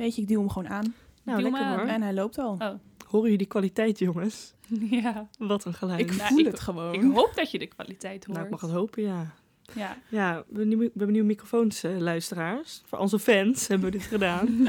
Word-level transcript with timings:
Weet 0.00 0.14
je, 0.14 0.22
ik 0.22 0.28
duw 0.28 0.38
hem 0.38 0.50
gewoon 0.50 0.68
aan. 0.68 0.94
Nou, 1.22 1.42
lekker 1.42 1.66
hoor. 1.68 1.78
En 1.86 2.02
hij 2.02 2.14
loopt 2.14 2.38
al. 2.38 2.52
Oh. 2.52 2.58
Horen 3.06 3.22
jullie 3.22 3.38
die 3.38 3.46
kwaliteit, 3.46 3.98
jongens? 3.98 4.54
Ja. 5.02 5.28
Wat 5.38 5.64
een 5.64 5.74
geluid. 5.74 6.00
ik 6.00 6.16
Nou, 6.16 6.28
voel 6.28 6.38
ik- 6.38 6.46
het 6.46 6.60
gewoon. 6.60 6.94
Ik 6.94 7.02
hoop 7.02 7.32
dat 7.34 7.50
je 7.50 7.58
de 7.58 7.66
kwaliteit 7.66 8.24
hoort. 8.24 8.32
nou, 8.38 8.44
ik 8.44 8.50
mag 8.50 8.60
het 8.60 8.70
hopen, 8.70 9.02
ja. 9.02 9.34
Ja. 9.74 9.96
Ja, 10.08 10.32
we 10.36 10.44
hebben, 10.46 10.68
nieuwe, 10.68 10.84
we 10.84 10.90
hebben 10.90 11.12
nieuwe 11.12 11.26
microfoons, 11.28 11.82
eh, 11.82 11.98
luisteraars. 11.98 12.82
Voor 12.86 12.98
onze 12.98 13.18
fans 13.18 13.66
hebben 13.68 13.90
we 13.90 13.98
dit 13.98 14.06
gedaan. 14.16 14.68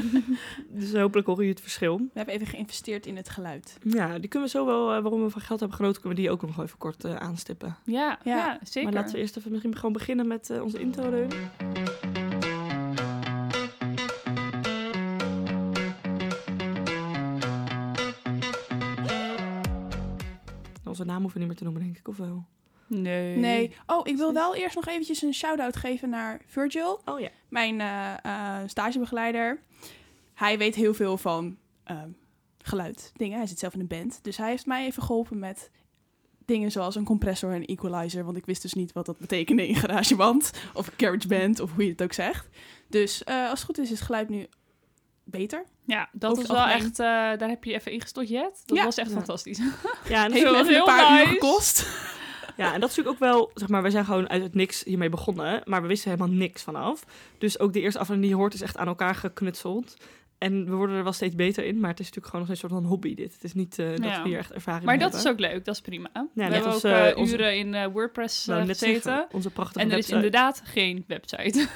dus 0.68 0.92
hopelijk 0.94 1.26
horen 1.26 1.44
jullie 1.44 1.50
het 1.50 1.60
verschil. 1.60 1.96
We 1.96 2.04
hebben 2.12 2.34
even 2.34 2.46
geïnvesteerd 2.46 3.06
in 3.06 3.16
het 3.16 3.28
geluid. 3.28 3.78
Ja, 3.82 4.18
die 4.18 4.28
kunnen 4.28 4.48
we 4.48 4.54
zo 4.58 4.66
wel, 4.66 4.92
eh, 4.94 5.02
waarom 5.02 5.22
we 5.22 5.30
van 5.30 5.40
geld 5.40 5.60
hebben 5.60 5.76
genoten, 5.78 6.00
kunnen 6.00 6.18
we 6.18 6.24
die 6.24 6.32
ook 6.32 6.42
nog 6.42 6.60
even 6.62 6.78
kort 6.78 7.04
eh, 7.04 7.14
aanstippen. 7.16 7.76
Ja, 7.84 8.18
ja. 8.24 8.36
Ja. 8.36 8.58
zeker. 8.62 8.82
Maar 8.92 9.00
laten 9.00 9.14
we 9.14 9.20
eerst 9.20 9.36
even 9.36 9.50
misschien 9.50 9.76
gewoon 9.76 9.92
beginnen 9.92 10.26
met 10.26 10.50
eh, 10.50 10.62
onze 10.62 10.78
intro. 10.80 11.10
Leun. 11.10 11.30
Onze 21.02 21.14
naam 21.14 21.22
hoeven 21.22 21.40
niet 21.40 21.48
meer 21.48 21.58
te 21.58 21.64
noemen, 21.64 21.82
denk 21.82 21.98
ik, 21.98 22.08
of 22.08 22.16
wel? 22.16 22.44
Nee. 22.86 23.36
Nee. 23.36 23.74
Oh, 23.86 24.06
ik 24.06 24.16
wil 24.16 24.32
wel 24.32 24.54
eerst 24.54 24.74
nog 24.74 24.86
eventjes 24.86 25.22
een 25.22 25.34
shout-out 25.34 25.76
geven 25.76 26.08
naar 26.08 26.40
Virgil. 26.46 27.00
Oh 27.04 27.20
ja. 27.20 27.28
mijn 27.48 27.80
eh, 27.80 28.24
eh, 28.24 28.68
stagebegeleider. 28.68 29.60
Hij 30.34 30.58
weet 30.58 30.74
heel 30.74 30.94
veel 30.94 31.16
van 31.16 31.56
ehm, 31.84 32.08
geluid 32.58 33.12
dingen. 33.16 33.36
Hij 33.36 33.46
zit 33.46 33.58
zelf 33.58 33.74
in 33.74 33.80
een 33.80 33.86
band. 33.86 34.18
Dus 34.22 34.36
hij 34.36 34.48
heeft 34.48 34.66
mij 34.66 34.86
even 34.86 35.02
geholpen 35.02 35.38
met 35.38 35.70
dingen 36.44 36.72
zoals 36.72 36.94
een 36.94 37.04
compressor 37.04 37.52
en 37.52 37.64
equalizer. 37.64 38.24
Want 38.24 38.36
ik 38.36 38.46
wist 38.46 38.62
dus 38.62 38.74
niet 38.74 38.92
wat 38.92 39.06
dat 39.06 39.18
betekende 39.18 39.68
in 39.68 39.74
GarageBand. 39.74 40.50
Of 40.74 40.90
GarageBand, 40.96 41.60
of 41.60 41.72
hoe 41.72 41.84
je 41.84 41.90
het 41.90 42.02
ook 42.02 42.12
zegt. 42.12 42.48
Dus 42.88 43.24
eh, 43.24 43.48
als 43.48 43.58
het 43.58 43.62
goed 43.62 43.78
is, 43.78 43.84
is 43.84 43.90
het 43.90 44.06
geluid 44.06 44.28
nu 44.28 44.46
beter. 45.24 45.64
Ja, 45.86 46.08
dat 46.12 46.38
is 46.38 46.46
wel 46.46 46.56
algemeen. 46.56 46.78
echt... 46.78 46.90
eh, 46.98 47.06
daar 47.38 47.48
heb 47.48 47.64
je 47.64 47.74
even 47.74 47.92
ingestort, 47.92 48.28
Jet. 48.28 48.62
Dat 48.66 48.76
Ja. 48.76 48.84
was 48.84 48.96
echt 48.96 49.08
Ja. 49.08 49.14
fantastisch. 49.16 49.58
Ja, 50.08 50.24
en 50.24 50.32
Heeft 50.32 50.44
even 50.46 50.66
heel 50.66 50.76
een 50.78 50.84
paar 50.84 51.20
uur 51.20 51.26
gekost. 51.26 51.86
Ja, 52.56 52.74
en 52.74 52.80
dat 52.80 52.90
is 52.90 52.96
natuurlijk 52.96 53.24
ook 53.24 53.30
wel, 53.30 53.50
zeg 53.54 53.68
maar, 53.68 53.82
wij 53.82 53.90
zijn 53.90 54.04
gewoon 54.04 54.28
uit 54.28 54.42
het 54.42 54.54
niks 54.54 54.84
hiermee 54.84 55.08
begonnen, 55.08 55.60
maar 55.64 55.82
we 55.82 55.88
wisten 55.88 56.10
helemaal 56.10 56.34
niks 56.36 56.62
vanaf. 56.62 57.04
Dus 57.38 57.58
ook 57.58 57.72
de 57.72 57.80
eerste 57.80 57.98
aflevering 57.98 58.22
die 58.22 58.30
je 58.36 58.40
hoort 58.42 58.54
is 58.54 58.60
echt 58.62 58.76
aan 58.76 58.86
elkaar 58.86 59.14
geknutseld. 59.14 59.96
En 60.42 60.64
we 60.64 60.70
worden 60.70 60.96
er 60.96 61.02
wel 61.02 61.12
steeds 61.12 61.34
beter 61.34 61.64
in, 61.64 61.80
maar 61.80 61.90
het 61.90 61.98
is 62.00 62.06
natuurlijk 62.06 62.26
gewoon 62.34 62.40
nog 62.40 62.50
een 62.54 62.60
soort 62.60 62.72
van 62.72 62.84
hobby 62.84 63.14
dit. 63.14 63.32
Het 63.34 63.44
is 63.44 63.52
niet 63.54 63.78
eh, 63.78 63.88
dat 63.88 64.04
Ja. 64.04 64.22
we 64.22 64.28
hier 64.28 64.38
echt 64.38 64.52
ervaring 64.52 64.84
Maar 64.84 64.96
mee 64.96 65.08
dat 65.10 65.14
is 65.14 65.26
ook 65.26 65.38
leuk, 65.38 65.64
dat 65.64 65.74
is 65.74 65.80
prima. 65.80 66.10
we 66.12 66.20
net 66.34 66.52
hebben 66.52 66.66
ook 66.68 66.72
als, 66.74 66.84
eh, 66.84 67.08
eh, 67.10 67.16
onze- 67.16 67.34
uren 67.34 67.56
in 67.58 67.74
eh, 67.74 67.86
WordPress 67.92 68.46
Nou, 68.46 68.60
eh, 68.60 68.66
gezeten. 68.66 69.26
onze 69.32 69.50
prachtige 69.50 69.84
En 69.84 69.90
er 69.92 69.98
is 69.98 70.10
inderdaad 70.10 70.62
geen 70.64 71.04
website. 71.06 71.68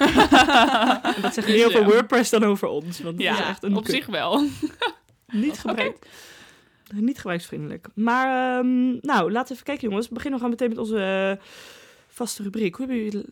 En 1.15 1.21
dat 1.21 1.33
Dus 1.35 1.45
meer 1.45 1.65
over 1.65 1.79
ja. 1.79 1.85
WordPress 1.85 2.29
dan 2.29 2.43
over 2.43 2.67
ons. 2.67 2.99
Want 3.01 3.17
het 3.21 3.31
is 3.31 3.37
Ja, 3.37 3.47
echt 3.49 3.63
een 3.63 3.75
op 3.75 3.87
zich 3.87 4.05
wel. 4.05 4.41
Niet 5.27 5.59
gebruikt. 5.59 6.07
Niet 6.93 7.17
gebruiksvriendelijk. 7.17 7.87
Maar, 7.95 8.57
ehm, 8.59 8.87
nou, 9.01 9.31
laten 9.31 9.47
we 9.47 9.53
even 9.53 9.63
kijken, 9.65 9.87
jongens. 9.89 10.07
We 10.07 10.13
beginnen 10.13 10.39
gewoon 10.39 10.53
meteen 10.53 10.69
met 10.69 10.77
onze 10.77 10.99
eh, 11.39 11.45
vaste 12.07 12.43
rubriek. 12.43 12.75
Hoe 12.75 12.85
hebben 12.85 13.03
jullie 13.05 13.25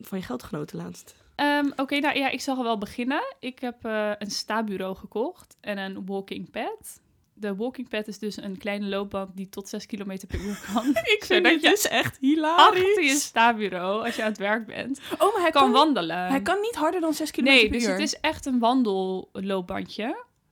van 0.00 0.18
je 0.18 0.24
geld 0.24 0.42
genoten 0.42 0.76
laatst? 0.78 1.14
Ehm, 1.42 1.70
Oké, 1.76 1.98
nou 1.98 2.18
ja, 2.18 2.28
ik 2.30 2.40
zal 2.40 2.62
wel 2.62 2.78
beginnen. 2.78 3.22
Ik 3.40 3.58
heb 3.58 3.84
eh, 3.84 4.10
een 4.18 4.30
sta-bureau 4.30 4.96
gekocht 4.96 5.56
en 5.60 5.78
een 5.78 6.06
walking 6.06 6.50
pad. 6.50 7.00
De 7.34 7.54
walking 7.56 7.88
pad 7.88 8.06
is 8.08 8.18
dus 8.18 8.36
een 8.36 8.58
kleine 8.58 8.86
loopband 8.86 9.36
die 9.36 9.48
tot 9.48 9.68
6 9.68 9.86
km 9.86 10.16
per 10.28 10.40
uur 10.40 10.60
kan. 10.74 10.86
Ik 11.16 11.24
vind 11.26 11.44
dit 11.44 11.62
dus 11.62 11.88
echt 11.88 12.04
Achter 12.06 12.20
hilarisch. 12.26 13.10
je 13.10 13.16
sta-bureau, 13.18 14.04
als 14.04 14.16
je 14.16 14.22
aan 14.22 14.28
het 14.28 14.38
werk 14.38 14.66
bent, 14.66 15.00
Oh, 15.18 15.32
maar 15.32 15.42
hij 15.42 15.50
kan 15.50 15.62
kan, 15.62 15.72
wandelen. 15.72 16.26
hij 16.26 16.42
kan 16.42 16.60
niet 16.60 16.74
harder 16.74 17.00
dan 17.00 17.14
6 17.14 17.30
km 17.30 17.42
nee, 17.44 17.62
per 17.68 17.72
dus 17.72 17.82
uur. 17.84 17.90
het 17.90 18.00
is 18.00 18.20
echt 18.20 18.46
een 18.46 18.58
wandelloopbandje. 18.58 20.02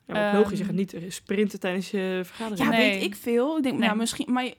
Ja, 0.07 0.15
maar 0.15 0.35
logisch, 0.35 0.59
je 0.59 0.65
gaat 0.65 0.75
niet 0.75 0.95
sprinten 1.09 1.61
tijdens 1.61 1.91
je 1.91 2.21
vergadering. 2.25 2.71
Ja, 2.71 2.77
Nee. 2.77 2.91
weet 2.91 3.03
ik 3.03 3.15
veel. 3.17 3.57
Ik 3.57 3.63
denk, 3.63 3.79
Nee. 3.79 3.87
nou, 3.87 3.99
misschien... 3.99 4.33
Maar 4.33 4.51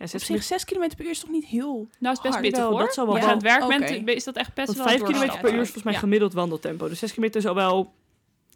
Ja, 0.00 0.06
op 0.06 0.10
zes 0.12 0.24
zich, 0.26 0.42
6 0.42 0.64
km 0.64 0.88
per 0.96 1.04
uur 1.04 1.10
is 1.10 1.18
toch 1.20 1.30
niet 1.30 1.44
heel... 1.44 1.88
Nou, 1.98 2.14
is 2.14 2.20
best 2.20 2.34
Hard. 2.34 2.40
pittig 2.40 2.60
Wel, 2.60 2.70
hoor. 2.70 2.80
dat 2.80 2.94
zal 2.94 3.04
wel 3.06 3.14
Als 3.14 3.22
je 3.24 3.28
aan 3.30 3.36
het 3.36 3.42
werk 3.42 3.66
bent, 3.78 4.08
is 4.08 4.24
dat 4.24 4.36
echt 4.36 4.54
best 4.54 4.66
Want 4.66 4.78
wel 4.78 4.86
5 4.88 5.02
km 5.02 5.40
per 5.40 5.52
uur 5.52 5.60
is 5.60 5.64
volgens 5.64 5.82
mij 5.82 5.92
Ja. 5.92 5.98
gemiddeld 5.98 6.32
wandeltempo. 6.32 6.88
Dus 6.88 6.98
6 6.98 7.12
km 7.14 7.24
is 7.32 7.46
al 7.46 7.54
wel... 7.54 7.92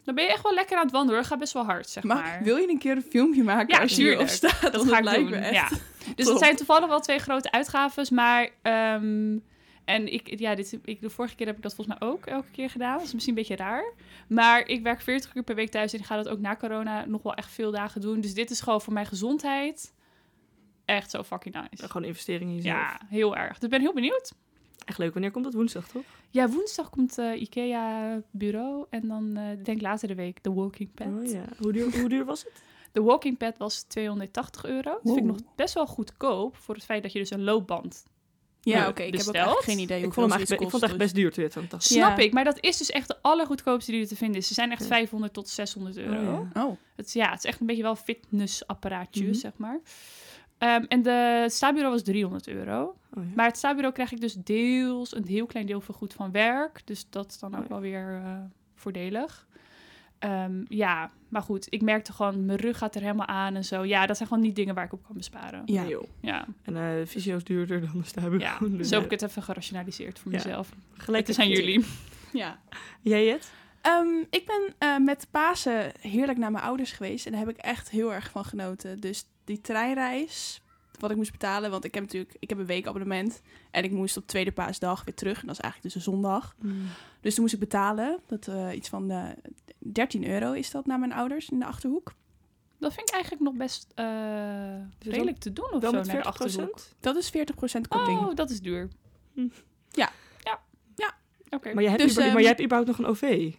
Dan 0.03 0.15
ben 0.15 0.23
je 0.23 0.29
echt 0.29 0.43
wel 0.43 0.53
lekker 0.53 0.77
aan 0.77 0.83
het 0.83 0.91
wandelen. 0.91 1.19
hoor. 1.19 1.29
Gaat 1.29 1.39
best 1.39 1.53
wel 1.53 1.65
hard, 1.65 1.89
zeg 1.89 2.03
maar. 2.03 2.17
Maar 2.17 2.39
wil 2.43 2.55
je 2.57 2.69
een 2.69 2.77
keer 2.79 2.95
een 2.95 3.05
filmpje 3.09 3.43
maken 3.43 3.75
Ja, 3.75 3.81
als 3.81 3.95
je 3.95 4.01
hierop 4.01 4.27
staat? 4.27 4.61
dat 4.61 4.75
Want 4.75 4.89
ga 4.89 4.97
ik 4.99 5.15
doen. 5.29 5.33
echt 5.33 5.53
Ja. 5.53 5.67
Dus 6.15 6.25
top. 6.25 6.33
het 6.33 6.43
zijn 6.43 6.55
toevallig 6.55 6.87
wel 6.87 6.99
twee 6.99 7.19
grote 7.19 7.51
uitgaves, 7.51 8.09
maar... 8.09 8.49
ehm, 8.61 9.37
en 9.85 10.13
ik, 10.13 10.39
ja, 10.39 10.55
dit, 10.55 10.79
ik, 10.83 11.01
de 11.01 11.09
vorige 11.09 11.35
keer 11.35 11.47
heb 11.47 11.55
ik 11.57 11.61
dat 11.61 11.75
volgens 11.75 11.99
mij 11.99 12.09
ook 12.09 12.25
elke 12.25 12.51
keer 12.51 12.69
gedaan. 12.69 12.97
Dat 12.97 13.05
is 13.05 13.13
misschien 13.13 13.35
een 13.37 13.41
beetje 13.47 13.63
raar. 13.63 13.93
Maar 14.27 14.67
ik 14.67 14.83
werk 14.83 15.01
40 15.01 15.35
uur 15.35 15.43
per 15.43 15.55
week 15.55 15.71
thuis 15.71 15.93
en 15.93 15.99
ik 15.99 16.05
ga 16.05 16.15
dat 16.15 16.27
ook 16.29 16.39
na 16.39 16.55
corona 16.55 17.05
nog 17.05 17.21
wel 17.23 17.33
echt 17.33 17.51
veel 17.51 17.71
dagen 17.71 18.01
doen. 18.01 18.21
Dus 18.21 18.33
dit 18.33 18.49
is 18.49 18.61
gewoon 18.61 18.81
voor 18.81 18.93
mijn 18.93 19.05
gezondheid 19.05 19.93
echt 20.85 21.09
zo 21.11 21.23
fucking 21.23 21.55
nice. 21.55 21.87
Gewoon 21.89 22.07
investering 22.07 22.49
in 22.49 22.55
jezelf. 22.55 22.75
Ja, 22.75 22.99
heel 23.07 23.35
erg. 23.35 23.53
Dus 23.53 23.63
ik 23.63 23.69
ben 23.69 23.81
heel 23.81 23.93
benieuwd. 23.93 24.33
Echt 24.85 24.97
leuk. 24.97 25.13
Wanneer 25.13 25.31
komt 25.31 25.43
dat? 25.43 25.53
Woensdag, 25.53 25.87
toch? 25.87 26.03
Ja, 26.29 26.49
woensdag 26.49 26.89
komt 26.89 27.17
eh, 27.17 27.41
IKEA 27.41 28.21
bureau 28.31 28.85
en 28.89 29.07
dan 29.07 29.37
eh, 29.37 29.43
denk 29.63 29.77
ik 29.77 29.81
later 29.81 30.07
de 30.07 30.15
week 30.15 30.43
de 30.43 30.53
walking 30.53 30.93
pad. 30.93 31.07
Oh 31.07 31.25
ja. 31.31 31.45
Hoe 31.57 31.71
duur, 31.73 31.99
hoe 31.99 32.09
duur 32.09 32.25
was 32.25 32.43
het? 32.43 32.51
De 32.91 33.01
walking 33.01 33.37
pad 33.37 33.57
was 33.57 33.81
280 33.83 34.65
euro. 34.65 34.89
Dat 34.91 34.99
vind 35.03 35.17
ik 35.17 35.23
nog 35.23 35.37
best 35.55 35.73
wel 35.73 35.87
goedkoop 35.87 36.57
voor 36.57 36.75
het 36.75 36.83
feit 36.85 37.03
dat 37.03 37.11
je 37.11 37.19
dus 37.19 37.29
een 37.31 37.43
loopband... 37.43 38.05
Ja, 38.61 38.77
Ja, 38.77 38.87
oké. 38.87 39.03
ik 39.03 39.21
heb 39.25 39.47
ook 39.47 39.63
geen 39.63 39.79
idee 39.79 39.97
Ik 39.97 40.03
hoeveel 40.03 40.21
vond, 40.29 40.33
hem 40.33 40.41
ik 40.41 40.69
vond 40.69 40.71
het 40.71 40.83
echt 40.83 40.97
best 40.97 41.15
duur, 41.15 41.31
280. 41.31 41.89
Ja. 41.97 42.05
Snap 42.05 42.19
ik, 42.19 42.33
maar 42.33 42.43
dat 42.43 42.57
is 42.63 42.77
dus 42.77 42.89
echt 42.91 43.07
de 43.07 43.17
allergoedkoopste 43.21 43.91
die 43.91 44.01
er 44.01 44.07
te 44.07 44.15
vinden 44.15 44.37
is. 44.37 44.47
Ze 44.47 44.53
zijn 44.53 44.71
echt 44.71 44.81
Ja. 44.81 44.87
500 44.87 45.33
tot 45.33 45.49
600 45.49 45.97
euro. 45.97 46.15
Oh, 46.17 46.23
ja. 46.23 46.49
dus- 46.53 46.63
Oh, 46.63 46.77
het, 46.95 47.05
is- 47.05 47.13
ja, 47.13 47.29
het 47.29 47.37
is 47.37 47.45
echt 47.45 47.59
een 47.59 47.65
beetje 47.65 47.81
wel 47.83 47.95
fitnessapparaatje, 47.95 49.23
Mhm. 49.23 49.33
zeg 49.33 49.51
maar. 49.57 49.79
Ehm, 50.65 50.83
en 50.87 51.01
de 51.01 51.45
stabureau 51.49 51.93
was 51.93 52.03
300 52.03 52.47
euro. 52.47 52.81
Oh, 52.83 53.23
ja. 53.23 53.29
Maar 53.35 53.45
het 53.45 53.57
stabureau 53.57 53.93
krijg 53.93 54.11
ik 54.11 54.21
dus 54.21 54.33
deels, 54.33 55.15
een 55.15 55.27
heel 55.27 55.45
klein 55.45 55.65
deel 55.65 55.81
vergoed 55.81 56.13
van 56.13 56.31
werk. 56.31 56.81
Dus 56.85 57.05
dat 57.09 57.31
is 57.31 57.39
dan 57.39 57.49
ook 57.55 57.57
Oh 57.59 57.63
ja. 57.63 57.69
wel 57.69 57.79
weer 57.81 58.21
eh, 58.23 58.37
voordelig. 58.75 59.47
Ehm, 60.19 60.63
ja, 60.67 61.11
maar 61.29 61.41
goed, 61.41 61.67
ik 61.69 61.81
merkte 61.81 62.13
gewoon, 62.13 62.45
mijn 62.45 62.59
rug 62.59 62.77
gaat 62.77 62.95
er 62.95 63.01
helemaal 63.01 63.27
aan 63.27 63.55
en 63.55 63.65
zo. 63.65 63.83
Ja, 63.83 64.05
dat 64.05 64.17
zijn 64.17 64.29
gewoon 64.29 64.43
niet 64.43 64.55
dingen 64.55 64.75
waar 64.75 64.85
ik 64.85 64.93
op 64.93 65.03
kan 65.05 65.15
besparen. 65.15 65.61
ja. 65.65 65.81
Nee, 65.81 65.89
joh. 65.91 66.03
Ja, 66.19 66.45
En 66.63 66.75
eh 66.77 67.05
visio 67.05 67.35
is 67.35 67.43
duurder 67.43 67.81
dan 67.81 67.91
de 67.97 68.03
stabureau. 68.05 68.39
ja. 68.69 68.77
Dus, 68.77 68.87
zo 68.87 68.93
heb 68.95 69.03
eh, 69.03 69.11
ik 69.11 69.19
het 69.19 69.29
even 69.29 69.43
gerationaliseerd 69.43 70.19
voor 70.19 70.31
Ja. 70.31 70.37
mezelf. 70.37 70.69
Gelijk 70.93 71.37
aan 71.39 71.49
jullie. 71.49 71.85
ja. 72.33 72.59
Jij 73.01 73.25
het? 73.25 73.51
Ehm, 73.81 74.07
ik 74.29 74.45
ben 74.45 74.73
eh, 74.77 74.97
met 74.97 75.27
Pasen 75.31 75.91
heerlijk 75.99 76.37
naar 76.37 76.51
mijn 76.51 76.63
ouders 76.63 76.91
geweest. 76.91 77.25
En 77.25 77.31
daar 77.31 77.41
heb 77.41 77.49
ik 77.49 77.57
echt 77.57 77.89
heel 77.89 78.13
erg 78.13 78.29
van 78.29 78.45
genoten. 78.45 78.99
Dus 78.99 79.25
die 79.45 79.61
treinreis, 79.61 80.61
wat 80.99 81.11
ik 81.11 81.17
moest 81.17 81.31
betalen. 81.31 81.71
Want 81.71 81.83
ik 81.83 81.93
heb 81.93 82.03
natuurlijk 82.03 82.35
ik 82.39 82.49
heb 82.49 82.59
een 82.59 82.65
weekabonnement. 82.65 83.41
En 83.71 83.83
ik 83.83 83.91
moest 83.91 84.17
op 84.17 84.27
tweede 84.27 84.51
paasdag 84.51 85.03
weer 85.03 85.15
terug. 85.15 85.41
En 85.41 85.47
dat 85.47 85.55
is 85.55 85.61
eigenlijk 85.61 85.93
dus 85.93 86.05
een 86.05 86.11
zondag. 86.13 86.55
Dus 87.21 87.33
toen 87.33 87.41
moest 87.43 87.53
ik 87.53 87.59
betalen. 87.59 88.19
Dat 88.27 88.47
eh, 88.47 88.75
iets 88.75 88.89
van 88.89 89.11
eh 89.11 89.23
13 89.77 90.27
euro 90.27 90.51
is 90.51 90.71
dat 90.71 90.85
naar 90.85 90.99
mijn 90.99 91.13
ouders 91.13 91.49
in 91.49 91.59
de 91.59 91.65
Achterhoek. 91.65 92.13
Dat 92.79 92.93
vind 92.93 93.07
ik 93.07 93.13
eigenlijk 93.13 93.43
nog 93.43 93.53
best 93.53 93.91
eh, 93.95 94.05
dan 94.05 94.91
redelijk 94.99 95.37
te 95.37 95.53
doen 95.53 95.71
of 95.73 95.81
Wel 95.81 95.91
zo 95.91 95.97
met 95.97 96.07
naar 96.07 96.15
de 96.15 96.21
40 96.21 96.41
Achterhoek. 96.41 96.79
Dat 96.99 97.15
is 97.15 97.31
40% 97.31 97.87
korting. 97.87 98.19
Oh, 98.19 98.35
dat 98.35 98.49
is 98.49 98.61
duur. 98.61 98.89
Hm. 99.33 99.47
Ja. 99.91 100.11
Ja. 100.43 100.59
Ja. 100.95 101.13
Oké. 101.49 101.73
Maar, 101.73 101.81
jij 101.83 101.91
hebt 101.91 102.03
Dus, 102.03 102.11
uber- 102.11 102.23
ehm, 102.23 102.31
maar 102.33 102.41
jij 102.41 102.49
hebt 102.51 102.63
überhaupt 102.63 102.89
nog 102.89 102.99
een 102.99 103.05
OV. 103.05 103.53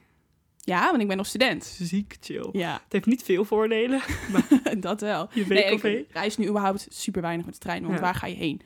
Ja, 0.67 0.91
want 0.91 1.03
ik 1.03 1.09
ben 1.09 1.17
nog 1.17 1.27
student. 1.27 1.65
Ziek 1.65 2.17
chill. 2.21 2.49
Ja, 2.53 2.73
Het 2.73 2.93
heeft 2.93 3.07
niet 3.07 3.23
veel 3.23 3.45
voordelen. 3.45 4.01
dat 4.81 5.01
wel. 5.01 5.29
Je 5.33 5.45
Nee, 5.49 5.65
week-OV. 5.65 5.85
ik 5.85 6.07
reis 6.13 6.37
nu 6.37 6.49
überhaupt 6.49 6.87
super 6.91 7.23
weinig 7.23 7.45
met 7.47 7.55
de 7.55 7.61
trein, 7.61 7.83
want 7.83 7.95
Ja. 7.95 8.01
waar 8.01 8.15
ga 8.15 8.27
je 8.27 8.35
heen? 8.35 8.61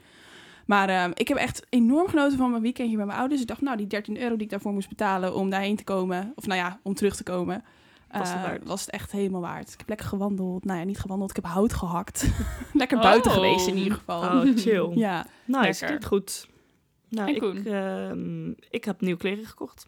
Maar 0.66 0.88
ehm, 0.88 1.10
ik 1.14 1.28
heb 1.28 1.36
echt 1.36 1.66
enorm 1.68 2.08
genoten 2.08 2.38
van 2.38 2.50
mijn 2.50 2.62
weekendje 2.62 2.96
met 2.96 3.06
mijn 3.06 3.18
ouders. 3.18 3.40
Ik 3.40 3.46
dacht, 3.46 3.60
nou, 3.60 3.76
die 3.76 3.86
13 3.86 4.18
euro 4.20 4.34
die 4.34 4.44
ik 4.44 4.50
daarvoor 4.50 4.72
moest 4.72 4.88
betalen 4.88 5.34
om 5.34 5.50
daarheen 5.50 5.76
te 5.76 5.84
komen, 5.84 6.32
of 6.34 6.46
nou 6.46 6.58
ja, 6.60 6.80
om 6.82 6.94
terug 6.94 7.16
te 7.16 7.22
komen, 7.22 7.64
Was 8.10 8.32
het 8.32 8.44
eh, 8.44 8.66
was 8.66 8.80
het 8.80 8.90
echt 8.90 9.12
helemaal 9.12 9.40
waard. 9.40 9.72
Ik 9.72 9.78
heb 9.78 9.88
lekker 9.88 10.06
gewandeld. 10.06 10.64
Nou 10.64 10.78
ja, 10.78 10.84
niet 10.84 10.98
gewandeld, 11.00 11.30
ik 11.30 11.36
heb 11.36 11.44
hout 11.44 11.72
gehakt. 11.72 12.26
lekker 12.72 12.96
Oh. 12.96 13.02
buiten 13.02 13.30
geweest 13.30 13.66
in 13.66 13.76
ieder 13.76 13.92
geval. 13.98 14.22
Oh, 14.22 14.56
chill. 14.56 14.90
Ja, 15.06 15.26
Nice, 15.44 15.60
Lekker. 15.62 15.86
klinkt 15.86 16.04
goed. 16.06 16.48
Nou, 17.08 17.30
ik, 17.34 17.64
ehm, 17.66 18.50
ik 18.70 18.84
heb 18.84 19.00
nieuwe 19.00 19.18
kleren 19.20 19.46
gekocht. 19.46 19.86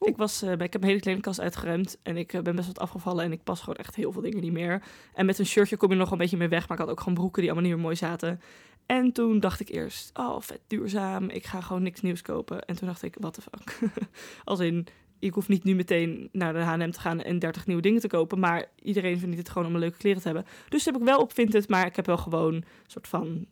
Ik, 0.00 0.16
was, 0.16 0.42
eh, 0.42 0.52
ik 0.52 0.58
heb 0.58 0.72
mijn 0.72 0.84
hele 0.84 1.00
kledingkast 1.00 1.40
uitgeruimd 1.40 1.98
en 2.02 2.16
ik 2.16 2.32
eh, 2.32 2.42
ben 2.42 2.56
best 2.56 2.66
wat 2.66 2.78
afgevallen 2.78 3.24
en 3.24 3.32
ik 3.32 3.44
pas 3.44 3.60
gewoon 3.60 3.74
echt 3.76 3.94
heel 3.94 4.12
veel 4.12 4.22
dingen 4.22 4.40
niet 4.40 4.52
meer. 4.52 4.82
En 5.14 5.26
met 5.26 5.38
een 5.38 5.46
shirtje 5.46 5.76
kom 5.76 5.90
je 5.90 5.96
nog 5.96 6.10
een 6.10 6.18
beetje 6.18 6.36
mee 6.36 6.48
weg, 6.48 6.68
maar 6.68 6.78
ik 6.78 6.84
had 6.84 6.92
ook 6.92 7.00
gewoon 7.00 7.14
broeken 7.14 7.42
die 7.42 7.50
allemaal 7.50 7.68
niet 7.68 7.76
meer 7.76 7.84
mooi 7.86 7.96
zaten. 7.96 8.40
En 8.86 9.12
toen 9.12 9.40
dacht 9.40 9.60
ik 9.60 9.68
eerst, 9.68 10.18
oh 10.18 10.40
vet 10.40 10.60
duurzaam, 10.66 11.28
ik 11.28 11.46
ga 11.46 11.60
gewoon 11.60 11.82
niks 11.82 12.00
nieuws 12.00 12.22
kopen. 12.22 12.64
En 12.64 12.76
toen 12.76 12.88
dacht 12.88 13.02
ik, 13.02 13.16
what 13.18 13.34
the 13.34 13.40
fuck. 13.40 13.78
Als 14.44 14.60
in, 14.60 14.86
ik 15.18 15.34
hoef 15.34 15.48
niet 15.48 15.64
nu 15.64 15.74
meteen 15.74 16.28
naar 16.32 16.52
de 16.52 16.58
H&M 16.58 16.90
te 16.90 17.00
gaan 17.00 17.22
en 17.22 17.38
30 17.38 17.66
nieuwe 17.66 17.82
dingen 17.82 18.00
te 18.00 18.08
kopen, 18.08 18.38
maar 18.38 18.66
iedereen 18.82 19.18
vindt 19.18 19.36
het 19.36 19.48
gewoon 19.48 19.68
om 19.68 19.74
een 19.74 19.80
leuke 19.80 19.96
kleren 19.96 20.22
te 20.22 20.28
hebben. 20.28 20.46
Dus 20.68 20.84
heb 20.84 20.96
ik 20.96 21.02
wel 21.02 21.20
op 21.20 21.32
Vinted, 21.32 21.68
maar 21.68 21.86
ik 21.86 21.96
heb 21.96 22.06
wel 22.06 22.18
gewoon 22.18 22.54
een 22.54 22.64
soort 22.86 23.08
van 23.08 23.46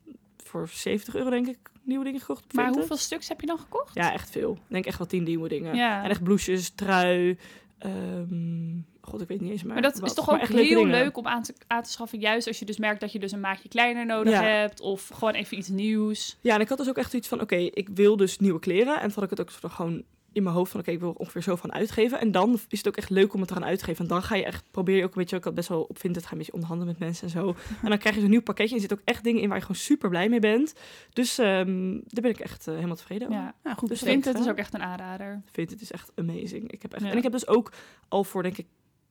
voor 0.45 0.69
70 0.69 1.15
euro 1.15 1.31
denk 1.31 1.47
ik 1.47 1.59
nieuwe 1.89 2.05
dingen 2.05 2.21
gekocht 2.21 2.45
op 2.45 2.53
Maar 2.53 2.69
hoeveel 2.73 2.97
stuks 2.97 3.29
heb 3.29 3.41
je 3.41 3.47
dan 3.47 3.59
gekocht? 3.59 3.95
Ja, 3.95 4.13
echt 4.13 4.31
veel. 4.31 4.53
Ik 4.53 4.59
denk 4.69 4.87
echt 4.87 4.99
wel 4.99 5.07
tien 5.07 5.23
nieuwe 5.23 5.49
dingen. 5.49 5.75
Ja. 5.75 6.05
En 6.05 6.11
echt 6.11 6.23
blouses, 6.23 6.71
trui, 6.71 7.39
Ehm, 7.79 8.77
God, 9.01 9.21
ik 9.21 9.29
weet 9.29 9.41
niet 9.41 9.51
eens 9.51 9.63
meer. 9.63 9.73
Maar 9.73 9.83
dat 9.83 9.99
wat. 9.99 10.09
is 10.09 10.15
toch 10.15 10.31
ook 10.31 10.39
echt 10.41 10.53
heel 10.53 10.87
leuk 10.87 11.17
om 11.17 11.27
aan 11.27 11.43
te, 11.43 11.55
aan 11.67 11.83
te 11.83 11.91
schaffen. 11.91 12.19
Juist 12.19 12.47
als 12.47 12.59
je 12.59 12.65
dus 12.65 12.79
merkt 12.79 13.01
dat 13.01 13.13
je 13.13 13.19
dus 13.19 13.33
een 13.33 13.41
maatje 13.41 13.69
kleiner 13.69 14.07
nodig 14.07 14.33
Ja. 14.33 14.43
hebt. 14.43 14.81
Of 14.81 15.09
gewoon 15.09 15.35
even 15.35 15.59
iets 15.59 15.69
nieuws. 15.69 16.37
Ja, 16.41 16.55
en 16.55 16.61
ik 16.61 16.69
had 16.69 16.79
dus 16.79 16.89
ook 16.89 16.97
echt 16.99 17.15
iets 17.15 17.29
van, 17.29 17.41
oké, 17.41 17.57
ik 17.57 17.89
wil 17.95 18.17
dus 18.17 18.39
nieuwe 18.39 18.59
kleren. 18.59 18.95
En 18.95 19.03
toen 19.03 19.13
had 19.15 19.23
ik 19.33 19.39
het 19.39 19.41
ook 19.41 19.73
gewoon 19.73 20.03
in 20.33 20.43
mijn 20.43 20.55
hoofd 20.55 20.71
van, 20.71 20.81
oké, 20.81 20.91
ik 20.91 21.01
wil 21.01 21.09
er 21.09 21.17
ongeveer 21.17 21.43
zo 21.43 21.57
van 21.57 21.73
uitgeven. 21.73 22.21
En 22.21 22.31
dan 22.33 22.59
is 22.69 22.79
het 22.79 22.89
ook 22.89 22.97
echt 22.97 23.11
leuk 23.11 23.33
om 23.35 23.39
het 23.41 23.49
te 23.49 23.55
gaan 23.55 23.65
uitgeven. 23.65 24.03
En 24.03 24.11
dan 24.11 24.23
ga 24.23 24.35
je 24.35 24.45
echt, 24.45 24.65
probeer 24.71 24.97
je 24.97 25.05
ook, 25.05 25.15
weet 25.15 25.31
je, 25.31 25.37
ik 25.37 25.45
had 25.45 25.55
best 25.55 25.69
wel 25.69 25.83
op 25.83 25.99
Vinted, 25.99 26.23
ga 26.23 26.27
je 26.29 26.33
een 26.33 26.39
beetje 26.39 26.53
onderhandelen 26.53 26.93
met 26.93 27.03
mensen 27.03 27.25
en 27.25 27.31
zo. 27.33 27.55
En 27.83 27.89
dan 27.89 27.99
krijg 27.99 28.15
je 28.15 28.21
zo'n 28.21 28.31
nieuw 28.31 28.43
pakketje 28.43 28.75
en 28.77 28.83
er 28.83 28.89
zitten 28.89 28.99
ook 28.99 29.15
echt 29.15 29.25
dingen 29.25 29.43
in 29.43 29.49
waar 29.49 29.57
je 29.57 29.63
gewoon 29.65 29.81
super 29.81 30.09
blij 30.09 30.29
mee 30.29 30.41
bent. 30.41 30.75
Dus 31.13 31.39
ehm, 31.39 31.91
daar 31.93 32.23
ben 32.23 32.31
ik 32.31 32.41
echt 32.41 32.67
eh, 32.69 32.75
helemaal 32.75 32.97
tevreden 32.97 33.29
over. 33.29 33.41
Ja. 33.41 33.55
Nou, 33.63 33.77
goed 33.77 33.89
Dus. 33.89 34.01
Vindt 34.03 34.25
het 34.25 34.39
is 34.39 34.45
hè? 34.45 34.51
ook 34.51 34.57
echt 34.57 34.75
een 34.75 34.83
aanrader. 34.83 35.43
Vinted 35.53 35.81
is 35.81 35.91
echt 35.93 36.13
amazing. 36.15 36.71
Ik 36.73 36.83
heb 36.83 36.93
echt, 36.93 37.05
Ja. 37.05 37.11
En 37.11 37.17
ik 37.17 37.23
heb 37.23 37.33
dus 37.33 37.47
ook 37.49 37.73
al 38.09 38.25
voor, 38.25 38.43
denk 38.43 38.57
ik, 38.59 38.67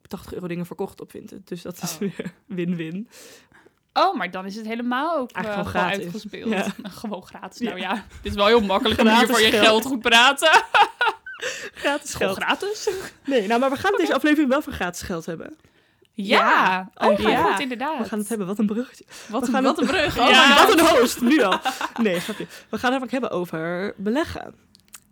80 0.07 0.33
euro 0.33 0.47
dingen 0.47 0.65
verkocht 0.65 1.01
op 1.01 1.11
Vinted. 1.11 1.47
Dus 1.47 1.61
dat 1.61 1.81
is 1.81 1.93
Oh. 1.93 1.99
weer 2.15 2.33
win-win. 2.45 3.07
Oh, 3.97 4.15
maar 4.17 4.31
dan 4.31 4.45
is 4.45 4.55
het 4.55 4.65
helemaal 4.65 5.17
ook 5.17 5.31
eh, 5.31 5.39
gewoon 5.41 5.53
gewoon 5.53 5.69
gratis. 5.69 6.03
uitgespeeld. 6.03 6.49
Ja. 6.51 6.65
Gewoon 6.99 7.25
gratis. 7.25 7.57
Ja. 7.59 7.65
Nou 7.67 7.79
ja, 7.79 7.93
dit 8.21 8.31
is 8.31 8.33
wel 8.37 8.45
heel 8.45 8.61
makkelijk 8.61 8.99
om 9.01 9.07
hier 9.07 9.27
voor 9.27 9.41
je 9.41 9.51
geld. 9.51 9.85
goed 9.85 10.01
praten. 10.01 10.49
Gratis 11.73 12.13
Gewoon 12.13 12.33
geld. 12.35 12.43
gratis. 12.43 12.89
Nee, 13.25 13.47
nou, 13.47 13.59
maar 13.59 13.69
we 13.69 13.75
gaan 13.75 13.93
deze 13.97 14.13
aflevering 14.19 14.49
wel 14.49 14.61
voor 14.61 14.73
gratis 14.73 15.01
geld 15.01 15.25
hebben. 15.25 15.55
Ja. 16.11 16.89
Oh, 16.93 17.03
eigenlijk. 17.07 17.37
maar 17.41 17.51
goed, 17.51 17.59
inderdaad. 17.61 17.97
We 17.97 18.05
gaan 18.05 18.19
het 18.19 18.29
hebben, 18.29 18.47
wat 18.47 18.59
een 18.59 18.65
bruggetje. 18.65 19.05
Wat, 19.29 19.47
een, 19.47 19.53
gaan 19.53 19.63
wat 19.63 19.77
het- 19.79 19.89
een 19.89 19.95
brug. 19.95 20.17
Oh, 20.17 20.23
Oh 20.25 20.29
Ja. 20.29 20.65
wat 20.65 20.79
een 20.79 20.87
host, 20.99 21.21
nu 21.21 21.41
al. 21.41 21.59
Nee, 22.01 22.19
grapje. 22.19 22.45
We 22.69 22.77
gaan 22.77 22.93
het 22.93 23.01
even 23.01 23.11
hebben 23.11 23.31
over 23.31 23.93
beleggen. 23.97 24.55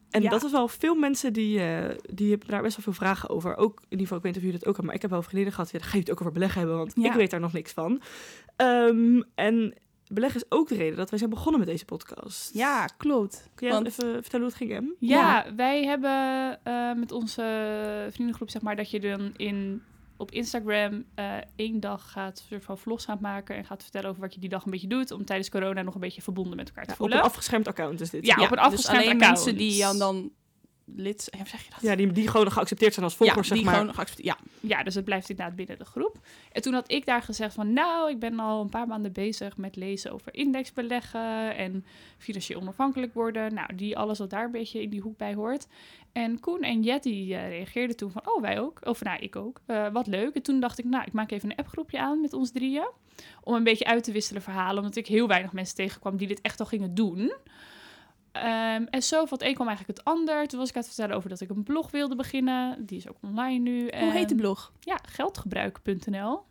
En 0.10 0.22
Ja. 0.22 0.30
dat 0.30 0.44
is 0.44 0.52
wel 0.52 0.68
veel 0.68 0.96
mensen 0.96 1.34
die, 1.34 1.60
eh, 1.60 1.96
die 2.10 2.30
hebben 2.30 2.48
daar 2.48 2.62
best 2.62 2.76
wel 2.76 2.84
veel 2.84 2.94
vragen 2.94 3.30
over. 3.30 3.56
Ook, 3.58 3.78
in 3.80 3.86
ieder 3.90 4.00
geval, 4.00 4.18
ik 4.18 4.24
weet 4.24 4.32
niet 4.34 4.42
of 4.42 4.48
jullie 4.48 4.60
dat 4.60 4.68
ook 4.68 4.76
hebben, 4.76 4.86
maar 4.86 4.96
ik 4.96 5.02
heb 5.02 5.12
wel 5.12 5.22
vriendinnen 5.22 5.54
gehad. 5.54 5.72
Ja, 5.72 5.78
dan 5.80 5.88
ga 5.88 5.94
je 5.94 6.00
het 6.02 6.12
ook 6.12 6.20
over 6.22 6.32
beleggen 6.34 6.60
hebben, 6.60 6.78
want 6.78 6.92
Ja. 6.96 7.06
ik 7.10 7.14
weet 7.14 7.32
daar 7.32 7.40
nog 7.40 7.54
niks 7.54 7.72
van. 7.72 8.02
Ehm, 8.56 9.22
en 9.36 9.74
beleggen 10.08 10.42
is 10.42 10.58
ook 10.58 10.68
de 10.68 10.76
reden 10.76 10.98
dat 10.98 11.10
wij 11.10 11.20
zijn 11.20 11.30
begonnen 11.32 11.60
met 11.60 11.70
deze 11.70 11.86
podcast. 11.86 12.54
Ja, 12.54 12.86
klopt. 12.98 13.50
Kun 13.56 13.68
jij 13.68 13.76
Want- 13.76 13.88
even 13.88 14.14
vertellen 14.14 14.46
hoe 14.46 14.46
het 14.46 14.56
ging, 14.56 14.72
Em? 14.72 14.94
Ja, 15.00 15.46
wij 15.56 15.84
hebben 15.86 16.60
eh, 16.64 16.94
met 16.94 17.12
onze 17.12 18.08
vriendengroep, 18.12 18.50
zeg 18.50 18.62
maar, 18.62 18.76
dat 18.76 18.90
je 18.92 19.00
dan 19.00 19.32
in, 19.36 19.82
op 20.18 20.32
Instagram 20.32 21.04
eh, 21.16 21.34
één 21.56 21.80
dag 21.80 22.12
gaat 22.12 22.44
soort 22.50 22.64
van 22.64 22.78
vlogs 22.78 23.06
gaat 23.06 23.20
maken 23.20 23.56
en 23.56 23.66
gaat 23.66 23.82
vertellen 23.84 24.10
over 24.10 24.22
wat 24.22 24.34
je 24.34 24.40
die 24.40 24.50
dag 24.50 24.66
een 24.66 24.72
beetje 24.72 24.88
doet, 24.88 25.12
om 25.12 25.26
tijdens 25.26 25.50
corona 25.50 25.82
nog 25.82 25.94
een 25.94 26.00
beetje 26.00 26.22
verbonden 26.22 26.56
met 26.56 26.68
elkaar 26.68 26.84
te 26.84 26.90
Ja, 26.90 26.96
op 26.96 27.00
voelen. 27.02 27.18
een 27.18 27.24
afgeschermd 27.24 27.68
account 27.68 28.02
is 28.02 28.10
dit. 28.10 28.26
Ja, 28.26 28.36
op 28.36 28.42
een 28.42 28.50
dus 28.50 28.58
afgeschermd 28.60 29.02
alleen 29.04 29.14
account. 29.16 29.36
mensen 29.36 29.58
die 29.58 29.82
dan, 29.82 29.98
dan 29.98 30.32
lid. 30.86 31.28
Hoe 31.38 31.48
zeg 31.48 31.64
je 31.64 31.70
dat? 31.70 31.82
Ja, 31.82 31.96
die, 31.96 32.12
die 32.12 32.28
gewoon 32.28 32.52
geaccepteerd 32.52 32.94
zijn 32.94 33.06
als 33.06 33.16
volgers, 33.16 33.48
Ja, 33.48 33.54
die 33.54 33.64
zeg 33.64 33.72
maar. 33.72 33.80
gewoon 33.80 33.96
geaccepteerd. 33.96 34.28
Ja, 34.28 34.38
Ja, 34.60 34.84
dus 34.84 34.96
het 34.96 35.06
blijft 35.06 35.30
inderdaad 35.30 35.56
binnen 35.56 35.78
de 35.78 35.86
groep. 35.86 36.20
En 36.52 36.62
toen 36.62 36.74
had 36.74 36.92
ik 36.92 37.06
daar 37.06 37.22
gezegd 37.22 37.54
van, 37.54 37.74
nou, 37.74 38.10
ik 38.10 38.20
ben 38.20 38.40
al 38.40 38.62
een 38.62 38.70
paar 38.70 38.88
maanden 38.88 39.12
bezig 39.12 39.58
met 39.58 39.76
lezen 39.76 40.12
over 40.12 40.34
indexbeleggen 40.34 41.56
en 41.56 41.86
financieel 42.18 42.60
onafhankelijk 42.62 43.14
worden. 43.14 43.54
Nou, 43.54 43.76
die 43.76 43.98
alles 43.98 44.20
wat 44.20 44.30
daar 44.30 44.46
een 44.46 44.52
beetje 44.52 44.82
in 44.82 44.90
die 44.90 45.02
hoek 45.02 45.18
bij 45.18 45.34
hoort. 45.34 45.68
En 46.12 46.40
Koen 46.40 46.62
en 46.62 46.82
Jetty 46.82 47.10
eh, 47.34 47.50
reageerden 47.50 47.96
toen 47.96 48.12
van, 48.12 48.22
oh, 48.26 48.42
wij 48.42 48.60
ook. 48.60 48.80
Of 48.84 49.04
nou, 49.04 49.20
ik 49.20 49.36
ook. 49.36 49.62
Eh, 49.66 49.88
wat 49.92 50.08
leuk. 50.08 50.36
En 50.36 50.42
toen 50.42 50.60
dacht 50.60 50.80
ik, 50.80 50.86
nou, 50.86 51.04
ik 51.06 51.14
maak 51.14 51.32
even 51.32 51.50
een 51.50 51.58
appgroepje 51.58 52.00
aan 52.00 52.22
met 52.22 52.34
ons 52.34 52.52
drieën. 52.52 52.90
Om 53.44 53.54
een 53.54 53.64
beetje 53.64 53.86
uit 53.86 54.04
te 54.04 54.12
wisselen 54.12 54.42
verhalen. 54.42 54.78
Omdat 54.78 54.96
ik 54.96 55.08
heel 55.08 55.28
weinig 55.28 55.54
mensen 55.54 55.76
tegenkwam 55.76 56.18
die 56.18 56.28
dit 56.28 56.42
echt 56.42 56.60
al 56.60 56.66
gingen 56.66 56.96
doen. 56.96 57.34
Ehm, 58.36 58.86
en 58.90 59.04
zo 59.04 59.26
van 59.26 59.38
het 59.38 59.48
een 59.48 59.54
kwam 59.54 59.68
eigenlijk 59.68 59.98
het 59.98 60.08
ander. 60.08 60.48
Toen 60.48 60.60
was 60.60 60.70
ik 60.70 60.76
aan 60.76 60.82
het 60.82 60.92
vertellen 60.92 61.16
over 61.16 61.30
dat 61.30 61.42
ik 61.42 61.50
een 61.50 61.64
blog 61.64 61.92
wilde 61.92 62.16
beginnen. 62.16 62.86
Die 62.86 62.98
is 62.98 63.08
ook 63.10 63.18
online 63.22 63.60
nu. 63.60 63.90
hoe 64.00 64.12
heet 64.12 64.30
de 64.30 64.36
blog? 64.36 64.72
ja, 64.80 65.00
geldgebruik.nl. 65.10 66.44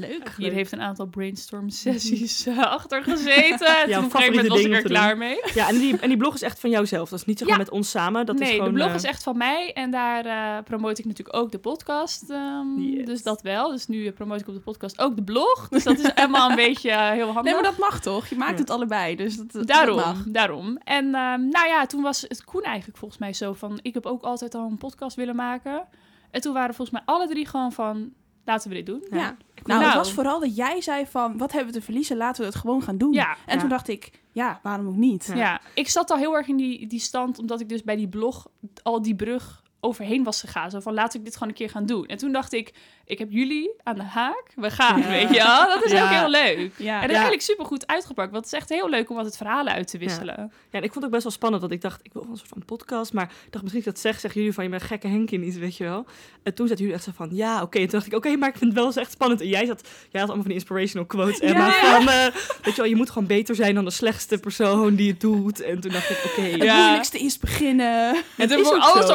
Leuk. 0.00 0.34
Hier 0.36 0.52
heeft 0.52 0.72
een 0.72 0.80
aantal 0.80 1.06
brainstorm 1.06 1.68
sessies 1.82 2.46
eh, 2.46 2.58
achter 2.58 3.02
gezeten. 3.02 3.58
Toen 3.84 3.96
op 3.96 4.04
een 4.04 4.10
gegeven 4.10 4.48
was 4.48 4.60
ik 4.60 4.72
er 4.72 4.82
klaar 4.82 5.16
mee. 5.16 5.40
Ja, 5.54 5.68
en 5.68 5.78
die, 5.78 5.98
en 5.98 6.08
die 6.08 6.16
blog 6.16 6.34
is 6.34 6.42
echt 6.42 6.60
van 6.60 6.70
jouzelf. 6.70 7.08
Dat 7.08 7.18
is 7.18 7.24
niet 7.24 7.40
maar 7.40 7.48
Ja. 7.48 7.56
met 7.56 7.70
ons 7.70 7.90
samen. 7.90 8.26
Dat 8.26 8.38
nee, 8.38 8.48
is 8.48 8.54
gewoon, 8.54 8.68
de 8.68 8.74
blog 8.74 8.88
eh, 8.88 8.94
is 8.94 9.02
echt 9.04 9.22
van 9.22 9.36
mij. 9.36 9.72
En 9.72 9.90
daar 9.90 10.24
eh 10.26 10.64
promote 10.64 11.00
ik 11.00 11.06
natuurlijk 11.06 11.36
ook 11.36 11.52
de 11.52 11.58
podcast. 11.58 12.30
ehm, 12.30 12.78
Yes. 12.78 13.04
Dus 13.06 13.22
dat 13.22 13.42
wel. 13.42 13.70
Dus 13.70 13.86
nu 13.86 14.10
promote 14.12 14.40
ik 14.40 14.48
op 14.48 14.54
de 14.54 14.60
podcast 14.60 15.00
ook 15.00 15.16
de 15.16 15.22
blog. 15.22 15.68
Dus 15.68 15.84
dat 15.84 15.98
is 15.98 16.10
helemaal 16.14 16.50
een 16.50 16.56
beetje 16.56 16.90
heel 16.90 17.24
handig. 17.26 17.42
Nee, 17.42 17.52
maar 17.54 17.62
dat 17.62 17.78
mag 17.78 18.00
toch? 18.00 18.26
Je 18.26 18.36
maakt 18.36 18.52
Ja. 18.52 18.58
het 18.58 18.70
allebei, 18.70 19.16
dus 19.16 19.36
dat, 19.36 19.52
dat 19.52 19.66
Daarom, 19.66 19.96
mag. 19.96 20.22
daarom. 20.26 20.76
En 20.84 21.04
ehm, 21.04 21.48
nou 21.48 21.66
ja, 21.68 21.86
toen 21.86 22.02
was 22.02 22.20
het 22.28 22.44
Koen 22.44 22.62
eigenlijk 22.62 22.98
volgens 22.98 23.20
mij 23.20 23.32
zo 23.32 23.52
van... 23.52 23.78
Ik 23.82 23.94
heb 23.94 24.06
ook 24.06 24.22
altijd 24.22 24.54
al 24.54 24.66
een 24.70 24.78
podcast 24.78 25.16
willen 25.16 25.36
maken. 25.36 25.84
En 26.30 26.40
toen 26.40 26.52
waren 26.52 26.74
volgens 26.74 26.96
mij 26.98 27.14
alle 27.14 27.28
drie 27.28 27.46
gewoon 27.46 27.72
van... 27.72 28.12
Laten 28.44 28.68
we 28.68 28.74
dit 28.74 28.86
doen. 28.86 29.04
Ja. 29.10 29.16
Ja. 29.16 29.36
Nou, 29.64 29.80
Nou. 29.80 29.84
het 29.84 29.94
was 29.94 30.12
vooral 30.12 30.40
dat 30.40 30.56
jij 30.56 30.80
zei 30.80 31.06
van, 31.06 31.38
wat 31.38 31.52
hebben 31.52 31.72
we 31.72 31.78
te 31.78 31.84
verliezen? 31.84 32.16
Laten 32.16 32.40
we 32.40 32.46
het 32.48 32.56
gewoon 32.56 32.82
gaan 32.82 32.98
doen. 32.98 33.12
Ja, 33.12 33.36
En 33.46 33.54
Ja. 33.54 33.60
toen 33.60 33.68
dacht 33.68 33.88
ik, 33.88 34.10
ja, 34.32 34.60
waarom 34.62 34.86
ook 34.88 34.96
niet? 34.96 35.24
Ja. 35.26 35.34
Ja. 35.36 35.60
ik 35.74 35.88
zat 35.88 36.10
al 36.10 36.16
heel 36.18 36.36
erg 36.36 36.48
in 36.48 36.56
die, 36.56 36.86
die 36.86 37.00
stand, 37.00 37.38
omdat 37.38 37.60
ik 37.60 37.68
dus 37.68 37.82
bij 37.82 37.96
die 37.96 38.08
blog 38.08 38.46
al 38.82 39.02
die 39.02 39.14
brug 39.14 39.62
overheen 39.84 40.24
was 40.24 40.40
gegaan. 40.40 40.70
Zo 40.70 40.80
van, 40.80 40.94
laat 40.94 41.14
ik 41.14 41.24
dit 41.24 41.32
gewoon 41.34 41.48
een 41.48 41.54
keer 41.54 41.70
gaan 41.70 41.86
doen. 41.86 42.06
En 42.06 42.16
toen 42.16 42.32
dacht 42.32 42.52
ik, 42.52 42.72
ik 43.04 43.18
heb 43.18 43.28
jullie 43.30 43.70
aan 43.82 43.94
de 43.96 44.02
haak. 44.02 44.44
We 44.56 44.70
gaan, 44.70 45.00
Ja. 45.00 45.08
weet 45.08 45.28
je 45.28 45.34
wel. 45.34 45.66
Dat 45.68 45.84
is 45.84 45.90
Ja. 45.92 46.04
ook 46.04 46.10
heel 46.10 46.28
leuk. 46.30 46.70
Ja. 46.76 46.94
En 46.94 47.00
dat 47.00 47.08
is 47.10 47.14
eigenlijk 47.14 47.42
super 47.42 47.64
goed 47.64 47.86
uitgepakt. 47.86 48.30
Want 48.30 48.44
het 48.44 48.52
is 48.54 48.58
echt 48.60 48.68
heel 48.68 48.88
leuk 48.88 49.10
om 49.10 49.16
altijd 49.16 49.36
verhalen 49.36 49.72
uit 49.72 49.88
te 49.88 49.98
wisselen. 49.98 50.34
Ja, 50.70 50.78
en 50.78 50.82
ik 50.82 50.92
vond 50.92 50.94
het 50.94 51.04
ook 51.04 51.10
best 51.10 51.22
wel 51.22 51.32
spannend, 51.32 51.62
want 51.62 51.74
ik 51.74 51.80
dacht, 51.80 52.00
ik 52.02 52.12
wil 52.12 52.22
wel 52.22 52.30
een 52.30 52.36
soort 52.36 52.48
van 52.50 52.64
podcast, 52.64 53.12
maar 53.12 53.24
ik 53.24 53.50
dacht, 53.52 53.62
misschien 53.64 53.84
dat 53.84 53.98
zeg, 53.98 54.20
zeggen 54.20 54.40
jullie 54.40 54.54
van, 54.54 54.64
je 54.64 54.70
bent 54.70 54.82
een 54.82 54.88
gekke 54.88 55.08
Henkie 55.08 55.38
niet, 55.38 55.58
weet 55.58 55.76
je 55.76 55.84
wel. 55.84 56.06
En 56.42 56.54
toen 56.54 56.66
zaten 56.66 56.80
jullie 56.82 56.96
echt 56.98 57.04
zo 57.06 57.12
van, 57.16 57.28
ja, 57.32 57.62
oké. 57.62 57.78
En 57.78 57.82
toen 57.88 57.98
dacht 57.98 58.06
ik, 58.06 58.14
oké, 58.14 58.36
maar 58.36 58.48
ik 58.48 58.56
vind 58.56 58.70
het 58.70 58.78
wel 58.78 58.86
eens 58.88 58.96
echt 58.96 59.10
spannend. 59.12 59.40
En 59.40 59.48
jij, 59.48 59.66
zat, 59.66 59.80
jij 59.82 60.20
had 60.20 60.30
allemaal 60.30 60.36
van 60.36 60.44
die 60.44 60.54
inspirational 60.54 61.06
quotes, 61.06 61.38
Emma, 61.40 61.66
Ja. 61.66 61.72
van, 61.96 62.08
eh, 62.08 62.24
weet 62.62 62.74
je 62.74 62.76
wel, 62.76 62.84
je 62.84 62.96
moet 62.96 63.10
gewoon 63.10 63.28
beter 63.28 63.54
zijn 63.54 63.74
dan 63.74 63.84
de 63.84 63.90
slechtste 63.90 64.38
persoon 64.38 64.94
die 64.94 65.10
het 65.10 65.20
doet. 65.20 65.60
En 65.60 65.80
toen 65.80 65.92
dacht 65.92 66.10
ik, 66.10 66.22
oké, 66.24 66.40
Het 66.40 66.62
Ja. 66.62 66.76
moeilijkste 66.82 67.18
is 67.18 67.38
beginnen. 67.38 68.08
En 68.08 68.22
Het 68.36 68.50
toen 68.50 68.64
ook 68.66 68.76
alles 68.82 69.06
zo. 69.06 69.12
zo 69.12 69.14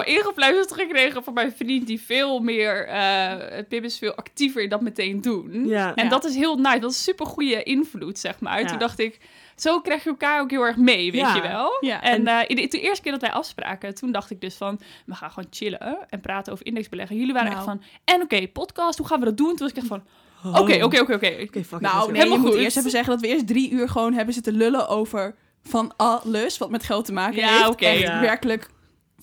gekregen 0.68 1.24
van 1.24 1.34
mijn 1.34 1.52
vriend... 1.52 1.88
die 1.88 2.02
veel 2.02 2.40
meer... 2.40 2.88
eh 2.88 3.64
Pim 3.70 3.84
is 3.84 3.98
veel 3.98 4.16
actiever 4.16 4.62
in 4.64 4.70
dat 4.70 4.82
meteen 4.82 5.22
doen. 5.22 5.68
ja. 5.68 5.96
En 5.96 6.04
Ja. 6.04 6.10
dat 6.10 6.26
is 6.26 6.36
heel 6.36 6.58
nice. 6.58 6.80
Dat 6.80 6.92
is 6.92 7.04
super 7.04 7.26
goede 7.26 7.64
invloed, 7.64 8.20
zeg 8.20 8.40
maar. 8.40 8.60
Ja. 8.62 8.66
Toen 8.68 8.80
dacht 8.80 9.00
ik, 9.00 9.20
zo 9.56 9.80
krijg 9.82 10.04
je 10.04 10.10
elkaar 10.10 10.42
ook 10.42 10.50
heel 10.52 10.62
erg 10.66 10.78
mee, 10.78 11.12
weet 11.12 11.22
Ja. 11.22 11.36
je 11.36 11.42
wel? 11.42 11.78
Ja. 11.80 12.02
En 12.02 12.28
eh, 12.28 12.40
in 12.48 12.56
de, 12.56 12.68
de 12.68 12.80
eerste 12.82 13.02
keer 13.04 13.12
dat 13.12 13.22
wij 13.22 13.32
afspraken, 13.32 13.96
toen 13.96 14.12
dacht 14.12 14.30
ik 14.32 14.42
dus 14.42 14.56
van, 14.56 14.80
we 15.06 15.16
gaan 15.16 15.32
gewoon 15.32 15.50
chillen 15.52 16.10
en 16.10 16.20
praten 16.22 16.54
over 16.54 16.66
indexbeleggen. 16.66 17.16
Jullie 17.18 17.34
waren 17.34 17.52
Nou. 17.52 17.62
echt 17.62 17.70
van, 17.70 17.82
en 18.16 18.22
oké, 18.22 18.48
podcast, 18.48 18.98
hoe 18.98 19.08
gaan 19.08 19.20
we 19.20 19.26
dat 19.26 19.38
doen? 19.38 19.48
Toen 19.48 19.58
was 19.60 19.70
ik 19.70 19.78
echt 19.78 19.88
van, 19.88 20.04
Oh. 20.46 20.60
oké, 20.60 20.84
oké, 20.84 21.00
oké, 21.02 21.16
oké. 21.16 21.18
Nou, 21.20 21.48
nee, 21.52 21.62
Helemaal 21.80 22.24
je 22.24 22.38
moet 22.38 22.52
goed. 22.52 22.60
eerst 22.60 22.78
even 22.78 22.90
zeggen 22.92 23.12
dat 23.12 23.22
we 23.22 23.28
eerst 23.28 23.48
drie 23.48 23.72
uur 23.72 23.90
gewoon 23.90 24.14
hebben 24.14 24.34
zitten 24.34 24.54
lullen 24.54 24.88
over 24.88 25.36
van 25.64 25.94
alles 25.98 26.58
wat 26.58 26.70
met 26.70 26.84
geld 26.84 27.06
te 27.06 27.14
maken 27.14 27.36
Ja, 27.40 27.58
heeft. 27.58 27.68
oké. 27.70 27.86
Echt 27.86 28.00
Ja. 28.00 28.20
werkelijk 28.22 28.70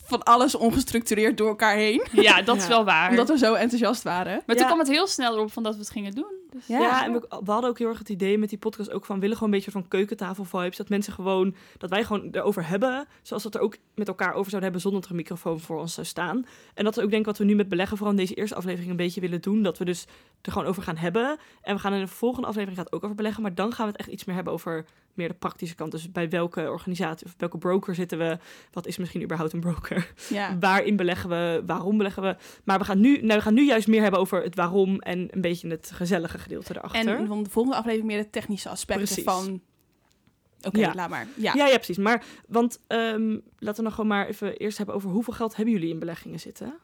van 0.07 0.23
alles 0.23 0.55
ongestructureerd 0.55 1.37
door 1.37 1.49
elkaar 1.49 1.75
heen. 1.77 2.07
Ja, 2.13 2.43
dat 2.43 2.57
is 2.57 2.67
wel 2.67 2.85
waar. 2.85 3.11
Omdat 3.11 3.29
we 3.29 3.39
zo 3.39 3.55
enthousiast 3.55 4.03
waren. 4.03 4.43
Maar 4.47 4.55
Ja. 4.57 4.61
toen 4.61 4.67
kwam 4.67 4.79
het 4.79 4.89
heel 4.89 5.07
snel 5.07 5.35
erop 5.35 5.53
van 5.53 5.63
dat 5.63 5.75
we 5.75 5.81
het 5.81 5.91
gingen 5.91 6.15
doen. 6.15 6.35
Dus, 6.51 6.67
Ja. 6.67 6.81
Ja, 6.81 7.05
en 7.05 7.13
we, 7.13 7.27
we 7.45 7.51
hadden 7.51 7.71
ook 7.71 7.79
heel 7.79 7.89
erg 7.89 7.99
het 7.99 8.09
idee 8.09 8.39
met 8.39 8.49
die 8.49 8.59
podcast 8.59 8.91
ook 8.91 9.05
van... 9.05 9.15
we 9.15 9.21
willen 9.21 9.37
gewoon 9.37 9.53
een 9.53 9.59
beetje 9.59 9.73
van 9.73 9.89
keukentafel 9.89 10.45
vibes. 10.45 10.77
Dat 10.77 10.89
mensen 10.89 11.13
gewoon... 11.13 11.55
dat 11.79 11.91
wij 11.91 12.05
gewoon 12.05 12.29
erover 12.33 12.69
hebben. 12.69 13.07
Zoals 13.23 13.43
dat 13.43 13.55
er 13.55 13.61
ook 13.61 13.77
met 13.95 14.09
elkaar 14.09 14.29
over 14.33 14.51
zouden 14.51 14.63
hebben... 14.63 14.81
zonder 14.81 15.01
dat 15.01 15.11
er 15.11 15.17
een 15.17 15.23
microfoon 15.23 15.61
voor 15.61 15.79
ons 15.79 15.95
zou 15.95 16.07
staan. 16.07 16.47
En 16.75 16.85
dat 16.85 16.97
is 16.97 17.03
ook 17.03 17.09
denk 17.11 17.21
ik 17.21 17.27
wat 17.27 17.39
we 17.39 17.45
nu 17.45 17.55
met 17.55 17.69
beleggen... 17.69 17.97
vooral 17.97 18.15
in 18.15 18.21
deze 18.21 18.35
eerste 18.35 18.55
aflevering 18.55 18.91
een 18.91 18.97
beetje 18.97 19.21
willen 19.21 19.41
doen. 19.41 19.63
Dat 19.63 19.79
we 19.79 19.85
dus 19.85 20.07
er 20.43 20.53
gewoon 20.53 20.69
over 20.69 20.83
gaan 20.83 20.97
hebben. 20.97 21.39
En 21.63 21.75
we 21.75 21.81
gaan 21.81 21.93
in 21.93 22.01
de 22.01 22.07
volgende 22.07 22.47
aflevering 22.47 22.77
gaat 22.79 22.87
het 22.87 22.95
ook 22.95 23.05
over 23.05 23.17
beleggen. 23.17 23.43
Maar 23.43 23.55
dan 23.55 23.73
gaan 23.73 23.87
we 23.87 23.93
het 23.93 24.01
echt 24.01 24.11
iets 24.11 24.25
meer 24.25 24.35
hebben 24.35 24.53
over... 24.53 24.85
meer 25.17 25.29
de 25.29 25.35
praktische 25.35 25.75
kant. 25.75 25.91
Dus 25.93 26.13
bij 26.13 26.29
welke 26.29 26.71
organisatie 26.71 27.27
of 27.27 27.35
welke 27.37 27.59
broker 27.59 27.95
zitten 27.95 28.19
we? 28.19 28.39
Wat 28.73 28.87
is 28.87 28.97
misschien 28.97 29.23
überhaupt 29.23 29.53
een 29.53 29.61
broker? 29.61 30.13
Ja. 30.29 30.57
Waarin 30.61 30.97
beleggen 30.97 31.29
we? 31.31 31.63
Waarom 31.67 31.97
beleggen 31.97 32.23
we? 32.23 32.37
Maar 32.65 32.79
we 32.79 32.85
gaan 32.85 33.01
nu, 33.01 33.17
nou, 33.21 33.35
we 33.39 33.41
gaan 33.41 33.55
nu 33.55 33.65
juist 33.67 33.89
meer 33.89 34.03
hebben 34.03 34.21
over 34.21 34.43
het 34.43 34.55
waarom 34.55 34.99
en 35.01 35.29
een 35.31 35.41
beetje 35.41 35.69
het 35.69 35.91
gezellige 35.95 36.39
gedeelte 36.39 36.77
erachter. 36.77 37.19
En 37.19 37.27
van 37.27 37.43
de 37.43 37.51
volgende 37.51 37.79
aflevering 37.79 38.09
meer 38.09 38.23
de 38.23 38.31
technische 38.31 38.69
aspecten 38.69 39.05
Precies. 39.07 39.25
van... 39.25 39.61
Oké, 40.63 40.79
Ja. 40.79 40.93
laat 40.95 41.09
maar. 41.09 41.27
Ja. 41.37 41.53
Ja, 41.55 41.67
ja, 41.67 41.75
precies. 41.77 41.97
Maar, 41.99 42.25
want 42.49 42.81
ehm, 42.87 43.39
laten 43.59 43.77
we 43.77 43.83
nog 43.83 43.95
gewoon 43.95 44.11
maar 44.11 44.27
even 44.27 44.57
eerst 44.57 44.77
hebben 44.77 44.95
over 44.95 45.11
hoeveel 45.11 45.33
geld 45.33 45.57
hebben 45.57 45.75
jullie 45.75 45.91
in 45.91 45.99
beleggingen 45.99 46.41
zitten? 46.41 46.75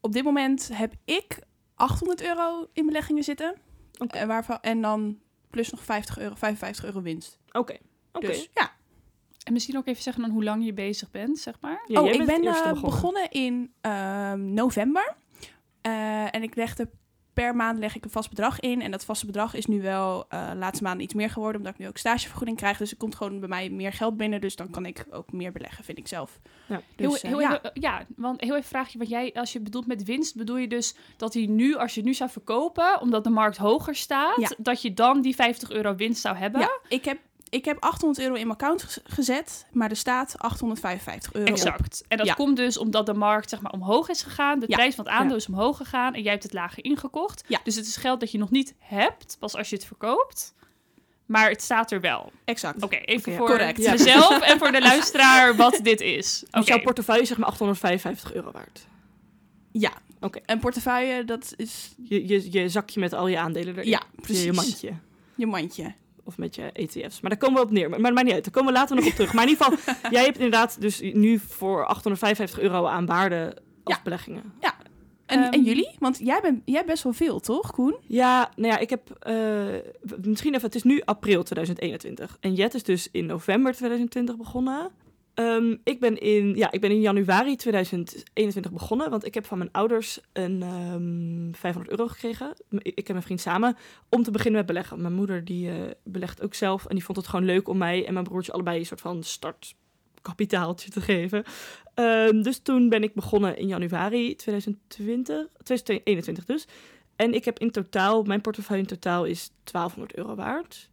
Op 0.00 0.12
dit 0.12 0.24
moment 0.24 0.70
heb 0.72 0.94
ik 1.04 1.38
800 1.74 2.22
euro 2.22 2.66
in 2.72 2.86
beleggingen 2.86 3.22
zitten. 3.22 3.54
Eh, 4.06 4.24
waarvan, 4.26 4.58
en 4.60 4.80
dan 4.80 5.18
plus 5.52 5.70
nog 5.70 5.84
50 5.84 6.18
euro, 6.18 6.34
55 6.34 6.84
euro 6.84 7.02
winst. 7.02 7.38
Oké. 7.52 7.76
Oké. 8.12 8.26
Dus 8.26 8.48
ja. 8.54 8.72
En 9.44 9.52
misschien 9.52 9.76
ook 9.76 9.86
even 9.86 10.02
zeggen 10.02 10.22
dan 10.22 10.30
hoe 10.30 10.44
lang 10.44 10.64
je 10.64 10.72
bezig 10.72 11.10
bent, 11.10 11.38
zeg 11.38 11.54
maar. 11.60 11.84
Ja, 11.86 12.00
oh, 12.00 12.08
ik 12.08 12.26
ben 12.26 12.44
eh, 12.44 12.80
begonnen. 12.80 13.30
in 13.30 13.72
ehm, 13.80 14.52
november. 14.54 15.14
Eh, 15.80 16.34
en 16.34 16.42
ik 16.42 16.54
legde 16.54 16.88
per 17.32 17.56
maand 17.56 17.78
leg 17.78 17.96
ik 17.96 18.04
een 18.04 18.10
vast 18.10 18.28
bedrag 18.28 18.60
in. 18.60 18.82
En 18.82 18.90
dat 18.90 19.04
vaste 19.04 19.26
bedrag 19.26 19.54
is 19.54 19.66
nu 19.66 19.82
wel 19.82 20.24
eh 20.28 20.50
laatste 20.54 20.82
maanden 20.84 21.04
iets 21.04 21.14
meer 21.14 21.30
geworden, 21.30 21.56
omdat 21.60 21.72
ik 21.72 21.80
nu 21.80 21.88
ook 21.88 21.96
stagevergoeding 21.98 22.56
krijg. 22.56 22.78
Dus 22.78 22.90
er 22.90 22.96
komt 22.96 23.14
gewoon 23.14 23.40
bij 23.40 23.48
mij 23.48 23.70
meer 23.70 23.92
geld 23.92 24.16
binnen. 24.16 24.40
Dus 24.40 24.56
dan 24.56 24.70
kan 24.70 24.86
ik 24.86 25.06
ook 25.10 25.32
meer 25.32 25.52
beleggen, 25.52 25.84
vind 25.84 25.98
ik 25.98 26.08
zelf. 26.08 26.40
Ja. 26.66 26.80
Dus, 26.96 27.06
heel, 27.06 27.14
eh, 27.14 27.22
heel 27.22 27.40
ja. 27.40 27.58
even, 27.58 27.70
ja, 27.74 28.04
want 28.16 28.40
heel 28.40 28.56
even 28.56 28.68
vraag 28.68 28.88
je, 28.88 28.98
wat 28.98 29.08
jij, 29.08 29.32
als 29.34 29.52
je 29.52 29.60
bedoelt 29.60 29.86
met 29.86 30.04
winst, 30.04 30.36
bedoel 30.36 30.56
je 30.56 30.68
dus 30.68 30.94
dat 31.16 31.34
hij 31.34 31.46
nu, 31.46 31.76
als 31.76 31.94
je 31.94 32.00
het 32.00 32.08
nu 32.08 32.14
zou 32.14 32.30
verkopen, 32.30 33.00
omdat 33.00 33.24
de 33.24 33.30
markt 33.30 33.56
hoger 33.56 33.94
staat, 33.94 34.40
Ja. 34.40 34.50
dat 34.58 34.82
je 34.82 34.94
dan 34.94 35.20
die 35.20 35.34
50 35.34 35.70
euro 35.70 35.94
winst 35.94 36.20
zou 36.20 36.36
hebben? 36.36 36.60
Ja, 36.60 36.78
ik 36.88 37.04
heb, 37.04 37.18
ik 37.52 37.64
heb 37.64 37.76
800 37.82 38.20
euro 38.26 38.34
in 38.40 38.46
mijn 38.46 38.58
account 38.58 38.82
gez- 38.82 38.98
gezet, 39.04 39.66
maar 39.72 39.90
er 39.90 39.96
staat 39.96 40.34
855 40.38 41.32
euro 41.34 41.46
op. 41.50 41.52
Exact. 41.56 42.04
En 42.08 42.16
dat 42.16 42.26
Ja. 42.26 42.34
komt 42.34 42.56
dus 42.56 42.78
omdat 42.78 43.06
de 43.06 43.14
markt 43.14 43.48
zeg 43.50 43.60
maar 43.60 43.72
omhoog 43.72 44.08
is 44.08 44.22
gegaan. 44.22 44.58
De 44.58 44.64
Ja. 44.68 44.76
prijs 44.76 44.94
van 44.94 45.04
het 45.04 45.12
aandeel 45.14 45.30
Ja. 45.30 45.36
is 45.36 45.46
omhoog 45.46 45.76
gegaan 45.76 46.14
en 46.14 46.22
jij 46.22 46.30
hebt 46.30 46.42
het 46.42 46.52
lager 46.52 46.84
ingekocht. 46.84 47.44
Ja. 47.48 47.60
Dus 47.64 47.74
het 47.74 47.86
is 47.86 47.96
geld 47.96 48.20
dat 48.20 48.30
je 48.32 48.38
nog 48.38 48.50
niet 48.50 48.74
hebt, 48.78 49.36
pas 49.38 49.54
als 49.56 49.68
je 49.70 49.76
het 49.76 49.84
verkoopt. 49.84 50.54
Maar 51.26 51.48
het 51.50 51.62
staat 51.62 51.90
er 51.92 52.00
wel. 52.00 52.32
Exact. 52.44 52.82
Oké, 52.82 52.96
even 52.96 53.36
voor 53.36 53.46
Correct. 53.46 53.78
Ja. 53.82 53.90
mezelf 53.92 54.40
en 54.40 54.58
voor 54.58 54.72
de 54.72 54.80
luisteraar 54.90 55.56
wat 55.56 55.80
dit 55.82 56.00
is. 56.00 56.42
Oké. 56.46 56.58
Dus 56.58 56.66
jouw 56.68 56.80
portefeuille 56.80 57.22
is 57.22 57.28
zeg 57.28 57.38
maar 57.38 57.48
855 57.48 58.34
euro 58.34 58.50
waard. 58.52 58.86
Ja. 59.72 59.92
Oké. 60.20 60.40
En 60.46 60.58
portefeuille, 60.58 61.24
dat 61.24 61.54
is... 61.56 61.94
Je, 62.02 62.28
je, 62.28 62.52
je 62.52 62.68
zakje 62.68 63.00
met 63.00 63.12
al 63.12 63.26
je 63.26 63.38
aandelen 63.38 63.74
erin. 63.74 63.88
Ja, 63.90 64.02
Je, 64.16 64.22
precies. 64.22 64.44
je 64.44 64.52
mandje. 64.52 64.92
Je 65.34 65.46
mandje. 65.46 65.94
Of 66.24 66.38
met 66.38 66.54
je 66.54 66.62
ETF's. 66.72 67.20
Maar 67.20 67.30
daar 67.30 67.38
komen 67.38 67.60
we 67.60 67.66
op 67.66 67.70
neer. 67.72 67.90
Maar, 67.90 68.00
maar 68.00 68.12
maakt 68.12 68.24
niet 68.26 68.34
uit. 68.34 68.44
Daar 68.44 68.52
komen 68.52 68.72
we 68.72 68.78
later 68.78 68.96
nog 68.96 69.06
op 69.06 69.12
terug. 69.12 69.32
Maar 69.32 69.44
in 69.44 69.50
ieder 69.50 69.64
geval, 69.64 69.94
jij 70.10 70.24
hebt 70.24 70.36
inderdaad 70.36 70.80
dus 70.80 71.00
nu 71.00 71.38
voor 71.38 71.84
855 71.86 72.60
euro 72.60 72.86
aan 72.86 73.06
waarde 73.06 73.56
als 73.84 73.96
Ja. 73.96 74.00
beleggingen. 74.04 74.42
En, 75.26 75.42
Ehm, 75.42 75.52
en 75.52 75.62
jullie? 75.62 75.90
Want 75.98 76.18
jij 76.18 76.40
bent 76.42 76.62
jij 76.64 76.74
hebt 76.74 76.86
best 76.88 77.02
wel 77.02 77.12
veel, 77.12 77.40
toch, 77.40 77.70
Koen? 77.72 77.94
Ja, 78.06 78.50
nou 78.56 78.72
ja, 78.72 78.78
ik 78.78 78.90
heb... 78.90 79.10
eh, 79.18 79.34
misschien 80.22 80.50
even, 80.54 80.66
het 80.66 80.74
is 80.74 80.82
nu 80.82 81.00
april 81.04 81.42
2021. 81.42 82.36
En 82.40 82.54
Jet 82.54 82.74
is 82.74 82.82
dus 82.82 83.08
in 83.12 83.26
november 83.26 83.72
2020 83.74 84.36
begonnen. 84.36 84.90
Ehm, 85.34 85.76
ik, 85.84 86.00
ben 86.00 86.20
in, 86.20 86.54
ja, 86.56 86.72
ik 86.72 86.80
ben 86.80 86.90
in 86.90 87.00
januari 87.00 87.56
2021 87.56 88.72
begonnen, 88.72 89.10
want 89.10 89.26
ik 89.26 89.34
heb 89.34 89.44
van 89.46 89.58
mijn 89.58 89.72
ouders 89.72 90.20
een 90.32 90.62
ehm 90.62 91.52
500 91.52 91.90
euro 91.90 92.08
gekregen. 92.08 92.54
Ik 92.82 93.06
en 93.06 93.12
mijn 93.12 93.22
vriend 93.22 93.40
samen, 93.40 93.76
om 94.08 94.22
te 94.22 94.30
beginnen 94.30 94.58
met 94.58 94.66
beleggen. 94.66 95.00
Mijn 95.02 95.14
moeder 95.14 95.44
die 95.44 95.70
eh, 95.70 95.76
belegt 96.04 96.42
ook 96.42 96.54
zelf 96.54 96.86
en 96.86 96.94
die 96.94 97.04
vond 97.04 97.18
het 97.18 97.26
gewoon 97.26 97.44
leuk 97.44 97.68
om 97.68 97.78
mij 97.78 98.06
en 98.06 98.12
mijn 98.12 98.24
broertje 98.24 98.52
allebei 98.52 98.78
een 98.78 98.86
soort 98.86 99.00
van 99.00 99.22
startkapitaaltje 99.22 100.90
te 100.90 101.00
geven. 101.00 101.44
Ehm, 101.94 102.42
dus 102.42 102.58
toen 102.58 102.88
ben 102.88 103.02
ik 103.02 103.14
begonnen 103.14 103.56
in 103.56 103.66
januari 103.66 104.34
2020, 104.36 105.46
2021 105.62 106.44
dus. 106.44 106.66
En 107.16 107.34
ik 107.34 107.44
heb 107.44 107.58
in 107.58 107.70
totaal, 107.70 108.22
mijn 108.22 108.40
portefeuille 108.40 108.82
in 108.82 108.88
totaal 108.88 109.24
is 109.24 109.50
1200 109.64 110.18
euro 110.18 110.34
waard. 110.34 110.90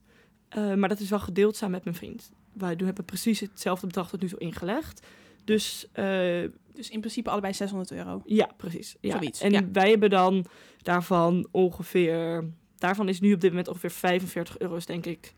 Maar 0.75 0.89
dat 0.89 0.99
is 0.99 1.09
wel 1.09 1.19
gedeeld 1.19 1.55
samen 1.55 1.75
met 1.75 1.83
mijn 1.83 1.95
vriend. 1.95 2.31
Wij 2.59 2.75
doen- 2.75 2.85
hebben 2.87 3.05
precies 3.05 3.39
hetzelfde 3.39 3.87
bedrag 3.87 4.09
tot 4.09 4.21
nu 4.21 4.27
toe 4.27 4.39
ingelegd. 4.39 5.07
Dus 5.43 5.87
eh, 5.91 6.43
Dus 6.73 6.89
in 6.89 6.99
principe 6.99 7.29
allebei 7.29 7.53
600 7.53 7.91
euro. 7.91 8.21
ja, 8.25 8.49
precies. 8.57 8.95
Ja. 9.01 9.11
Zoiets, 9.11 9.41
en 9.41 9.51
ja. 9.51 9.71
wij 9.71 9.89
hebben 9.89 10.09
dan 10.09 10.45
daarvan 10.81 11.47
ongeveer... 11.51 12.49
Daarvan 12.77 13.09
is 13.09 13.19
nu 13.19 13.33
op 13.33 13.41
dit 13.41 13.49
moment 13.49 13.67
ongeveer 13.67 13.91
45 13.91 14.59
euro's, 14.59 14.85
denk 14.85 15.05
ik, 15.05 15.33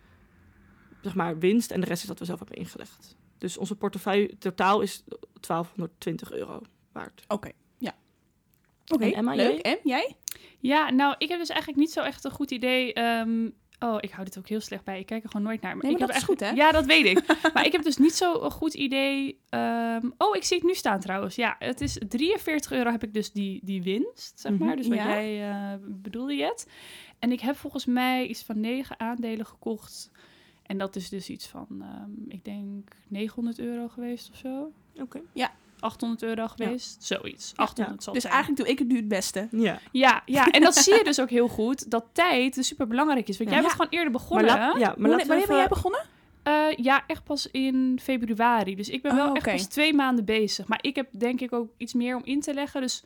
zeg 1.01 1.15
maar, 1.15 1.39
winst. 1.39 1.71
En 1.71 1.79
de 1.81 1.85
rest 1.87 2.01
is 2.01 2.07
dat 2.07 2.19
we 2.19 2.25
zelf 2.25 2.39
hebben 2.39 2.57
ingelegd. 2.57 3.15
Dus 3.37 3.57
onze 3.57 3.75
portefeuille 3.75 4.37
totaal 4.37 4.81
is 4.81 5.03
1220 5.39 6.31
euro 6.31 6.61
waard. 6.91 7.23
Oké, 7.27 7.51
ja. 7.77 7.95
Oké, 8.87 9.03
En 9.05 9.13
Emma, 9.13 9.35
leuk. 9.35 9.51
jij? 9.51 9.61
En 9.61 9.79
jij? 9.83 10.15
Ja, 10.59 10.89
nou, 10.89 11.15
ik 11.17 11.29
heb 11.29 11.39
dus 11.39 11.49
eigenlijk 11.49 11.79
niet 11.79 11.91
zo 11.91 12.01
echt 12.01 12.23
een 12.23 12.31
goed 12.31 12.51
idee. 12.51 12.93
ehm, 12.93 13.49
oh, 13.83 13.97
ik 13.99 14.11
hou 14.11 14.25
dit 14.25 14.37
ook 14.37 14.47
heel 14.47 14.59
slecht 14.59 14.83
bij. 14.83 14.99
Ik 14.99 15.05
kijk 15.05 15.23
er 15.23 15.29
gewoon 15.29 15.45
nooit 15.45 15.61
naar. 15.61 15.71
Nee, 15.73 15.81
maar 15.81 15.91
ik 15.91 15.97
dat 15.99 16.07
heb 16.07 16.17
is 16.17 16.23
goed, 16.23 16.41
eigenlijk- 16.41 16.71
Ja, 16.73 16.79
dat 16.79 16.85
weet 16.87 17.05
ik. 17.05 17.37
maar 17.53 17.65
ik 17.65 17.71
heb 17.71 17.83
dus 17.83 17.97
niet 17.97 18.13
zo 18.15 18.41
een 18.41 18.51
goed 18.51 18.73
idee. 18.73 19.39
ehm, 19.49 20.09
oh, 20.17 20.35
ik 20.35 20.43
zie 20.43 20.57
het 20.57 20.65
nu 20.65 20.73
staan 20.73 20.99
trouwens. 20.99 21.35
Ja, 21.35 21.55
het 21.59 21.81
is 21.81 21.97
43 22.07 22.71
euro 22.71 22.91
heb 22.91 23.03
ik 23.03 23.13
dus 23.13 23.31
die, 23.31 23.59
die 23.63 23.83
winst, 23.83 24.39
zeg 24.39 24.51
maar. 24.51 24.67
Mhm, 24.67 24.77
Dus 24.77 24.87
wat 24.87 24.97
ja. 24.97 25.07
jij 25.09 25.49
eh, 25.49 25.73
bedoelde, 25.87 26.35
Jet. 26.35 26.67
En 27.19 27.31
ik 27.31 27.39
heb 27.39 27.55
volgens 27.55 27.85
mij 27.85 28.27
iets 28.27 28.43
van 28.43 28.59
negen 28.59 28.99
aandelen 28.99 29.45
gekocht. 29.45 30.11
En 30.63 30.77
dat 30.77 30.95
is 30.95 31.09
dus 31.09 31.29
iets 31.29 31.47
van, 31.47 31.67
ehm, 31.79 32.11
ik 32.27 32.45
denk 32.45 32.91
900 33.07 33.59
euro 33.59 33.87
geweest 33.87 34.29
of 34.31 34.37
zo. 34.37 34.71
Oké. 34.99 35.21
800 35.81 36.23
euro 36.23 36.47
geweest, 36.47 37.03
zoiets. 37.03 37.53
800 37.55 38.03
zal 38.03 38.13
Dus 38.13 38.21
zijn. 38.21 38.33
eigenlijk 38.33 38.63
doe 38.63 38.71
ik 38.73 38.79
het 38.79 38.87
nu 38.87 38.95
het 38.95 39.07
beste. 39.07 39.47
Ja. 39.51 39.79
Ja, 39.91 40.21
ja, 40.25 40.47
en 40.47 40.61
dat 40.61 40.75
zie 40.75 40.93
je 40.97 41.03
dus 41.11 41.19
ook 41.21 41.29
heel 41.29 41.47
goed, 41.47 41.91
dat 41.91 42.05
tijd 42.11 42.55
dus 42.55 42.67
super 42.67 42.87
belangrijk 42.87 43.27
is. 43.29 43.37
Want 43.37 43.49
Ja. 43.49 43.55
jij 43.55 43.63
Ja. 43.63 43.67
bent 43.75 43.81
gewoon 43.81 43.99
eerder 43.99 44.11
Maar, 44.11 44.21
begonnen. 44.21 44.45
laat, 44.45 44.79
ja, 44.79 44.93
maar 44.97 45.09
Wanneer, 45.09 45.27
ben 45.47 45.57
jij 45.57 45.67
begonnen? 45.67 46.01
Eh, 46.43 46.65
ja, 46.75 47.03
echt 47.07 47.23
pas 47.23 47.51
in 47.51 47.99
februari. 48.01 48.75
Dus 48.75 48.89
ik 48.89 49.01
ben 49.01 49.11
Oh, 49.11 49.17
wel 49.17 49.33
echt 49.35 49.45
oké. 49.47 49.55
pas 49.55 49.67
twee 49.67 49.93
maanden 49.93 50.25
bezig. 50.25 50.67
Maar 50.67 50.79
ik 50.81 50.95
heb 50.95 51.07
denk 51.11 51.41
ik 51.41 51.53
ook 51.53 51.69
iets 51.77 51.93
meer 51.93 52.15
om 52.15 52.21
in 52.25 52.41
te 52.41 52.53
leggen. 52.53 52.81
Dus 52.81 53.03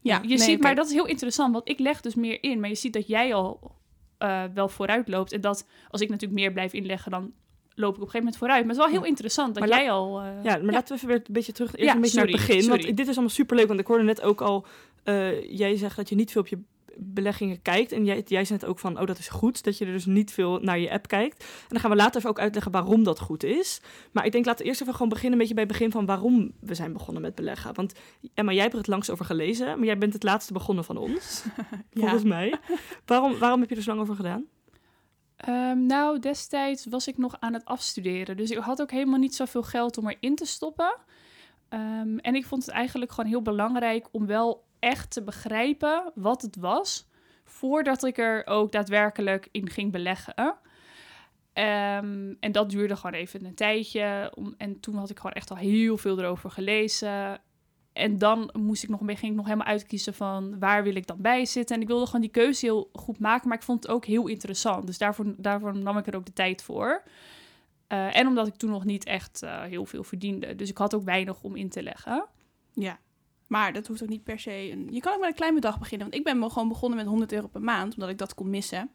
Ja, 0.00 0.18
je 0.22 0.28
nee, 0.28 0.38
ziet, 0.38 0.60
maar 0.62 0.74
dat 0.74 0.86
is 0.86 0.92
heel 0.92 1.06
interessant, 1.06 1.52
want 1.52 1.68
ik 1.68 1.78
leg 1.78 2.00
dus 2.00 2.14
meer 2.14 2.42
in. 2.42 2.60
Maar 2.60 2.68
je 2.68 2.74
ziet 2.74 2.92
dat 2.92 3.06
jij 3.08 3.34
al 3.34 3.72
eh, 4.18 4.44
wel 4.54 4.68
vooruit 4.68 5.08
loopt. 5.08 5.32
En 5.32 5.40
dat 5.40 5.66
als 5.90 6.00
ik 6.00 6.08
natuurlijk 6.08 6.40
meer 6.40 6.52
blijf 6.52 6.72
inleggen, 6.72 7.10
dan 7.10 7.32
loop 7.74 7.94
ik 7.96 8.00
op 8.00 8.06
een 8.06 8.10
gegeven 8.10 8.18
moment 8.18 8.36
vooruit. 8.36 8.60
Maar 8.66 8.74
het 8.74 8.84
is 8.84 8.90
wel 8.90 9.00
heel 9.00 9.08
interessant 9.08 9.54
dat 9.54 9.68
Maar 9.68 9.78
jij 9.78 9.90
al... 9.90 10.20
eh, 10.20 10.26
Ja, 10.44 10.56
maar 10.56 10.72
laten 10.72 10.88
we 10.88 10.94
even 10.94 11.08
weer 11.08 11.16
een 11.16 11.32
beetje 11.32 11.52
terug 11.52 11.74
eerst 11.74 11.88
Ja, 11.88 11.94
een 11.94 12.00
beetje 12.00 12.16
naar 12.16 12.26
het 12.26 12.36
begin. 12.36 12.62
sorry. 12.62 12.82
Want 12.84 12.96
dit 12.96 13.06
is 13.08 13.12
allemaal 13.14 13.28
superleuk, 13.34 13.66
want 13.68 13.80
ik 13.80 13.86
hoorde 13.86 14.04
net 14.04 14.22
ook 14.22 14.40
al... 14.40 14.66
eh, 15.04 15.50
jij 15.56 15.76
zegt 15.76 15.96
dat 15.96 16.08
je 16.08 16.14
niet 16.14 16.30
veel 16.32 16.40
op 16.40 16.48
je 16.48 16.58
beleggingen 16.96 17.62
kijkt. 17.62 17.92
En 17.92 18.04
jij, 18.04 18.22
jij 18.26 18.44
zei 18.44 18.58
het 18.58 18.68
ook 18.68 18.78
van, 18.78 19.00
oh, 19.00 19.06
dat 19.06 19.18
is 19.18 19.28
goed. 19.28 19.64
Dat 19.64 19.78
je 19.78 19.86
er 19.86 19.92
dus 19.92 20.06
niet 20.06 20.32
veel 20.32 20.58
naar 20.58 20.78
je 20.78 20.90
app 20.90 21.08
kijkt. 21.08 21.40
En 21.44 21.66
dan 21.68 21.80
gaan 21.80 21.90
we 21.90 21.96
later 21.96 22.16
even 22.16 22.30
ook 22.30 22.38
uitleggen 22.38 22.72
waarom 22.72 23.04
dat 23.04 23.18
goed 23.20 23.42
is. 23.44 23.80
Maar 24.12 24.24
ik 24.26 24.32
denk, 24.32 24.44
laten 24.44 24.62
we 24.62 24.68
eerst 24.68 24.80
even 24.80 24.92
gewoon 24.92 25.08
beginnen... 25.08 25.32
een 25.32 25.38
beetje 25.38 25.54
bij 25.54 25.64
het 25.64 25.72
begin 25.72 25.90
van 25.90 26.06
waarom 26.06 26.52
we 26.60 26.74
zijn 26.74 26.92
begonnen 26.92 27.22
met 27.22 27.34
beleggen. 27.34 27.74
Want 27.74 27.92
Emma, 28.34 28.52
jij 28.52 28.60
hebt 28.60 28.72
er 28.72 28.78
het 28.78 28.88
langst 28.88 29.10
over 29.10 29.24
gelezen. 29.24 29.66
Maar 29.66 29.84
jij 29.86 29.98
bent 29.98 30.12
het 30.12 30.22
laatste 30.22 30.52
begonnen 30.52 30.84
van 30.84 30.96
ons, 30.96 31.44
volgens 31.94 32.22
mij. 32.22 32.54
Waarom, 33.06 33.38
waarom 33.38 33.60
heb 33.60 33.68
je 33.70 33.76
er 33.76 33.82
zo 33.82 33.90
lang 33.90 34.02
over 34.02 34.14
gedaan? 34.14 34.44
Ehm, 35.42 35.86
nou, 35.86 36.18
destijds 36.18 36.86
was 36.86 37.08
ik 37.08 37.18
nog 37.18 37.36
aan 37.40 37.52
het 37.52 37.64
afstuderen. 37.64 38.36
Dus 38.36 38.50
ik 38.50 38.58
had 38.58 38.80
ook 38.80 38.90
helemaal 38.90 39.18
niet 39.18 39.34
zoveel 39.34 39.62
geld 39.62 39.98
om 39.98 40.08
erin 40.08 40.34
te 40.34 40.44
stoppen. 40.44 40.96
Ehm, 41.68 42.18
en 42.18 42.34
ik 42.34 42.46
vond 42.46 42.66
het 42.66 42.74
eigenlijk 42.74 43.12
gewoon 43.12 43.30
heel 43.30 43.42
belangrijk 43.42 44.08
om 44.10 44.26
wel 44.26 44.64
echt 44.78 45.10
te 45.10 45.22
begrijpen 45.22 46.12
wat 46.14 46.42
het 46.42 46.56
was. 46.56 47.08
Voordat 47.44 48.04
ik 48.04 48.18
er 48.18 48.46
ook 48.46 48.72
daadwerkelijk 48.72 49.48
in 49.50 49.70
ging 49.70 49.92
beleggen. 49.92 50.56
Ehm, 51.52 52.34
en 52.40 52.52
dat 52.52 52.70
duurde 52.70 52.96
gewoon 52.96 53.20
even 53.20 53.44
een 53.44 53.54
tijdje. 53.54 54.32
Om, 54.34 54.54
en 54.58 54.80
toen 54.80 54.94
had 54.94 55.10
ik 55.10 55.16
gewoon 55.16 55.32
echt 55.32 55.50
al 55.50 55.56
heel 55.56 55.96
veel 55.96 56.18
erover 56.18 56.50
gelezen. 56.50 57.40
En 57.92 58.18
dan 58.18 58.50
moest 58.58 58.82
ik 58.82 58.88
nog 58.88 59.00
ging 59.04 59.22
ik 59.22 59.34
nog 59.34 59.44
helemaal 59.44 59.66
uitkiezen 59.66 60.14
van 60.14 60.58
waar 60.58 60.82
wil 60.82 60.94
ik 60.94 61.06
dan 61.06 61.20
bij 61.20 61.44
zitten. 61.44 61.76
En 61.76 61.82
ik 61.82 61.88
wilde 61.88 62.06
gewoon 62.06 62.20
die 62.20 62.30
keuze 62.30 62.66
heel 62.66 62.90
goed 62.92 63.18
maken, 63.18 63.48
maar 63.48 63.56
ik 63.56 63.64
vond 63.64 63.82
het 63.82 63.92
ook 63.92 64.04
heel 64.04 64.26
interessant. 64.26 64.86
Dus 64.86 64.98
daarvoor, 64.98 65.34
daarvoor 65.36 65.76
nam 65.76 65.98
ik 65.98 66.06
er 66.06 66.16
ook 66.16 66.26
de 66.26 66.32
tijd 66.32 66.62
voor. 66.62 67.02
Eh, 67.86 68.16
en 68.16 68.26
omdat 68.26 68.46
ik 68.46 68.54
toen 68.54 68.70
nog 68.70 68.84
niet 68.84 69.04
echt 69.04 69.42
eh, 69.42 69.62
heel 69.62 69.86
veel 69.86 70.04
verdiende. 70.04 70.54
Dus 70.54 70.70
ik 70.70 70.78
had 70.78 70.94
ook 70.94 71.04
weinig 71.04 71.42
om 71.42 71.56
in 71.56 71.68
te 71.68 71.82
leggen. 71.82 72.26
Ja. 72.72 72.98
Maar 73.46 73.72
dat 73.72 73.86
hoeft 73.86 74.02
ook 74.02 74.08
niet 74.08 74.24
per 74.24 74.38
se... 74.38 74.70
Een... 74.70 74.88
Je 74.90 75.00
kan 75.00 75.12
ook 75.12 75.20
met 75.20 75.28
een 75.28 75.34
klein 75.34 75.54
bedrag 75.54 75.78
beginnen. 75.78 76.10
Want 76.10 76.18
ik 76.18 76.24
ben 76.24 76.50
gewoon 76.50 76.68
begonnen 76.68 76.98
met 76.98 77.06
100 77.06 77.32
euro 77.32 77.46
per 77.46 77.62
maand. 77.62 77.94
Omdat 77.94 78.08
ik 78.08 78.18
dat 78.18 78.34
kon 78.34 78.50
missen. 78.50 78.90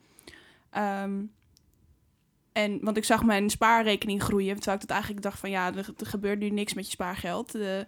Ehm, 0.69 1.23
en, 2.51 2.79
want 2.81 2.97
ik 2.97 3.03
zag 3.03 3.23
mijn 3.23 3.49
spaarrekening 3.49 4.23
groeien. 4.23 4.55
Terwijl 4.55 4.75
ik 4.75 4.81
dat 4.81 4.91
eigenlijk 4.91 5.21
dacht 5.21 5.39
van... 5.39 5.49
Ja, 5.49 5.75
er, 5.75 5.93
er 5.97 6.05
gebeurt 6.05 6.39
nu 6.39 6.49
niks 6.49 6.73
met 6.73 6.85
je 6.85 6.91
spaargeld. 6.91 7.55
Eh, 7.55 7.79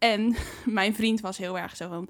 en 0.00 0.36
mijn 0.80 0.94
vriend 0.94 1.20
was 1.20 1.38
heel 1.38 1.58
erg 1.58 1.76
zo 1.76 1.88
van... 1.88 2.08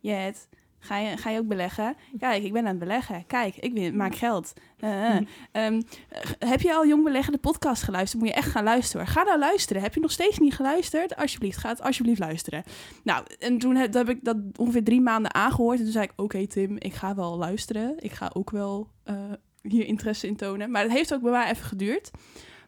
Jet, 0.00 0.48
ga 0.78 0.98
je, 0.98 1.16
ga 1.16 1.30
je 1.30 1.38
ook 1.38 1.48
beleggen? 1.48 1.96
Kijk, 2.18 2.42
ik 2.42 2.52
ben 2.52 2.62
aan 2.62 2.68
het 2.68 2.78
beleggen. 2.78 3.26
Kijk, 3.26 3.56
ik 3.56 3.72
win, 3.72 3.96
maak 3.96 4.14
geld. 4.14 4.52
Eh, 4.78 5.16
eh. 5.16 5.26
Ehm, 5.52 5.82
eh, 6.08 6.50
heb 6.50 6.60
je 6.60 6.74
al 6.74 6.86
Jong 6.86 7.04
Beleggen 7.04 7.32
de 7.32 7.38
podcast 7.38 7.82
geluisterd? 7.82 8.22
Moet 8.22 8.30
je 8.30 8.36
echt 8.36 8.50
gaan 8.50 8.64
luisteren. 8.64 9.06
Ga 9.06 9.22
nou 9.22 9.38
luisteren. 9.38 9.82
Heb 9.82 9.94
je 9.94 10.00
nog 10.00 10.10
steeds 10.10 10.38
niet 10.38 10.54
geluisterd? 10.54 11.16
Alsjeblieft, 11.16 11.58
ga 11.58 11.68
het 11.68 11.82
alsjeblieft 11.82 12.18
luisteren. 12.18 12.62
Nou, 13.04 13.24
en 13.38 13.58
toen 13.58 13.76
heb, 13.76 13.94
heb 13.94 14.08
ik 14.08 14.24
dat 14.24 14.36
ongeveer 14.56 14.84
drie 14.84 15.00
maanden 15.00 15.34
aangehoord. 15.34 15.78
En 15.78 15.84
toen 15.84 15.92
zei 15.92 16.04
ik, 16.04 16.12
oké 16.16 16.46
Tim, 16.46 16.76
ik 16.78 16.94
ga 16.94 17.14
wel 17.14 17.38
luisteren. 17.38 17.94
Ik 17.98 18.12
ga 18.12 18.30
ook 18.32 18.50
wel 18.50 18.88
eh, 19.04 19.16
hier 19.62 19.86
interesse 19.86 20.26
in 20.26 20.36
tonen. 20.36 20.70
Maar 20.70 20.82
het 20.82 20.92
heeft 20.92 21.14
ook 21.14 21.22
bij 21.22 21.30
mij 21.30 21.50
even 21.50 21.64
geduurd. 21.64 22.10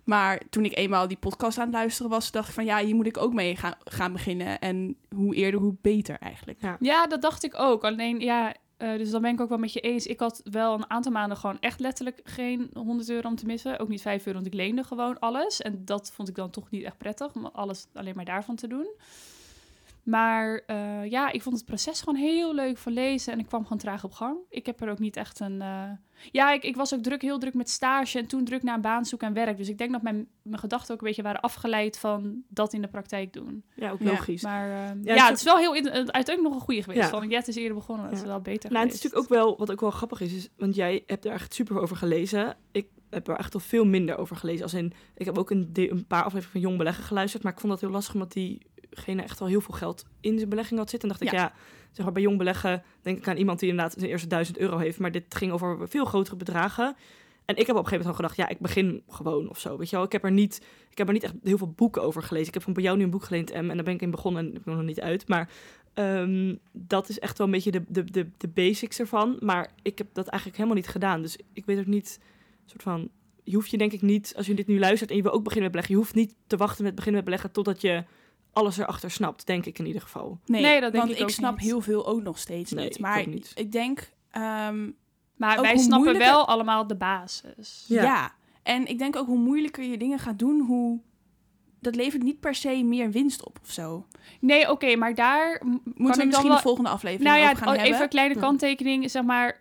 Maar 0.05 0.41
toen 0.51 0.65
ik 0.65 0.77
eenmaal 0.77 1.09
die 1.09 1.17
podcast 1.17 1.59
aan 1.59 1.67
het 1.67 1.75
luisteren 1.75 2.11
was, 2.11 2.31
dacht 2.31 2.49
ik 2.49 2.55
van 2.55 2.65
ja, 2.65 2.79
hier 2.79 2.95
moet 2.95 3.07
ik 3.07 3.17
ook 3.17 3.33
mee 3.33 3.57
gaan, 3.57 3.75
gaan 3.85 4.13
beginnen. 4.13 4.59
En 4.59 4.97
hoe 5.15 5.35
eerder, 5.35 5.61
hoe 5.61 5.77
beter 5.81 6.17
eigenlijk. 6.19 6.61
Ja. 6.61 6.77
Ja, 6.81 7.07
dat 7.07 7.23
dacht 7.23 7.45
ik 7.45 7.59
ook. 7.59 7.85
Alleen 7.85 8.21
ja, 8.21 8.55
eh, 8.77 8.97
dus 8.97 9.11
dan 9.11 9.23
ben 9.23 9.33
ik 9.33 9.41
ook 9.41 9.49
wel 9.49 9.59
met 9.59 9.73
je 9.73 9.81
eens. 9.81 10.07
Ik 10.07 10.21
had 10.21 10.41
wel 10.45 10.75
een 10.75 10.91
aantal 10.91 11.13
maanden 11.13 11.37
gewoon 11.37 11.61
echt 11.61 11.81
letterlijk 11.81 12.21
geen 12.25 12.71
100 12.75 13.09
euro 13.11 13.29
om 13.29 13.37
te 13.37 13.47
missen. 13.47 13.79
Ook 13.79 13.89
niet 13.89 14.03
5 14.03 14.27
euro, 14.27 14.39
want 14.39 14.53
ik 14.53 14.61
leende 14.61 14.85
gewoon 14.85 15.19
alles. 15.19 15.63
En 15.63 15.85
dat 15.85 16.13
vond 16.13 16.29
ik 16.29 16.35
dan 16.35 16.51
toch 16.51 16.71
niet 16.71 16.85
echt 16.85 16.99
prettig 16.99 17.35
om 17.35 17.47
alles 17.47 17.87
alleen 17.93 18.17
maar 18.17 18.25
daarvan 18.25 18.57
te 18.57 18.67
doen. 18.67 18.87
Maar 20.05 20.63
eh, 20.67 21.11
ja, 21.11 21.31
ik 21.33 21.43
vond 21.43 21.57
het 21.57 21.65
proces 21.65 22.01
gewoon 22.01 22.21
heel 22.21 22.55
leuk 22.55 22.79
van 22.79 22.93
lezen 22.93 23.33
en 23.33 23.39
ik 23.39 23.47
kwam 23.47 23.63
gewoon 23.63 23.79
traag 23.79 24.05
op 24.05 24.13
gang. 24.13 24.37
Ik 24.49 24.67
heb 24.67 24.81
er 24.81 24.91
ook 24.91 24.99
niet 24.99 25.17
echt 25.17 25.41
een... 25.41 25.61
eh, 25.63 25.91
Ja, 26.33 26.53
ik, 26.53 26.63
ik 26.63 26.77
was 26.77 26.95
ook 26.95 27.03
druk, 27.03 27.23
heel 27.23 27.39
druk 27.39 27.55
met 27.55 27.71
stage 27.71 28.19
en 28.19 28.27
toen 28.27 28.45
druk 28.45 28.63
naar 28.63 28.75
een 28.75 28.81
baan 28.81 29.05
zoeken 29.05 29.29
en 29.29 29.35
werk. 29.35 29.57
Dus 29.57 29.69
ik 29.69 29.79
denk 29.79 29.93
dat 29.93 30.03
mijn, 30.03 30.27
mijn 30.43 30.59
gedachten 30.59 30.95
ook 30.95 31.01
een 31.01 31.07
beetje 31.07 31.23
waren 31.23 31.41
afgeleid 31.41 31.99
van 31.99 32.43
dat 32.49 32.73
in 32.73 32.81
de 32.83 32.89
praktijk 32.89 33.33
doen. 33.33 33.65
Ja, 33.75 33.91
ook 33.91 34.01
Ja. 34.03 34.11
logisch. 34.11 34.43
Maar 34.43 34.71
eh, 34.71 34.89
het 34.89 34.99
ja, 35.05 35.27
het 35.29 35.37
is 35.37 35.43
wel 35.45 35.57
heel... 35.59 35.75
in- 35.75 35.89
Uiteindelijk 35.91 36.43
nog 36.43 36.55
een 36.55 36.61
goede 36.61 36.83
geweest. 36.83 37.03
Ja. 37.03 37.09
Van, 37.09 37.29
ja, 37.31 37.39
het 37.39 37.49
is 37.49 37.57
eerder 37.57 37.75
begonnen. 37.75 38.07
Het 38.09 38.19
is 38.19 38.25
wel 38.25 38.41
beter 38.41 38.71
Nou, 38.73 38.85
het 38.85 38.95
is 38.95 39.03
natuurlijk 39.03 39.33
ook 39.33 39.39
wel, 39.39 39.57
wat 39.59 39.71
ook 39.73 39.81
wel 39.81 39.91
grappig 39.91 40.21
is, 40.21 40.33
is, 40.33 40.49
want 40.57 40.75
jij 40.75 41.03
hebt 41.07 41.25
er 41.25 41.33
echt 41.33 41.55
super 41.55 41.81
over 41.81 41.97
gelezen. 41.97 42.57
Ik 42.73 42.87
heb 43.11 43.29
er 43.29 43.37
echt 43.37 43.55
al 43.55 43.61
veel 43.61 43.85
minder 43.85 44.19
over 44.19 44.37
gelezen. 44.37 44.63
Als 44.63 44.75
in, 44.75 44.93
ik 45.15 45.27
heb 45.27 45.39
ook 45.39 45.51
een, 45.51 45.71
een 45.73 46.07
paar 46.07 46.23
afleveringen 46.25 46.51
van 46.51 46.61
Jong 46.61 46.79
Beleggen 46.79 47.05
geluisterd, 47.05 47.43
maar 47.43 47.53
ik 47.53 47.61
vond 47.61 47.73
dat 47.73 47.81
heel 47.81 47.91
lastig, 47.91 48.15
omdat 48.15 48.35
diegene 48.95 49.23
echt 49.23 49.41
al 49.41 49.47
heel 49.47 49.61
veel 49.61 49.75
geld 49.75 50.05
in 50.21 50.37
zijn 50.37 50.49
belegging 50.49 50.79
had 50.79 50.91
zitten. 50.91 51.09
En 51.09 51.17
dacht 51.19 51.33
ik, 51.33 51.39
ja, 51.39 51.53
zeg 51.93 52.05
maar 52.05 52.15
bij 52.15 52.23
Jong 52.23 52.39
Beleggen 52.39 52.83
denk 53.03 53.19
ik 53.19 53.29
aan 53.29 53.37
iemand 53.37 53.59
die 53.59 53.69
inderdaad 53.69 53.95
zijn 53.99 54.11
eerste 54.11 54.29
duizend 54.29 54.59
euro 54.59 54.79
heeft, 54.79 54.99
maar 54.99 55.13
dit 55.13 55.35
ging 55.35 55.53
over 55.53 55.89
veel 55.89 56.05
grotere 56.05 56.37
bedragen. 56.37 56.97
En 57.45 57.57
ik 57.57 57.67
heb 57.67 57.77
op 57.77 57.83
een 57.83 57.89
gegeven 57.89 58.07
moment 58.07 58.07
al 58.07 58.15
gedacht, 58.15 58.37
ja, 58.37 58.49
ik 58.49 58.59
begin 58.61 59.03
gewoon 59.09 59.49
of 59.49 59.59
zo, 59.59 59.77
weet 59.77 59.91
je 59.91 59.97
wel. 59.97 60.05
Ik 60.05 60.13
heb 60.13 60.25
er 60.25 60.33
niet, 60.33 60.63
ik 60.91 60.99
heb 60.99 61.07
er 61.07 61.13
niet 61.13 61.23
echt 61.23 61.35
heel 61.43 61.59
veel 61.59 61.73
boeken 61.77 62.03
over 62.03 62.23
gelezen. 62.23 62.49
Ik 62.49 62.55
heb 62.55 62.63
van 62.63 62.73
bij 62.73 62.83
jou 62.83 62.97
nu 62.97 63.05
een 63.05 63.11
boek 63.11 63.25
geleend, 63.25 63.51
en 63.51 63.67
daar 63.67 63.83
ben 63.83 63.95
ik 63.95 64.03
in 64.03 64.11
begonnen 64.11 64.47
en 64.47 64.55
ik 64.55 64.65
ben 64.65 64.77
nog 64.77 64.85
niet 64.85 65.01
uit. 65.01 65.29
Maar 65.29 65.49
Ehm, 65.95 66.55
dat 66.73 67.09
is 67.09 67.19
echt 67.19 67.39
wel 67.39 67.47
een 67.47 67.53
beetje 67.53 67.71
de, 67.71 67.83
de, 67.89 68.05
de, 68.05 68.29
de 68.37 68.49
basics 68.49 68.99
ervan. 68.99 69.37
Maar 69.41 69.71
ik 69.83 69.99
heb 69.99 70.07
dat 70.13 70.27
eigenlijk 70.27 70.57
helemaal 70.57 70.79
niet 70.79 70.91
gedaan. 70.91 71.23
Dus 71.23 71.39
ik 71.53 71.65
weet 71.65 71.79
ook 71.79 71.87
niet, 71.87 72.21
soort 72.65 72.83
van, 72.83 73.11
je 73.43 73.55
hoeft 73.55 73.71
je 73.71 73.79
denk 73.79 73.93
ik 73.93 74.03
niet, 74.03 74.33
als 74.37 74.47
je 74.47 74.55
dit 74.55 74.67
nu 74.67 74.79
luistert 74.79 75.11
en 75.11 75.17
je 75.17 75.23
wil 75.23 75.33
ook 75.33 75.45
beginnen 75.45 75.63
met 75.63 75.73
beleggen, 75.73 75.95
je 75.95 76.01
hoeft 76.01 76.15
niet 76.15 76.35
te 76.47 76.57
wachten 76.57 76.85
met 76.85 76.95
beginnen 76.95 77.17
met 77.17 77.25
beleggen 77.25 77.53
totdat 77.53 77.81
je 77.81 78.05
alles 78.55 78.77
erachter 78.79 79.11
snapt, 79.11 79.47
denk 79.47 79.67
ik 79.67 79.79
in 79.79 79.87
ieder 79.87 80.03
geval. 80.03 80.39
Nee, 80.47 80.63
Nee, 80.63 80.81
dat 80.81 80.93
denk 80.93 81.05
want 81.05 81.11
ik 81.15 81.17
ik, 81.19 81.23
ook 81.23 81.31
snap 81.31 81.53
niet. 81.57 81.61
heel 81.65 81.81
veel 81.81 82.07
ook 82.07 82.23
nog 82.23 82.39
steeds 82.39 82.73
Nee, 82.73 82.85
niet. 82.85 82.95
ik 82.95 83.01
Maar 83.01 83.21
ook 83.21 83.27
niet. 83.27 83.53
ik 83.55 83.73
denk, 83.73 84.11
ehm, 84.31 84.91
Maar 85.37 85.61
wij 85.61 85.77
snappen 85.77 85.99
moeilijker- 85.99 86.31
wel 86.33 86.47
allemaal 86.49 86.87
de 86.87 86.97
basis. 86.97 87.85
Ja. 87.89 88.03
ja. 88.03 88.33
En 88.63 88.87
ik 88.87 88.99
denk 88.99 89.17
ook 89.17 89.27
hoe 89.27 89.39
moeilijker 89.39 89.85
je 89.85 89.97
dingen 89.99 90.19
gaat 90.19 90.39
doen, 90.39 90.61
hoe... 90.61 91.01
Dat 91.81 91.95
levert 91.97 92.23
niet 92.23 92.41
per 92.41 92.55
se 92.55 92.83
meer 92.85 93.11
winst 93.11 93.45
op 93.47 93.59
of 93.63 93.71
zo. 93.71 94.07
Nee, 94.41 94.71
oké, 94.71 94.97
maar 94.97 95.15
daar 95.15 95.61
Moeten 95.65 95.83
ik 95.85 95.93
we 95.95 96.03
dan 96.17 96.27
misschien 96.27 96.47
wel- 96.49 96.57
de 96.57 96.63
volgende 96.63 96.91
aflevering 96.91 97.29
Nou 97.29 97.39
ja, 97.43 97.45
over 97.51 97.57
gaan 97.57 97.67
oh, 97.69 97.73
hebben? 97.75 97.91
even 97.93 98.03
een 98.03 98.09
kleine 98.09 98.37
kanttekening. 98.37 99.11
Zeg 99.11 99.23
maar, 99.23 99.61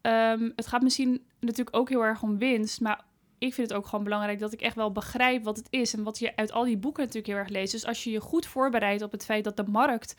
ehm, 0.00 0.50
het 0.56 0.66
gaat 0.66 0.82
misschien 0.82 1.22
natuurlijk 1.40 1.76
ook 1.76 1.88
heel 1.88 2.04
erg 2.04 2.22
om 2.22 2.38
winst. 2.38 2.80
Maar 2.80 3.04
ik 3.44 3.54
vind 3.54 3.68
het 3.68 3.76
ook 3.78 3.86
gewoon 3.86 4.04
belangrijk 4.04 4.38
dat 4.38 4.52
ik 4.52 4.60
echt 4.60 4.76
wel 4.76 4.92
begrijp 4.92 5.44
wat 5.44 5.56
het 5.56 5.66
is. 5.70 5.94
En 5.94 6.02
wat 6.02 6.18
je 6.18 6.36
uit 6.36 6.52
al 6.52 6.64
die 6.64 6.76
boeken 6.76 7.00
natuurlijk 7.02 7.32
heel 7.32 7.42
erg 7.42 7.48
leest. 7.48 7.72
Dus 7.72 7.86
als 7.86 8.04
je 8.04 8.10
je 8.10 8.20
goed 8.20 8.46
voorbereidt 8.46 9.02
op 9.02 9.12
het 9.12 9.24
feit 9.24 9.44
dat 9.44 9.56
de 9.56 9.64
markt 9.68 10.16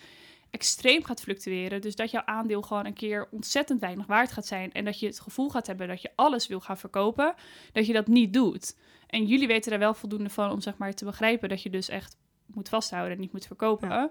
extreem 0.50 1.04
gaat 1.04 1.22
fluctueren. 1.22 1.82
Dus 1.82 1.96
dat 1.96 2.12
jouw 2.12 2.26
aandeel 2.26 2.62
gewoon 2.62 2.86
een 2.86 2.94
keer 2.94 3.28
ontzettend 3.32 3.80
weinig 3.80 4.06
waard 4.06 4.32
gaat 4.32 4.46
zijn. 4.46 4.72
En 4.74 4.86
dat 4.86 5.00
je 5.00 5.06
het 5.06 5.20
gevoel 5.20 5.50
gaat 5.50 5.68
hebben 5.68 5.88
dat 5.88 6.02
je 6.02 6.12
alles 6.16 6.48
wil 6.48 6.60
gaan 6.60 6.78
verkopen. 6.78 7.34
Dat 7.72 7.86
je 7.86 7.94
dat 7.94 8.08
niet 8.08 8.34
doet. 8.34 8.76
En 9.08 9.26
jullie 9.26 9.48
weten 9.48 9.72
er 9.72 9.80
wel 9.80 9.94
voldoende 9.94 10.30
van 10.30 10.52
om 10.52 10.62
zeg 10.62 10.78
maar 10.78 10.94
te 10.94 11.06
begrijpen 11.06 11.50
dat 11.50 11.62
je 11.62 11.70
dus 11.70 11.90
echt 11.90 12.18
moet 12.46 12.70
vasthouden 12.70 13.14
en 13.14 13.20
niet 13.20 13.32
moet 13.32 13.46
verkopen. 13.46 13.90
Ja. 13.90 13.96
Ja, 13.96 14.10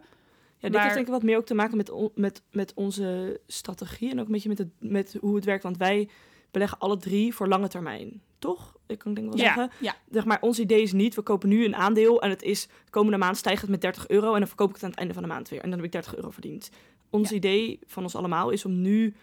dit 0.61 0.73
Maar- 0.73 0.83
heeft 0.83 0.95
denk 0.95 1.07
ik 1.07 1.13
wat 1.13 1.23
meer 1.23 1.37
ook 1.37 1.47
te 1.47 1.55
maken 1.55 1.77
met, 1.77 1.91
on- 1.91 2.11
met, 2.15 2.43
met 2.51 2.75
onze 2.75 3.41
strategie 3.47 4.11
en 4.11 4.21
ook 4.21 4.27
een 4.27 4.33
beetje 4.33 4.49
met, 4.49 4.59
het, 4.59 4.69
met 4.79 5.17
hoe 5.21 5.35
het 5.37 5.45
werkt. 5.45 5.63
Want 5.63 5.77
wij 5.77 6.09
beleggen 6.51 6.79
alle 6.79 6.97
drie 6.97 7.35
voor 7.35 7.49
lange 7.49 7.69
termijn, 7.69 8.23
toch? 8.39 8.74
Ik 8.87 8.99
kan 8.99 9.15
denk 9.15 9.27
wel 9.29 9.37
Ja, 9.39 9.45
zeggen. 9.45 9.71
ja. 9.81 9.95
Zeg 10.11 10.25
maar, 10.25 10.39
ons 10.41 10.59
idee 10.59 10.83
is 10.83 10.93
niet, 10.93 11.15
we 11.15 11.23
kopen 11.23 11.49
nu 11.49 11.65
een 11.65 11.77
aandeel 11.77 12.23
en 12.23 12.31
het 12.31 12.43
is, 12.43 12.69
komende 12.91 13.19
maand 13.19 13.37
stijgt 13.37 13.61
het 13.61 13.71
met 13.71 13.81
30 13.81 14.09
euro 14.09 14.33
en 14.33 14.39
dan 14.39 14.49
verkoop 14.49 14.69
ik 14.69 14.75
het 14.75 14.85
aan 14.85 14.91
het 14.91 14.99
einde 14.99 15.15
van 15.15 15.23
de 15.23 15.29
maand 15.29 15.49
weer. 15.49 15.61
En 15.61 15.69
dan 15.71 15.77
heb 15.79 15.87
ik 15.87 15.93
30 15.93 16.17
euro 16.17 16.31
verdiend. 16.31 16.71
Ons 17.11 17.31
Ja. 17.31 17.37
idee 17.37 17.79
van 17.87 18.03
ons 18.03 18.15
allemaal 18.17 18.51
is 18.51 18.65
om 18.65 18.81
nu 18.81 19.15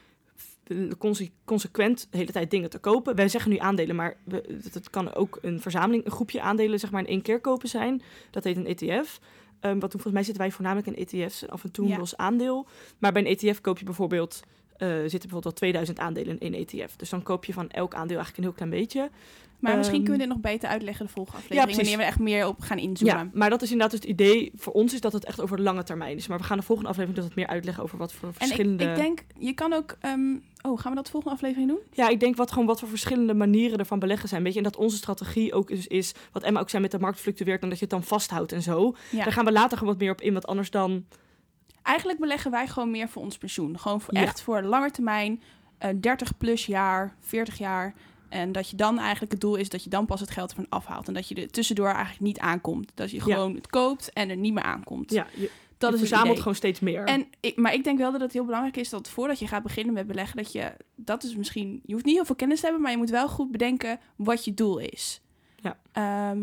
conse- 0.98 1.30
consequent 1.46 2.08
de 2.12 2.18
hele 2.18 2.32
tijd 2.32 2.52
dingen 2.52 2.70
te 2.70 2.80
kopen. 2.80 3.16
Wij 3.16 3.28
zeggen 3.30 3.52
nu 3.52 3.58
aandelen, 3.58 3.96
maar 3.96 4.18
we, 4.24 4.44
het, 4.64 4.74
het 4.74 4.90
kan 4.90 5.14
ook 5.14 5.40
een 5.42 5.62
verzameling, 5.62 6.06
een 6.06 6.12
groepje 6.12 6.42
aandelen 6.42 6.80
zeg 6.80 6.92
maar 6.92 7.02
in 7.02 7.08
één 7.08 7.22
keer 7.22 7.40
kopen 7.42 7.70
zijn. 7.70 8.02
Dat 8.32 8.44
heet 8.44 8.58
een 8.58 8.68
ETF. 8.68 9.20
Ehm, 9.60 9.80
wat 9.80 9.92
volgens 9.92 10.14
mij 10.14 10.24
zitten 10.24 10.42
wij 10.44 10.52
voornamelijk 10.52 10.88
in 10.88 10.96
ETF's 11.08 11.42
en 11.42 11.50
af 11.50 11.64
en 11.64 11.72
toe 11.72 11.92
een 11.92 11.98
los 12.00 12.18
aandeel. 12.18 12.68
Maar 12.98 13.12
bij 13.12 13.26
een 13.26 13.38
ETF 13.38 13.62
koop 13.62 13.78
je 13.80 13.86
bijvoorbeeld, 13.86 14.40
eh 14.82 14.88
zitten 14.88 15.20
bijvoorbeeld 15.20 15.46
al 15.46 15.52
2000 15.54 16.00
aandelen 16.00 16.40
in 16.40 16.54
één 16.54 16.66
ETF. 16.66 16.96
Dus 16.96 17.10
dan 17.10 17.24
koop 17.24 17.46
je 17.46 17.54
van 17.54 17.70
elk 17.70 17.94
aandeel 17.94 18.18
eigenlijk 18.18 18.38
een 18.38 18.44
heel 18.44 18.54
klein 18.54 18.82
beetje. 18.82 19.10
Maar 19.62 19.78
misschien 19.78 20.00
Ehm, 20.00 20.10
kunnen 20.10 20.28
we 20.28 20.34
dit 20.34 20.44
nog 20.44 20.52
beter 20.52 20.70
uitleggen 20.70 21.06
de 21.06 21.12
volgende 21.12 21.38
aflevering. 21.38 21.76
precies. 21.76 21.92
wanneer 21.92 22.06
we 22.06 22.12
echt 22.12 22.30
meer 22.30 22.48
op 22.48 22.62
gaan 22.62 22.78
inzoomen. 22.78 23.18
Ja, 23.18 23.30
maar 23.34 23.50
dat 23.50 23.62
is 23.62 23.72
inderdaad 23.72 23.92
dus 23.92 24.10
het 24.10 24.20
idee 24.20 24.52
voor 24.56 24.74
ons 24.74 24.94
is 24.94 25.02
dat 25.02 25.14
het 25.14 25.26
echt 25.26 25.42
over 25.42 25.58
de 25.58 25.64
lange 25.64 25.84
termijn 25.84 26.18
is. 26.18 26.28
Maar 26.28 26.38
we 26.38 26.44
gaan 26.44 26.58
de 26.58 26.64
volgende 26.64 26.90
aflevering 26.90 27.20
dus 27.20 27.28
wat 27.30 27.38
meer 27.38 27.48
uitleggen 27.48 27.84
over 27.84 27.98
wat 27.98 28.14
voor 28.14 28.28
En 28.28 28.34
ik, 28.34 28.38
verschillende... 28.38 28.84
ik 28.84 28.96
denk, 28.96 29.24
je 29.38 29.54
kan 29.54 29.74
ook... 29.74 29.98
ehm, 30.00 30.36
oh, 30.62 30.80
gaan 30.80 30.90
we 30.92 30.96
dat 30.96 31.06
de 31.06 31.12
volgende 31.12 31.36
aflevering 31.36 31.70
doen? 31.70 31.80
Ja, 31.94 32.10
ik 32.10 32.20
denk 32.20 32.36
wat 32.36 32.52
gewoon 32.52 32.68
wat 32.68 32.80
voor 32.80 32.90
verschillende 32.90 33.34
manieren 33.34 33.80
ervan 33.80 34.00
beleggen 34.00 34.30
zijn. 34.30 34.44
Weet 34.44 34.52
je, 34.52 34.58
en 34.58 34.64
dat 34.64 34.78
onze 34.78 34.98
strategie 34.98 35.54
ook 35.54 35.70
is, 35.70 35.88
is 35.88 36.14
wat 36.32 36.44
Emma 36.44 36.60
ook 36.60 36.70
zei 36.70 36.82
met 36.82 36.92
de 36.92 37.00
markt 37.00 37.20
fluctueert 37.20 37.62
en 37.62 37.70
dat 37.70 37.78
je 37.78 37.84
het 37.86 37.94
dan 37.94 38.04
vasthoudt 38.04 38.52
en 38.52 38.62
zo. 38.62 38.96
Ja. 39.10 39.24
Daar 39.24 39.34
gaan 39.34 39.46
we 39.46 39.52
later 39.52 39.78
gewoon 39.78 39.94
wat 39.94 40.02
meer 40.02 40.12
op 40.12 40.22
in, 40.22 40.34
wat 40.34 40.48
anders 40.48 40.70
dan. 40.70 41.06
Eigenlijk 41.84 42.20
beleggen 42.20 42.52
wij 42.52 42.68
gewoon 42.68 42.92
meer 42.92 43.10
voor 43.10 43.22
ons 43.22 43.38
pensioen. 43.38 43.80
Gewoon 43.80 44.02
voor, 44.02 44.14
Ja. 44.14 44.22
echt 44.22 44.42
voor 44.42 44.62
lange 44.62 44.92
termijn. 44.92 45.42
eh 45.78 45.90
30 46.02 46.38
plus 46.38 46.66
jaar, 46.66 47.16
40 47.20 47.58
jaar. 47.58 47.94
En 48.30 48.52
dat 48.52 48.70
je 48.70 48.76
dan 48.76 49.00
eigenlijk 49.00 49.32
het 49.32 49.42
doel 49.42 49.56
is 49.56 49.70
dat 49.70 49.84
je 49.84 49.90
dan 49.90 50.06
pas 50.06 50.20
het 50.20 50.30
geld 50.32 50.50
ervan 50.50 50.66
afhaalt. 50.70 51.08
En 51.08 51.14
dat 51.14 51.28
je 51.28 51.36
er 51.36 51.52
tussendoor 51.52 51.88
eigenlijk 51.88 52.20
niet 52.20 52.40
aankomt. 52.40 52.92
Dat 52.96 53.12
je 53.12 53.18
Ja. 53.18 53.24
gewoon 53.24 53.56
het 53.56 53.68
koopt 53.68 54.14
en 54.14 54.30
er 54.30 54.36
niet 54.38 54.54
meer 54.54 54.64
aankomt. 54.64 55.12
Ja, 55.12 55.28
je, 55.34 55.50
dat 55.78 55.90
je 55.90 55.96
is 55.96 56.08
verzamelt 56.10 56.38
gewoon 56.38 56.56
steeds 56.56 56.80
meer. 56.80 57.04
En 57.04 57.28
ik, 57.40 57.58
maar 57.58 57.74
ik 57.74 57.84
denk 57.84 57.98
wel 57.98 58.12
dat 58.12 58.22
het 58.22 58.34
heel 58.34 58.46
belangrijk 58.46 58.78
is 58.78 58.90
dat 58.90 59.10
voordat 59.10 59.40
je 59.40 59.48
gaat 59.48 59.64
beginnen 59.64 59.94
met 59.94 60.08
beleggen, 60.08 60.38
dat 60.38 60.52
je, 60.52 60.72
dat 60.96 61.24
is 61.24 61.36
misschien, 61.36 61.82
je 61.86 61.94
hoeft 61.94 62.06
niet 62.06 62.16
heel 62.16 62.26
veel 62.26 62.36
kennis 62.36 62.58
te 62.60 62.64
hebben, 62.66 62.82
maar 62.84 62.92
je 62.92 62.98
moet 62.98 63.10
wel 63.10 63.28
goed 63.30 63.52
bedenken 63.52 64.00
wat 64.16 64.46
je 64.46 64.54
doel 64.54 64.78
is. 64.78 65.22
Ja. 65.56 65.78
Ehm, 65.92 66.40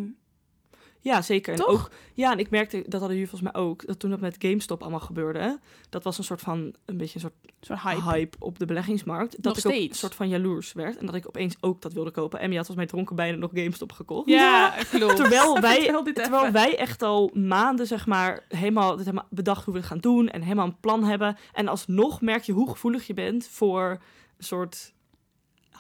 Ja, 1.01 1.23
zeker. 1.23 1.55
En 1.55 1.67
ook, 1.67 1.91
ja, 2.15 2.33
en 2.33 2.39
ik 2.39 2.51
merkte, 2.51 2.77
dat 2.77 3.01
hadden 3.01 3.19
jullie 3.19 3.29
volgens 3.29 3.53
mij 3.53 3.63
ook, 3.63 3.87
dat 3.87 3.99
toen 3.99 4.11
dat 4.11 4.21
met 4.21 4.37
GameStop 4.39 4.81
allemaal 4.81 5.01
gebeurde, 5.01 5.59
dat 5.89 6.05
was 6.05 6.19
een 6.19 6.25
soort 6.25 6.41
van, 6.41 6.75
een 6.85 6.97
beetje 6.97 7.15
een 7.15 7.21
soort 7.21 7.49
Zo'n 7.61 7.79
hype, 7.79 8.11
hype. 8.11 8.37
op 8.41 8.59
de 8.59 8.67
beleggingsmarkt. 8.67 9.43
Dat 9.43 9.55
Nog 9.55 9.65
ik 9.65 9.71
ook 9.71 9.89
een 9.89 9.95
soort 9.95 10.15
van 10.15 10.29
jaloers 10.29 10.73
werd 10.73 10.97
en 10.97 11.07
dat 11.07 11.15
ik 11.15 11.27
opeens 11.27 11.57
ook 11.61 11.83
dat 11.83 11.93
wilde 11.93 12.11
kopen. 12.11 12.41
En 12.41 12.51
je 12.51 12.57
had 12.57 12.67
volgens 12.67 12.77
mij 12.77 12.87
dronken 12.87 13.17
bijna 13.17 13.37
nog 13.37 13.51
GameStop 13.55 13.93
gekocht. 13.93 14.29
Ja, 14.29 14.75
klopt. 14.91 15.17
Terwijl 15.17 15.61
wij, 15.69 16.03
terwijl 16.15 16.53
wij 16.53 16.77
echt 16.77 17.03
al 17.03 17.31
maanden, 17.35 17.87
zeg 17.87 18.07
maar, 18.07 18.45
helemaal, 18.49 18.97
dit 18.97 19.05
helemaal 19.05 19.29
bedacht 19.31 19.65
hoe 19.65 19.75
we 19.75 19.81
het 19.81 19.89
gaan 19.89 19.99
doen 19.99 20.29
en 20.29 20.43
helemaal 20.43 20.67
een 20.67 20.81
plan 20.81 21.05
hebben. 21.05 21.37
En 21.53 21.69
alsnog 21.69 22.21
merk 22.21 22.43
je 22.43 22.53
hoe 22.53 22.71
gevoelig 22.71 23.07
je 23.07 23.15
bent 23.15 23.49
voor 23.49 23.91
een 24.37 24.45
soort 24.45 24.93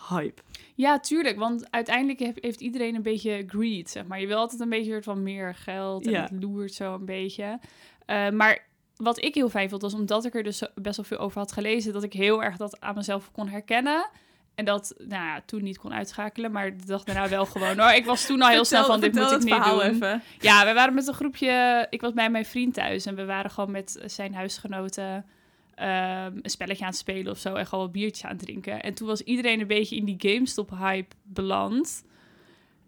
hype. 0.09 0.43
Ja, 0.75 1.01
tuurlijk. 1.01 1.39
Want 1.39 1.71
uiteindelijk 1.71 2.19
heeft, 2.19 2.39
heeft 2.41 2.61
iedereen 2.61 2.95
een 2.95 3.03
beetje 3.03 3.45
greed, 3.47 3.91
zeg 3.91 4.07
maar. 4.07 4.21
Je 4.21 4.27
wil 4.27 4.39
altijd 4.39 4.61
een 4.61 4.69
beetje 4.69 5.03
van 5.03 5.23
meer 5.23 5.55
geld 5.55 6.07
en 6.07 6.13
Ja. 6.13 6.23
het 6.23 6.43
loert 6.43 6.73
zo 6.75 6.95
een 6.95 7.05
beetje. 7.05 7.59
Eh, 8.07 8.29
maar 8.29 8.67
wat 8.97 9.25
ik 9.25 9.35
heel 9.35 9.49
fijn 9.49 9.69
vond, 9.69 9.83
was 9.83 9.95
omdat 9.95 10.25
ik 10.25 10.35
er 10.35 10.43
dus 10.43 10.63
best 10.75 10.97
wel 10.97 11.05
veel 11.05 11.19
over 11.19 11.39
had 11.39 11.53
gelezen, 11.53 11.93
dat 11.93 12.03
ik 12.03 12.13
heel 12.13 12.43
erg 12.43 12.57
dat 12.57 12.81
aan 12.81 12.95
mezelf 12.95 13.31
kon 13.33 13.49
herkennen. 13.49 14.09
En 14.55 14.65
dat, 14.65 14.95
nou 14.99 15.25
ja, 15.25 15.43
toen 15.47 15.63
niet 15.63 15.79
kon 15.79 15.95
uitschakelen, 15.95 16.53
maar 16.53 16.77
de 16.77 16.87
dag 16.87 17.05
daarna 17.05 17.29
wel 17.29 17.47
gewoon 17.47 17.79
hoor. 17.79 17.91
Ik 17.91 18.05
was 18.05 18.27
toen 18.27 18.43
al 18.43 18.49
heel 18.49 18.65
snel 18.65 18.85
van, 18.85 19.01
dit 19.01 19.15
moet 19.15 19.31
ik 19.33 19.43
niet 19.45 19.65
doen. 19.65 19.81
even. 19.81 20.23
Ja, 20.39 20.67
we 20.67 20.73
waren 20.73 20.95
met 20.95 21.07
een 21.09 21.15
groepje. 21.15 21.87
Ik 21.91 22.01
was 22.01 22.13
bij 22.13 22.31
mijn 22.31 22.45
vriend 22.47 22.75
thuis 22.75 23.07
en 23.07 23.15
we 23.15 23.25
waren 23.25 23.51
gewoon 23.51 23.71
met 23.71 24.03
zijn 24.07 24.35
huisgenoten 24.35 25.27
ehm, 25.79 26.39
een 26.43 26.51
spelletje 26.51 26.85
aan 26.85 26.91
het 26.91 26.99
spelen 26.99 27.33
of 27.33 27.39
zo 27.39 27.55
en 27.55 27.67
gewoon 27.67 27.85
wat 27.85 27.93
biertjes 27.93 28.25
aan 28.25 28.37
het 28.37 28.45
drinken. 28.45 28.83
En 28.83 28.95
toen 28.95 29.07
was 29.07 29.21
iedereen 29.21 29.61
een 29.61 29.67
beetje 29.67 29.97
in 29.97 30.05
die 30.05 30.17
GameStop-hype 30.19 31.15
beland. 31.23 32.05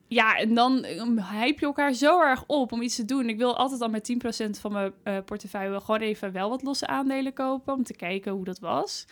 Ja, 0.07 0.37
en 0.37 0.55
dan 0.55 0.85
um, 0.85 1.19
hype 1.19 1.61
je 1.61 1.67
elkaar 1.67 1.93
zo 1.93 2.21
erg 2.21 2.45
op 2.47 2.73
om 2.73 2.83
iets 2.83 2.97
te 2.97 3.05
doen. 3.05 3.29
Ik 3.29 3.39
wil 3.39 3.57
altijd 3.57 3.81
al 3.81 3.89
met 3.89 4.13
10% 4.47 4.51
van 4.51 4.73
mijn 4.73 4.93
eh, 5.03 5.17
portefeuille 5.25 5.81
gewoon 5.81 6.01
even 6.01 6.33
wel 6.33 6.49
wat 6.49 6.63
losse 6.63 6.87
aandelen 6.87 7.33
kopen 7.33 7.75
om 7.75 7.83
te 7.83 7.97
kijken 7.97 8.33
hoe 8.33 8.45
dat 8.45 8.59
was. 8.59 9.07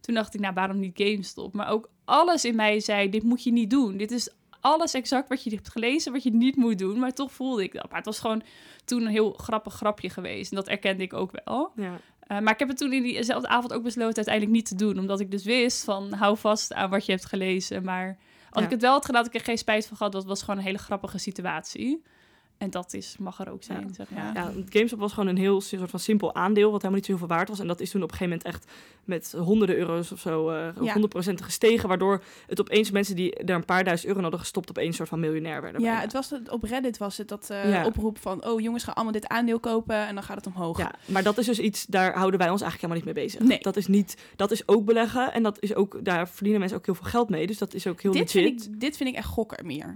Toen 0.00 0.14
dacht 0.14 0.34
ik, 0.34 0.40
nou, 0.40 0.54
waarom 0.54 0.78
niet 0.78 1.00
GameStop? 1.00 1.54
Maar 1.54 1.68
ook 1.68 1.90
alles 2.04 2.44
in 2.44 2.56
mij 2.56 2.80
zei, 2.80 3.10
dit 3.10 3.22
moet 3.22 3.42
je 3.42 3.52
niet 3.52 3.70
doen. 3.70 3.96
Dit 3.96 4.10
is 4.10 4.30
alles 4.60 4.94
exact 4.94 5.28
wat 5.28 5.42
je 5.44 5.50
hebt 5.50 5.68
gelezen, 5.68 6.12
wat 6.12 6.22
je 6.22 6.34
niet 6.34 6.56
moet 6.56 6.78
doen. 6.78 6.98
Maar 6.98 7.12
toch 7.12 7.32
voelde 7.32 7.62
ik 7.62 7.72
dat. 7.72 7.88
Maar 7.88 7.96
het 7.96 8.06
was 8.06 8.20
gewoon 8.20 8.42
toen 8.84 9.02
een 9.02 9.10
heel 9.10 9.32
grappig 9.32 9.74
grapje 9.74 10.10
geweest. 10.10 10.50
En 10.50 10.56
dat 10.56 10.68
erkende 10.68 11.02
ik 11.02 11.12
ook 11.12 11.30
wel. 11.44 11.72
Ja. 11.76 12.00
Eh, 12.26 12.38
maar 12.38 12.52
ik 12.52 12.58
heb 12.58 12.68
het 12.68 12.76
toen 12.76 12.92
in 12.92 13.02
diezelfde 13.02 13.48
avond 13.48 13.72
ook 13.72 13.82
besloten 13.82 14.16
uiteindelijk 14.16 14.54
niet 14.56 14.66
te 14.66 14.74
doen. 14.74 14.98
Omdat 14.98 15.20
ik 15.20 15.30
dus 15.30 15.44
wist 15.44 15.84
van, 15.84 16.12
hou 16.12 16.36
vast 16.36 16.72
aan 16.72 16.90
wat 16.90 17.06
je 17.06 17.12
hebt 17.12 17.24
gelezen. 17.24 17.84
Maar 17.84 18.16
als 18.50 18.58
Ja. 18.60 18.64
ik 18.64 18.70
het 18.70 18.80
wel 18.80 18.92
had 18.92 19.04
gedaan, 19.04 19.22
had 19.24 19.34
ik 19.34 19.40
er 19.40 19.46
geen 19.46 19.58
spijt 19.58 19.86
van 19.86 19.96
gehad. 19.96 20.12
Dat 20.12 20.24
was 20.24 20.40
gewoon 20.40 20.56
een 20.58 20.64
hele 20.66 20.78
grappige 20.78 21.18
situatie. 21.18 22.02
En 22.58 22.70
dat 22.70 22.92
is, 22.94 23.16
mag 23.18 23.40
er 23.40 23.50
ook 23.52 23.62
zijn, 23.62 23.80
Ja. 23.86 23.92
zeg 23.92 24.10
maar. 24.10 24.34
Ja, 24.34 24.52
GameStop 24.68 24.98
was 24.98 25.12
gewoon 25.12 25.28
een 25.28 25.36
heel 25.36 25.60
soort 25.60 25.90
van 25.90 26.00
simpel 26.00 26.34
aandeel, 26.34 26.64
wat 26.70 26.82
helemaal 26.82 26.94
niet 26.94 27.04
zo 27.04 27.10
heel 27.10 27.26
veel 27.26 27.36
waard 27.36 27.48
was. 27.48 27.58
En 27.58 27.66
dat 27.66 27.80
is 27.80 27.90
toen 27.90 28.02
op 28.02 28.10
een 28.10 28.16
gegeven 28.16 28.38
moment 28.38 28.54
echt 28.56 28.72
met 29.04 29.34
honderden 29.38 29.76
euro's 29.76 30.12
of 30.12 30.20
zo, 30.20 30.50
eh 30.50 30.68
Ja. 30.80 30.92
100% 30.94 31.42
gestegen. 31.42 31.88
Waardoor 31.88 32.22
het 32.46 32.60
opeens 32.60 32.90
mensen 32.90 33.16
die 33.16 33.34
er 33.34 33.54
een 33.54 33.64
paar 33.64 33.84
duizend 33.84 34.08
euro 34.08 34.20
hadden 34.22 34.40
gestopt, 34.40 34.68
opeens 34.70 34.86
een 34.88 34.94
soort 34.94 35.08
van 35.08 35.20
miljonair 35.20 35.62
werden. 35.62 35.80
Ja, 35.80 35.86
bijna. 35.86 36.00
het 36.02 36.12
was 36.12 36.30
het, 36.30 36.50
op 36.50 36.62
Reddit 36.62 36.98
was 36.98 37.16
het 37.16 37.28
dat 37.28 37.50
eh, 37.50 37.70
Ja. 37.70 37.84
oproep 37.86 38.18
van... 38.18 38.44
oh 38.46 38.60
jongens, 38.60 38.84
ga 38.84 38.92
allemaal 38.92 39.12
dit 39.12 39.28
aandeel 39.28 39.60
kopen 39.60 40.06
en 40.06 40.14
dan 40.14 40.24
gaat 40.24 40.36
het 40.36 40.46
omhoog. 40.46 40.78
Ja, 40.78 40.94
maar 41.06 41.22
dat 41.22 41.38
is 41.38 41.46
dus 41.46 41.58
iets, 41.58 41.86
daar 41.86 42.14
houden 42.16 42.38
wij 42.40 42.50
ons 42.50 42.60
eigenlijk 42.62 42.92
helemaal 42.92 43.14
niet 43.14 43.14
mee 43.16 43.24
bezig. 43.24 43.48
Nee. 43.48 43.58
Dat 43.62 43.76
is 43.76 43.86
niet, 43.86 44.16
dat 44.36 44.50
is 44.50 44.68
ook 44.68 44.84
beleggen 44.84 45.32
en 45.32 45.42
dat 45.42 45.56
is 45.60 45.74
ook, 45.74 46.04
daar 46.04 46.28
verdienen 46.28 46.60
mensen 46.60 46.78
ook 46.78 46.86
heel 46.86 46.94
veel 46.94 47.06
geld 47.10 47.28
mee. 47.28 47.46
Dus 47.46 47.58
dat 47.58 47.74
is 47.74 47.86
ook 47.86 48.00
heel 48.02 48.12
dit, 48.12 48.34
legit. 48.34 48.60
vind 48.62 48.74
ik, 48.74 48.80
dit 48.80 48.96
vind 48.96 49.08
ik 49.08 49.14
echt 49.14 49.28
gokken 49.28 49.66
meer. 49.66 49.92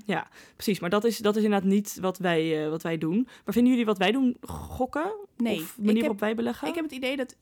Precies, 0.54 0.80
maar 0.80 0.90
dat 0.90 1.04
is, 1.04 1.18
dat 1.18 1.36
is 1.36 1.42
inderdaad 1.42 1.68
niet 1.68 1.98
wat 2.00 2.18
wij, 2.18 2.47
eh, 2.56 2.68
wat 2.68 2.82
wij 2.82 2.98
doen. 2.98 3.28
Maar 3.44 3.54
vinden 3.54 3.70
jullie 3.72 3.86
wat 3.86 3.98
wij 3.98 4.12
doen 4.12 4.36
gokken? 4.40 5.14
Nee, 5.36 5.60
Of 5.60 5.76
manier 5.78 5.92
heb, 5.92 6.00
waarop 6.00 6.20
wij 6.20 6.34
beleggen? 6.34 6.68
ik 6.68 6.74
heb 6.74 6.84
het 6.84 6.92
idee 6.92 7.16
dat, 7.16 7.36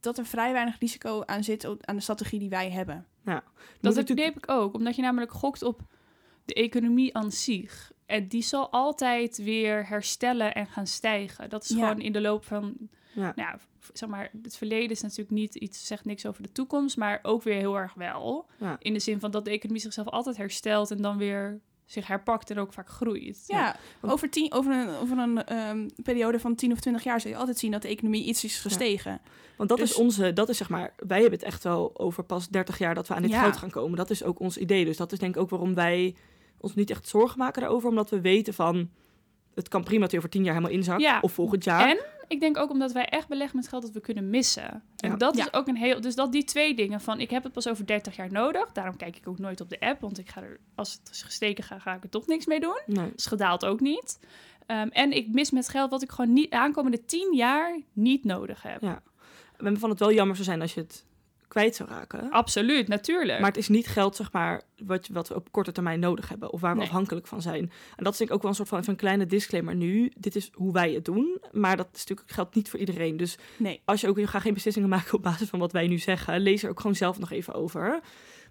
dat 0.00 0.18
er 0.18 0.26
vrij 0.26 0.52
weinig 0.52 0.78
risico 0.78 1.22
aan 1.24 1.44
zit 1.44 1.66
ook 1.66 1.82
aan 1.84 1.96
de 1.96 2.02
strategie 2.02 2.38
die 2.38 2.48
wij 2.48 2.70
hebben. 2.70 3.06
Moet 3.24 3.34
Dat 3.80 3.94
natuurlijk- 3.94 4.08
begreep 4.08 4.36
ik 4.36 4.50
ook, 4.50 4.74
omdat 4.74 4.96
je 4.96 5.02
namelijk 5.02 5.32
gokt 5.32 5.62
op 5.62 5.80
de 6.44 6.54
economie 6.54 7.16
aan 7.16 7.30
zich. 7.32 7.92
En 8.06 8.28
die 8.28 8.42
zal 8.42 8.70
altijd 8.70 9.36
weer 9.36 9.88
herstellen 9.88 10.54
en 10.54 10.66
gaan 10.66 10.86
stijgen. 10.86 11.48
Dat 11.50 11.62
is 11.64 11.68
Ja. 11.68 11.88
gewoon 11.88 12.02
in 12.04 12.12
de 12.12 12.20
loop 12.20 12.44
van, 12.44 12.74
Ja. 13.14 13.20
nou 13.22 13.34
ja, 13.36 13.58
zeg 13.92 14.08
maar, 14.08 14.30
het 14.42 14.56
verleden 14.56 14.90
is 14.90 15.00
natuurlijk 15.02 15.30
niet 15.30 15.54
iets, 15.54 15.86
zegt 15.86 16.04
niks 16.04 16.26
over 16.26 16.42
de 16.42 16.52
toekomst, 16.52 16.96
maar 16.96 17.18
ook 17.22 17.42
weer 17.42 17.56
heel 17.58 17.78
erg 17.78 17.94
wel. 17.94 18.46
Ja. 18.58 18.76
In 18.78 18.92
de 18.92 18.98
zin 18.98 19.20
van 19.20 19.30
dat 19.30 19.44
de 19.44 19.50
economie 19.50 19.82
zichzelf 19.82 20.08
altijd 20.08 20.36
herstelt 20.36 20.90
en 20.90 21.02
dan 21.02 21.16
weer 21.18 21.60
zich 21.86 22.06
herpakt 22.06 22.50
en 22.50 22.58
ook 22.58 22.72
vaak 22.72 22.88
groeit. 22.88 23.44
Ja, 23.46 23.76
over, 24.00 24.30
tien, 24.30 24.52
over 24.52 24.72
een, 24.72 24.88
over 24.88 25.18
een 25.18 25.44
ehm, 25.44 25.88
periode 26.02 26.38
van 26.40 26.54
10 26.54 26.72
of 26.72 26.80
20 26.80 27.04
jaar 27.04 27.20
zul 27.20 27.30
je 27.30 27.36
altijd 27.36 27.58
zien 27.58 27.70
dat 27.70 27.82
de 27.82 27.88
economie 27.88 28.24
iets 28.24 28.44
is 28.44 28.58
gestegen. 28.60 29.20
Want 29.56 29.68
dat 29.68 29.78
Dus- 29.78 29.90
is 29.90 29.96
onze, 29.96 30.32
dat 30.32 30.48
is 30.48 30.56
zeg 30.56 30.68
maar, 30.68 30.94
wij 30.96 31.20
hebben 31.20 31.38
het 31.38 31.48
echt 31.48 31.62
wel 31.64 31.98
over 31.98 32.24
pas 32.24 32.48
30 32.48 32.78
jaar 32.78 32.94
dat 32.94 33.08
we 33.08 33.14
aan 33.14 33.22
dit 33.22 33.30
Ja. 33.30 33.52
gaan 33.52 33.70
komen. 33.70 33.96
Dat 33.96 34.10
is 34.10 34.22
ook 34.24 34.40
ons 34.40 34.56
idee. 34.58 34.84
Dus 34.84 34.96
dat 34.96 35.12
is 35.12 35.18
denk 35.18 35.34
ik 35.34 35.40
ook 35.40 35.50
waarom 35.50 35.74
wij 35.74 36.14
ons 36.60 36.74
niet 36.74 36.90
echt 36.90 37.08
zorgen 37.08 37.38
maken 37.38 37.62
daarover. 37.62 37.88
Omdat 37.88 38.10
we 38.10 38.20
weten 38.20 38.54
van, 38.54 38.90
het 39.56 39.68
kan 39.68 39.84
prima 39.84 40.00
dat 40.00 40.10
hij 40.10 40.18
over 40.18 40.30
10 40.30 40.44
jaar 40.44 40.54
helemaal 40.54 40.76
inzakt. 40.76 41.00
Ja. 41.00 41.18
Of 41.20 41.32
volgend 41.32 41.64
jaar. 41.64 41.88
En 41.88 41.98
ik 42.28 42.40
denk 42.40 42.56
ook 42.56 42.70
omdat 42.70 42.92
wij 42.92 43.04
echt 43.04 43.28
beleggen 43.28 43.56
met 43.56 43.68
geld 43.68 43.82
dat 43.82 43.90
we 43.92 44.00
kunnen 44.00 44.30
missen. 44.30 44.82
En 44.96 45.10
Ja. 45.10 45.16
dat 45.16 45.36
Ja. 45.36 45.44
is 45.46 45.52
ook 45.52 45.66
een 45.68 45.76
heel. 45.76 46.00
Dus 46.00 46.14
dat 46.14 46.32
die 46.32 46.44
twee 46.44 46.74
dingen 46.74 47.00
van 47.00 47.20
ik 47.20 47.30
heb 47.30 47.42
het 47.42 47.52
pas 47.52 47.68
over 47.68 47.86
30 47.86 48.16
jaar 48.16 48.32
nodig. 48.32 48.72
Daarom 48.72 48.96
kijk 48.96 49.16
ik 49.16 49.28
ook 49.28 49.38
nooit 49.38 49.60
op 49.60 49.68
de 49.68 49.80
app. 49.80 50.00
Want 50.00 50.18
ik 50.18 50.28
ga 50.28 50.42
er, 50.42 50.60
als 50.74 50.92
het 50.92 51.10
is 51.12 51.22
gesteken 51.22 51.64
gaat, 51.64 51.80
ga 51.80 51.94
ik 51.94 52.02
er 52.02 52.08
toch 52.10 52.26
niks 52.26 52.46
mee 52.46 52.60
doen. 52.60 52.80
Nee. 52.86 53.12
Is 53.16 53.26
gedaald 53.26 53.64
ook 53.64 53.80
niet. 53.80 54.18
Ehm, 54.66 54.88
en 54.88 55.12
ik 55.12 55.28
mis 55.32 55.50
met 55.50 55.68
geld 55.68 55.90
wat 55.90 56.02
ik 56.02 56.10
gewoon 56.10 56.32
niet 56.32 56.50
aankomende 56.52 57.04
10 57.04 57.34
jaar 57.36 57.80
niet 57.92 58.24
nodig 58.24 58.62
heb. 58.62 58.82
Ja. 58.82 59.02
We 59.56 59.64
vonden 59.70 59.90
het 59.90 59.98
wel 59.98 60.12
jammer 60.12 60.34
zou 60.36 60.48
zijn 60.48 60.60
als 60.60 60.74
je 60.74 60.80
het 60.80 61.04
kwijt 61.48 61.76
zou 61.76 61.88
raken. 61.88 62.30
Absoluut, 62.30 62.88
natuurlijk. 62.88 63.38
Maar 63.40 63.48
het 63.48 63.58
is 63.58 63.68
niet 63.68 63.86
geld, 63.86 64.16
zeg 64.16 64.32
maar, 64.32 64.62
wat, 64.84 65.08
wat 65.12 65.28
we 65.28 65.34
op 65.34 65.52
korte 65.52 65.72
termijn 65.72 66.00
nodig 66.00 66.28
hebben. 66.28 66.52
Of 66.52 66.60
waar 66.60 66.72
we 66.72 66.78
Nee. 66.78 66.86
afhankelijk 66.86 67.26
van 67.26 67.42
zijn. 67.42 67.70
En 67.96 68.04
dat 68.04 68.12
is 68.12 68.18
denk 68.18 68.30
ik 68.30 68.36
ook 68.36 68.42
wel 68.42 68.50
een 68.50 68.56
soort 68.56 68.68
van 68.68 68.78
even 68.78 68.90
een 68.90 68.98
kleine 68.98 69.26
disclaimer 69.26 69.74
nu. 69.74 70.12
Dit 70.16 70.36
is 70.36 70.50
hoe 70.54 70.72
wij 70.72 70.92
het 70.92 71.04
doen. 71.04 71.38
Maar 71.52 71.76
dat 71.76 71.88
is 71.92 71.98
natuurlijk, 72.06 72.30
geldt 72.30 72.54
niet 72.54 72.70
voor 72.70 72.78
iedereen. 72.78 73.16
Dus 73.16 73.38
Nee. 73.56 73.80
als 73.84 74.00
je 74.00 74.08
ook, 74.08 74.18
je 74.18 74.26
gaat 74.26 74.42
geen 74.42 74.54
beslissingen 74.54 74.88
maken 74.88 75.14
op 75.14 75.22
basis 75.22 75.48
van 75.48 75.58
wat 75.58 75.72
wij 75.72 75.86
nu 75.86 75.98
zeggen. 75.98 76.40
Lees 76.40 76.62
er 76.62 76.70
ook 76.70 76.80
gewoon 76.80 76.96
zelf 76.96 77.18
nog 77.18 77.30
even 77.30 77.54
over. 77.54 78.00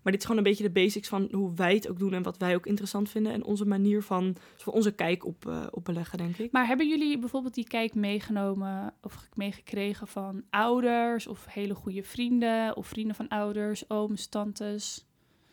Maar 0.06 0.14
dit 0.14 0.24
is 0.24 0.30
gewoon 0.30 0.46
een 0.46 0.50
beetje 0.52 0.64
de 0.74 0.80
basics 0.82 1.08
van 1.08 1.28
hoe 1.32 1.54
wij 1.56 1.74
het 1.74 1.90
ook 1.90 2.00
doen 2.00 2.14
en 2.14 2.24
wat 2.24 2.38
wij 2.38 2.56
ook 2.56 2.66
interessant 2.66 3.10
vinden. 3.10 3.32
En 3.34 3.44
onze 3.44 3.66
manier 3.66 4.02
van, 4.04 4.36
voor 4.58 4.74
onze 4.74 4.92
kijk 4.92 5.26
op, 5.26 5.48
eh, 5.48 5.66
op 5.72 5.86
beleggen, 5.86 6.18
denk 6.18 6.38
ik. 6.38 6.52
Maar 6.52 6.68
hebben 6.68 6.88
jullie 6.90 7.20
bijvoorbeeld 7.20 7.54
die 7.54 7.68
kijk 7.68 7.96
meegenomen 7.96 8.94
of 9.02 9.28
meegekregen 9.34 10.08
van 10.08 10.44
ouders 10.50 11.28
of 11.28 11.46
hele 11.50 11.76
goede 11.76 12.04
vrienden 12.04 12.76
of 12.78 12.88
vrienden 12.88 13.16
van 13.16 13.28
ouders, 13.28 13.90
ooms, 13.90 14.28
tantes? 14.28 15.06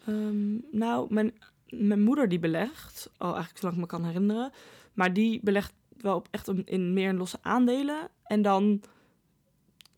Ehm, 0.06 0.54
nou, 0.70 1.06
mijn, 1.14 1.32
mijn 1.68 2.02
moeder 2.02 2.28
die 2.28 2.38
belegt, 2.38 3.10
al 3.16 3.26
eigenlijk 3.28 3.58
zolang 3.58 3.74
ik 3.76 3.82
me 3.82 3.88
kan 3.88 4.04
herinneren. 4.04 4.52
Maar 4.92 5.12
die 5.12 5.40
belegt 5.42 5.74
wel 5.96 6.16
op 6.16 6.28
echt 6.30 6.46
een- 6.46 6.66
in 6.66 6.92
meer 6.92 7.12
losse 7.12 7.38
aandelen. 7.42 8.08
En 8.24 8.42
dan 8.42 8.82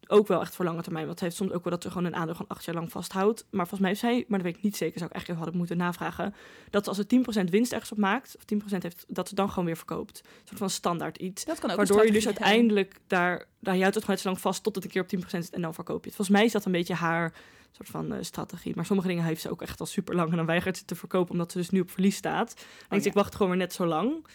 ook 0.06 0.26
wel 0.26 0.40
echt 0.40 0.54
voor 0.54 0.64
lange 0.64 0.82
termijn. 0.82 1.06
Want 1.06 1.18
ze 1.18 1.24
heeft 1.24 1.36
soms 1.36 1.52
ook 1.52 1.64
wel 1.64 1.72
dat 1.72 1.82
ze 1.82 1.90
gewoon 1.90 2.04
een 2.04 2.14
aandeel 2.14 2.34
gewoon 2.34 2.50
acht 2.50 2.64
jaar 2.64 2.74
lang 2.74 2.90
vasthoudt. 2.90 3.46
Maar 3.50 3.66
volgens 3.68 3.80
mij 3.80 3.88
heeft 3.88 4.00
zij, 4.00 4.24
maar 4.28 4.38
dat 4.38 4.46
weet 4.46 4.56
ik 4.56 4.62
niet 4.62 4.76
zeker, 4.76 4.98
zou 4.98 5.10
ik 5.10 5.16
eigenlijk 5.16 5.28
even 5.28 5.42
hadden 5.42 5.56
moeten 5.56 5.76
navragen. 5.76 6.34
Dat 6.70 6.88
als 6.88 6.96
ze 6.96 7.44
10% 7.46 7.50
winst 7.50 7.72
ergens 7.72 7.92
op 7.92 7.98
maakt, 7.98 8.36
of 8.36 8.42
10% 8.74 8.78
heeft, 8.78 9.04
dat 9.08 9.28
ze 9.28 9.34
dan 9.34 9.48
gewoon 9.48 9.64
weer 9.64 9.76
verkoopt. 9.76 10.20
Een 10.24 10.30
soort 10.44 10.58
van 10.58 10.70
standaard 10.70 11.18
iets. 11.18 11.44
Dat 11.44 11.58
kan 11.58 11.70
ook 11.70 11.76
Waardoor 11.76 12.06
je 12.06 12.12
dus 12.12 12.22
zijn. 12.22 12.38
uiteindelijk 12.38 13.00
daar, 13.06 13.46
daar 13.60 13.78
houdt 13.78 13.94
het 13.94 14.04
gewoon 14.04 14.14
net 14.14 14.20
zo 14.20 14.28
lang 14.28 14.40
vast 14.40 14.62
tot 14.62 14.74
het 14.74 14.84
een 14.84 14.90
keer 14.90 15.02
op 15.02 15.24
10% 15.24 15.28
zit 15.28 15.50
en 15.50 15.62
dan 15.62 15.74
verkoop 15.74 16.00
je 16.04 16.06
het. 16.06 16.16
Volgens 16.16 16.36
mij 16.36 16.46
is 16.46 16.52
dat 16.52 16.64
een 16.64 16.72
beetje 16.72 16.94
haar 16.94 17.32
soort 17.76 17.88
van 17.88 18.12
eh, 18.12 18.22
strategie. 18.22 18.72
Maar 18.74 18.86
sommige 18.86 19.08
dingen 19.08 19.24
heeft 19.24 19.40
ze 19.40 19.50
ook 19.50 19.62
echt 19.62 19.80
al 19.80 19.86
super 19.86 20.14
lang 20.14 20.30
en 20.30 20.36
dan 20.36 20.46
weigert 20.46 20.76
ze 20.76 20.84
te 20.84 20.94
verkopen 20.94 21.32
omdat 21.32 21.52
ze 21.52 21.58
dus 21.58 21.70
nu 21.70 21.80
op 21.80 21.90
verlies 21.90 22.16
staat. 22.16 22.54
Dan 22.88 22.98
ja. 22.98 23.04
ik 23.04 23.12
wacht 23.12 23.34
gewoon 23.34 23.48
weer 23.48 23.60
net 23.60 23.72
zo 23.72 23.86
lang. 23.86 24.26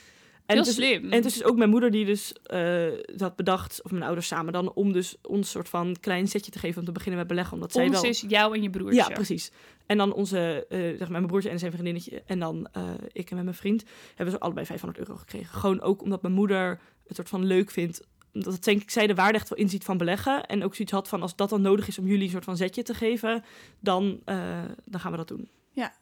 En 0.50 0.56
Heel 0.56 0.64
het 0.64 0.68
is, 0.68 0.76
slim. 0.76 1.04
En 1.04 1.12
het 1.12 1.26
is 1.26 1.34
dus 1.34 1.44
ook 1.44 1.58
mijn 1.58 1.70
moeder 1.70 1.92
die 1.92 2.06
dus 2.06 2.34
eh, 2.44 2.88
dat 3.16 3.36
bedacht, 3.36 3.82
of 3.84 3.92
mijn 3.92 4.04
ouders 4.04 4.28
samen 4.28 4.54
dan, 4.54 4.74
om 4.74 4.92
dus 4.92 5.16
ons 5.22 5.50
soort 5.50 5.70
van 5.70 5.96
klein 6.00 6.28
setje 6.28 6.52
te 6.52 6.60
geven 6.60 6.80
om 6.80 6.86
te 6.86 6.92
beginnen 6.92 7.20
met 7.20 7.28
beleggen. 7.28 7.54
Omdat 7.54 7.72
zij 7.72 7.88
Ons 7.88 8.02
wel... 8.02 8.10
is 8.10 8.24
jou 8.28 8.56
en 8.56 8.62
je 8.62 8.70
broertje. 8.70 8.96
Ja, 8.96 9.08
precies. 9.08 9.52
En 9.86 9.98
dan 9.98 10.14
onze, 10.14 10.66
eh, 10.70 10.80
zeg 10.80 11.00
maar, 11.00 11.12
mijn 11.12 11.28
broertje 11.28 11.50
en 11.50 11.60
zijn 11.60 11.72
vriendinnetje 11.72 12.24
en 12.26 12.40
dan 12.40 12.68
eh, 12.72 12.84
ik 13.12 13.30
en 13.30 13.36
met 13.36 13.44
mijn 13.44 13.56
vriend 13.56 13.84
hebben 14.16 14.34
ze 14.34 14.40
allebei 14.40 14.66
500 14.66 15.00
euro 15.00 15.20
gekregen. 15.20 15.60
Gewoon 15.60 15.82
ook 15.82 16.02
omdat 16.02 16.22
mijn 16.22 16.34
moeder 16.34 16.80
het 17.08 17.16
soort 17.16 17.30
van 17.30 17.46
leuk 17.46 17.72
vindt. 17.72 18.08
Omdat 18.34 18.54
het, 18.54 18.64
denk 18.64 18.82
ik, 18.82 18.90
zij 18.90 19.08
de 19.08 19.16
waarde 19.16 19.38
echt 19.38 19.50
wel 19.50 19.58
inziet 19.58 19.84
van 19.84 19.98
beleggen. 19.98 20.46
En 20.46 20.64
ook 20.64 20.76
zoiets 20.76 20.94
had 20.94 21.08
van 21.08 21.22
als 21.22 21.36
dat 21.36 21.50
dan 21.50 21.62
nodig 21.62 21.88
is 21.88 22.00
om 22.00 22.08
jullie 22.08 22.24
een 22.24 22.30
soort 22.30 22.44
van 22.44 22.58
zetje 22.58 22.84
te 22.84 22.94
geven, 22.94 23.44
dan, 23.80 24.22
eh, 24.26 24.62
dan 24.86 25.00
gaan 25.00 25.12
we 25.12 25.18
dat 25.18 25.28
doen. 25.28 25.50
Ja. 25.72 25.94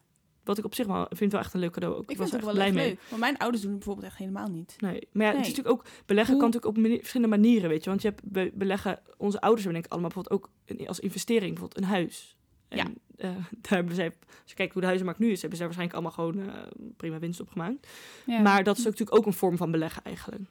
Wat 0.47 0.57
ik 0.57 0.65
op 0.65 0.75
zich 0.75 0.85
wel 0.87 1.05
vind 1.09 1.31
wel 1.31 1.41
echt 1.41 1.53
een 1.53 1.59
leuk 1.59 1.71
cadeau 1.71 1.95
ook. 1.95 2.11
Ik 2.11 2.17
was 2.17 2.29
vind 2.29 2.31
het 2.31 2.39
ook 2.39 2.45
wel 2.45 2.53
blij 2.53 2.65
echt 2.65 2.75
mee. 2.75 2.87
leuk. 2.87 2.99
Want 3.09 3.21
mijn 3.21 3.37
ouders 3.37 3.61
doen 3.63 3.71
het 3.71 3.79
bijvoorbeeld 3.79 4.07
echt 4.11 4.17
helemaal 4.17 4.47
niet. 4.47 4.75
Nee, 4.79 5.07
maar 5.11 5.25
ja, 5.25 5.31
het 5.31 5.41
is 5.41 5.47
natuurlijk 5.47 5.75
ook 5.75 5.85
beleggen 6.05 6.33
Hoe- 6.33 6.41
kan 6.43 6.51
natuurlijk 6.51 6.93
op 6.93 6.99
verschillende 6.99 7.35
manieren, 7.37 7.69
weet 7.69 7.83
je. 7.83 7.89
Want 7.89 8.01
je 8.01 8.07
hebt 8.07 8.21
be- 8.23 8.51
beleggen, 8.53 8.99
onze 9.17 9.41
ouders 9.41 9.63
hebben 9.63 9.73
denk 9.81 9.85
ik 9.85 9.91
allemaal 9.91 10.11
bijvoorbeeld 10.13 10.51
ook 10.75 10.87
als 10.87 10.99
investering 10.99 11.51
bijvoorbeeld 11.53 11.83
een 11.83 11.89
huis. 11.89 12.35
En 12.67 12.77
Ja. 12.77 12.83
eh, 13.17 13.29
daar 13.61 13.71
hebben 13.73 13.95
zij, 13.95 14.05
als 14.41 14.49
je 14.51 14.55
kijkt 14.55 14.71
hoe 14.71 14.81
de 14.81 14.87
huizenmarkt 14.87 15.21
nu 15.21 15.31
is, 15.31 15.41
hebben 15.41 15.57
ze 15.59 15.65
daar 15.65 15.73
waarschijnlijk 15.75 16.17
allemaal 16.17 16.33
gewoon 16.45 16.55
eh, 16.55 16.61
prima 16.97 17.19
winst 17.19 17.39
op 17.39 17.49
gemaakt. 17.49 17.87
Ja. 18.25 18.39
Maar 18.41 18.63
dat 18.63 18.77
is 18.77 18.81
ook 18.87 18.91
natuurlijk 18.91 19.17
ook 19.17 19.25
een 19.25 19.33
vorm 19.33 19.57
van 19.57 19.71
beleggen 19.71 20.03
eigenlijk. 20.03 20.41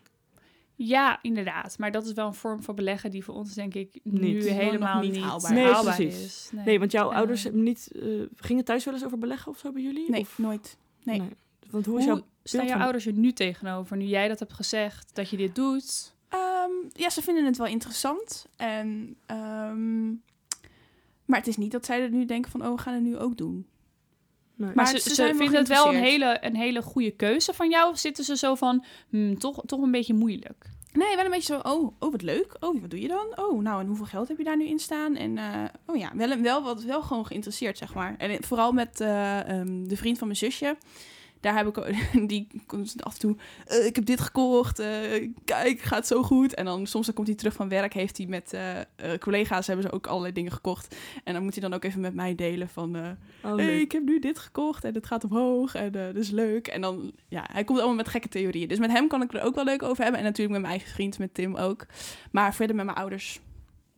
Ja, 0.79 1.19
inderdaad. 1.23 1.79
Maar 1.79 1.91
dat 1.91 2.07
is 2.07 2.13
wel 2.13 2.27
een 2.27 2.35
vorm 2.35 2.63
van 2.63 2.75
beleggen 2.75 3.11
die 3.11 3.25
voor 3.25 3.35
ons 3.35 3.55
denk 3.55 3.75
ik 3.75 4.01
nu 4.03 4.33
Niet. 4.35 4.49
helemaal 4.49 5.01
niet 5.01 5.13
niet 5.13 5.23
haalbaar. 5.23 5.53
Nee, 5.53 5.65
haalbaar 5.65 5.97
precies. 5.97 6.25
is. 6.25 6.51
Nee, 6.65 6.79
want 6.79 6.93
jouw 6.93 7.11
Eh, 7.11 7.17
ouders 7.17 7.43
hebben 7.43 7.63
niet, 7.63 7.91
eh, 7.93 8.03
gingen 8.37 8.65
thuis 8.65 8.85
wel 8.85 8.95
eens 8.95 9.05
over 9.05 9.19
beleggen 9.19 9.53
of 9.53 9.59
zo 9.59 9.73
bij 9.73 9.83
jullie? 9.83 10.11
Nee, 10.11 10.21
Of, 10.21 10.39
nooit. 10.39 10.77
Nee. 11.03 11.23
Want 11.71 11.87
hoe 11.87 11.99
is 11.99 12.05
Hoe 12.05 12.15
jouw 12.15 12.27
staan 12.43 12.67
jouw 12.67 12.79
ouders 12.81 13.07
er 13.07 13.13
nu 13.13 13.33
tegenover? 13.33 13.97
Nu 13.97 14.05
jij 14.05 14.29
dat 14.29 14.39
hebt 14.39 14.53
gezegd, 14.53 15.11
dat 15.15 15.31
je 15.31 15.37
dit 15.37 15.55
doet. 15.55 16.15
Ehm, 16.29 16.71
ja, 16.93 17.11
ze 17.11 17.23
vinden 17.23 17.45
het 17.45 17.57
wel 17.57 17.67
interessant. 17.67 18.47
En, 18.57 19.17
ehm, 19.27 20.07
maar 21.25 21.39
het 21.39 21.47
is 21.47 21.57
niet 21.57 21.73
dat 21.73 21.87
zij 21.87 22.03
er 22.03 22.11
nu 22.11 22.25
denken 22.25 22.51
van, 22.51 22.67
oh, 22.67 22.75
we 22.77 22.79
gaan 22.83 22.95
het 22.95 23.03
nu 23.03 23.19
ook 23.19 23.37
doen. 23.37 23.67
Nee. 24.57 24.67
Maar, 24.67 24.77
Maar 24.77 24.87
ze, 24.87 24.99
ze 24.99 25.09
ze 25.09 25.15
zijn 25.15 25.29
wel 25.29 25.39
vinden 25.39 25.59
het 25.59 25.69
wel 25.69 25.89
een 25.89 26.03
hele, 26.03 26.39
een 26.41 26.57
hele 26.57 26.83
goede 26.83 27.11
keuze 27.11 27.53
van 27.53 27.71
jou? 27.71 27.91
Of 27.91 27.99
zitten 27.99 28.25
ze 28.25 28.37
zo 28.37 28.55
van, 28.55 28.85
hmm, 29.09 29.39
toch, 29.39 29.63
toch 29.67 29.83
een 29.83 29.91
beetje 29.91 30.15
moeilijk? 30.15 30.75
Nee, 30.93 31.17
wel 31.17 31.25
een 31.25 31.31
beetje 31.31 31.55
zo, 31.55 31.71
oh, 31.71 31.93
oh, 31.99 32.11
wat 32.11 32.23
leuk. 32.23 32.57
Oh, 32.61 32.81
wat 32.81 32.91
doe 32.91 33.01
je 33.01 33.09
dan? 33.09 33.27
Oh, 33.35 33.63
nou, 33.63 33.81
en 33.81 33.87
hoeveel 33.87 34.07
geld 34.07 34.29
heb 34.29 34.39
je 34.39 34.45
daar 34.45 34.57
nu 34.57 34.67
in 34.67 34.79
staan? 34.79 35.17
En, 35.17 35.39
eh, 35.39 35.65
oh 35.87 35.97
ja, 35.97 36.13
wel, 36.15 36.41
wel, 36.41 36.63
wat, 36.63 36.83
wel 36.83 37.03
gewoon 37.03 37.27
geïnteresseerd, 37.27 37.79
zeg 37.79 37.95
maar. 37.95 38.15
En 38.19 38.45
vooral 38.45 38.73
met 38.73 39.01
eh, 39.01 39.49
ehm, 39.49 39.85
de 39.85 39.97
vriend 39.97 40.19
van 40.19 40.27
mijn 40.27 40.39
zusje. 40.39 40.77
Daar 41.47 41.57
heb 41.57 41.67
ik, 41.67 41.79
ook- 41.79 41.89
die 42.29 42.47
komt 42.67 43.05
af 43.05 43.13
en 43.13 43.19
toe, 43.21 43.37
eh, 43.67 43.87
ik 43.87 43.97
heb 43.97 44.05
dit 44.07 44.21
gekocht, 44.21 44.79
eh, 44.79 45.31
kijk, 45.45 45.81
gaat 45.81 46.07
zo 46.07 46.23
goed. 46.23 46.55
En 46.55 46.65
dan 46.65 46.87
soms 46.87 47.07
dan 47.07 47.15
komt 47.15 47.27
hij 47.27 47.37
terug 47.37 47.55
van 47.55 47.69
werk, 47.69 47.93
heeft 47.93 48.17
hij 48.17 48.27
met 48.27 48.53
eh, 48.53 49.13
collega's, 49.19 49.67
hebben 49.67 49.85
ze 49.87 49.93
ook 49.93 50.07
allerlei 50.07 50.33
dingen 50.33 50.53
gekocht. 50.53 50.97
En 51.25 51.35
dan 51.35 51.43
moet 51.43 51.53
hij 51.53 51.63
dan 51.63 51.73
ook 51.73 51.85
even 51.85 52.01
met 52.01 52.15
mij 52.15 52.35
delen 52.35 52.69
van, 52.69 52.97
eh, 52.97 53.11
Oh, 53.45 53.57
hey, 53.57 53.81
ik 53.81 53.93
heb 53.93 54.03
nu 54.05 54.19
dit 54.19 54.39
gekocht 54.39 54.85
en 54.85 54.95
het 54.95 55.07
gaat 55.07 55.25
omhoog 55.25 55.75
en 55.75 55.85
eh 55.95 56.05
dat 56.07 56.17
is 56.17 56.31
leuk. 56.31 56.67
En 56.67 56.81
dan, 56.81 57.13
ja, 57.29 57.45
hij 57.53 57.65
komt 57.65 57.79
allemaal 57.79 57.97
met 57.97 58.09
gekke 58.09 58.29
theorieën. 58.29 58.69
Dus 58.69 58.79
met 58.79 58.91
hem 58.93 59.09
kan 59.09 59.23
ik 59.23 59.35
er 59.35 59.43
ook 59.43 59.55
wel 59.55 59.65
leuk 59.65 59.83
over 59.83 60.03
hebben. 60.03 60.21
En 60.21 60.27
natuurlijk 60.27 60.53
met 60.53 60.61
mijn 60.67 60.73
eigen 60.79 60.95
vriend, 60.95 61.19
met 61.19 61.35
Tim 61.35 61.55
ook. 61.57 61.87
Maar 62.31 62.55
verder 62.55 62.77
met 62.77 62.85
mijn 62.85 62.97
ouders 62.99 63.41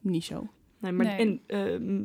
niet 0.01 0.25
zo. 0.25 0.47
Nee, 0.81 0.93
maar 0.93 1.07
Nee. 1.07 1.17
En, 1.17 1.41
ehm, 1.47 2.05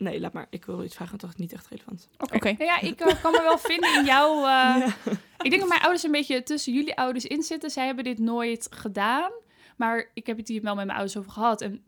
nee, 0.00 0.20
laat 0.20 0.32
maar. 0.32 0.46
Ik 0.50 0.64
wil 0.64 0.84
iets 0.84 0.94
vragen, 0.94 1.18
want 1.18 1.20
dat 1.20 1.30
is 1.30 1.36
niet 1.36 1.52
echt 1.52 1.66
relevant. 1.66 2.08
Oké. 2.18 2.52
Nou 2.52 2.64
ja, 2.64 2.80
ik 2.80 3.00
eh, 3.00 3.22
kan 3.22 3.32
me 3.32 3.42
wel 3.42 3.58
vinden 3.58 3.94
in 3.94 4.04
jouw... 4.04 4.36
eh, 4.44 4.44
Ja. 4.44 4.94
Ik 5.42 5.50
denk 5.50 5.60
dat 5.60 5.68
mijn 5.68 5.80
ouders 5.80 6.02
een 6.02 6.10
beetje 6.10 6.42
tussen 6.42 6.72
jullie 6.72 6.96
ouders 6.96 7.24
in 7.26 7.42
zitten. 7.42 7.70
Zij 7.70 7.86
hebben 7.86 8.04
dit 8.04 8.18
nooit 8.18 8.66
gedaan. 8.70 9.30
Maar 9.76 10.10
ik 10.14 10.26
heb 10.26 10.36
het 10.36 10.48
hier 10.48 10.62
wel 10.62 10.74
met 10.74 10.84
mijn 10.84 10.98
ouders 10.98 11.18
over 11.18 11.30
gehad. 11.30 11.60
En 11.60 11.82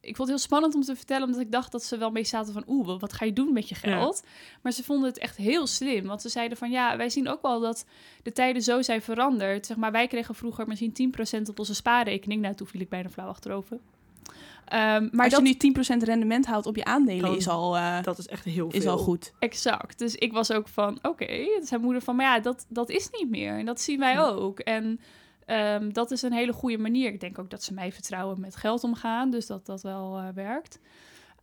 ik 0.00 0.16
vond 0.16 0.28
het 0.28 0.28
heel 0.28 0.46
spannend 0.46 0.74
om 0.74 0.82
te 0.82 0.96
vertellen, 0.96 1.26
omdat 1.26 1.40
ik 1.40 1.52
dacht 1.52 1.72
dat 1.72 1.84
ze 1.84 1.98
wel 1.98 2.10
mee 2.10 2.24
zaten 2.24 2.52
van, 2.52 2.64
oeh, 2.66 3.00
wat 3.00 3.12
ga 3.12 3.24
je 3.24 3.32
doen 3.32 3.52
met 3.52 3.68
je 3.68 3.74
geld? 3.74 4.24
Maar 4.62 4.72
ze 4.72 4.84
vonden 4.84 5.08
het 5.08 5.18
echt 5.18 5.36
heel 5.36 5.66
slim, 5.66 6.06
want 6.06 6.22
ze 6.22 6.28
zeiden 6.28 6.58
van, 6.58 6.70
ja, 6.70 6.96
wij 6.96 7.08
zien 7.10 7.28
ook 7.28 7.42
wel 7.42 7.60
dat 7.60 7.84
de 8.22 8.32
tijden 8.32 8.62
zo 8.62 8.82
zijn 8.82 9.02
veranderd. 9.02 9.66
Zeg 9.66 9.76
maar, 9.76 9.92
wij 9.92 10.06
kregen 10.06 10.34
vroeger 10.34 10.66
misschien 10.66 11.14
10% 11.38 11.48
op 11.48 11.58
onze 11.58 11.74
spaarrekening. 11.74 12.42
Nou, 12.42 12.54
toen 12.54 12.66
viel 12.66 12.80
ik 12.80 12.88
bijna 12.88 13.08
flauw 13.08 13.28
achterover. 13.28 13.78
Ehm, 14.64 15.08
maar 15.12 15.24
Als 15.24 15.34
dat, 15.34 15.46
je 15.46 15.48
nu 15.48 15.54
10% 15.98 16.02
rendement 16.02 16.46
haalt 16.46 16.66
op 16.66 16.76
je 16.76 16.84
aandelen, 16.84 17.36
is 17.36 17.48
al, 17.48 17.76
eh, 17.76 18.02
Dat 18.02 18.18
is 18.18 18.26
echt 18.26 18.44
heel 18.44 18.70
veel. 18.70 18.80
is 18.80 18.86
al 18.86 18.98
goed. 18.98 19.32
Exact. 19.38 19.98
Dus 19.98 20.14
ik 20.14 20.32
was 20.32 20.52
ook 20.52 20.68
van, 20.68 20.98
oké. 21.02 21.26
Toen 21.56 21.66
zei 21.66 21.82
moeder 21.82 22.02
van, 22.02 22.16
maar 22.16 22.26
ja, 22.26 22.40
dat, 22.40 22.66
dat 22.68 22.90
is 22.90 23.08
niet 23.18 23.30
meer. 23.30 23.58
En 23.58 23.64
dat 23.66 23.80
zien 23.80 23.98
wij 23.98 24.12
Ja. 24.12 24.22
ook. 24.28 24.58
En 24.58 25.00
ehm, 25.46 25.90
dat 25.92 26.10
is 26.10 26.22
een 26.22 26.32
hele 26.32 26.52
goede 26.52 26.78
manier. 26.78 27.12
Ik 27.12 27.20
denk 27.20 27.38
ook 27.38 27.50
dat 27.50 27.62
ze 27.62 27.74
mij 27.74 27.92
vertrouwen 27.92 28.40
met 28.40 28.56
geld 28.56 28.84
omgaan. 28.84 29.30
Dus 29.30 29.46
dat 29.46 29.66
dat 29.66 29.82
wel 29.82 30.18
eh, 30.18 30.24
werkt. 30.34 30.78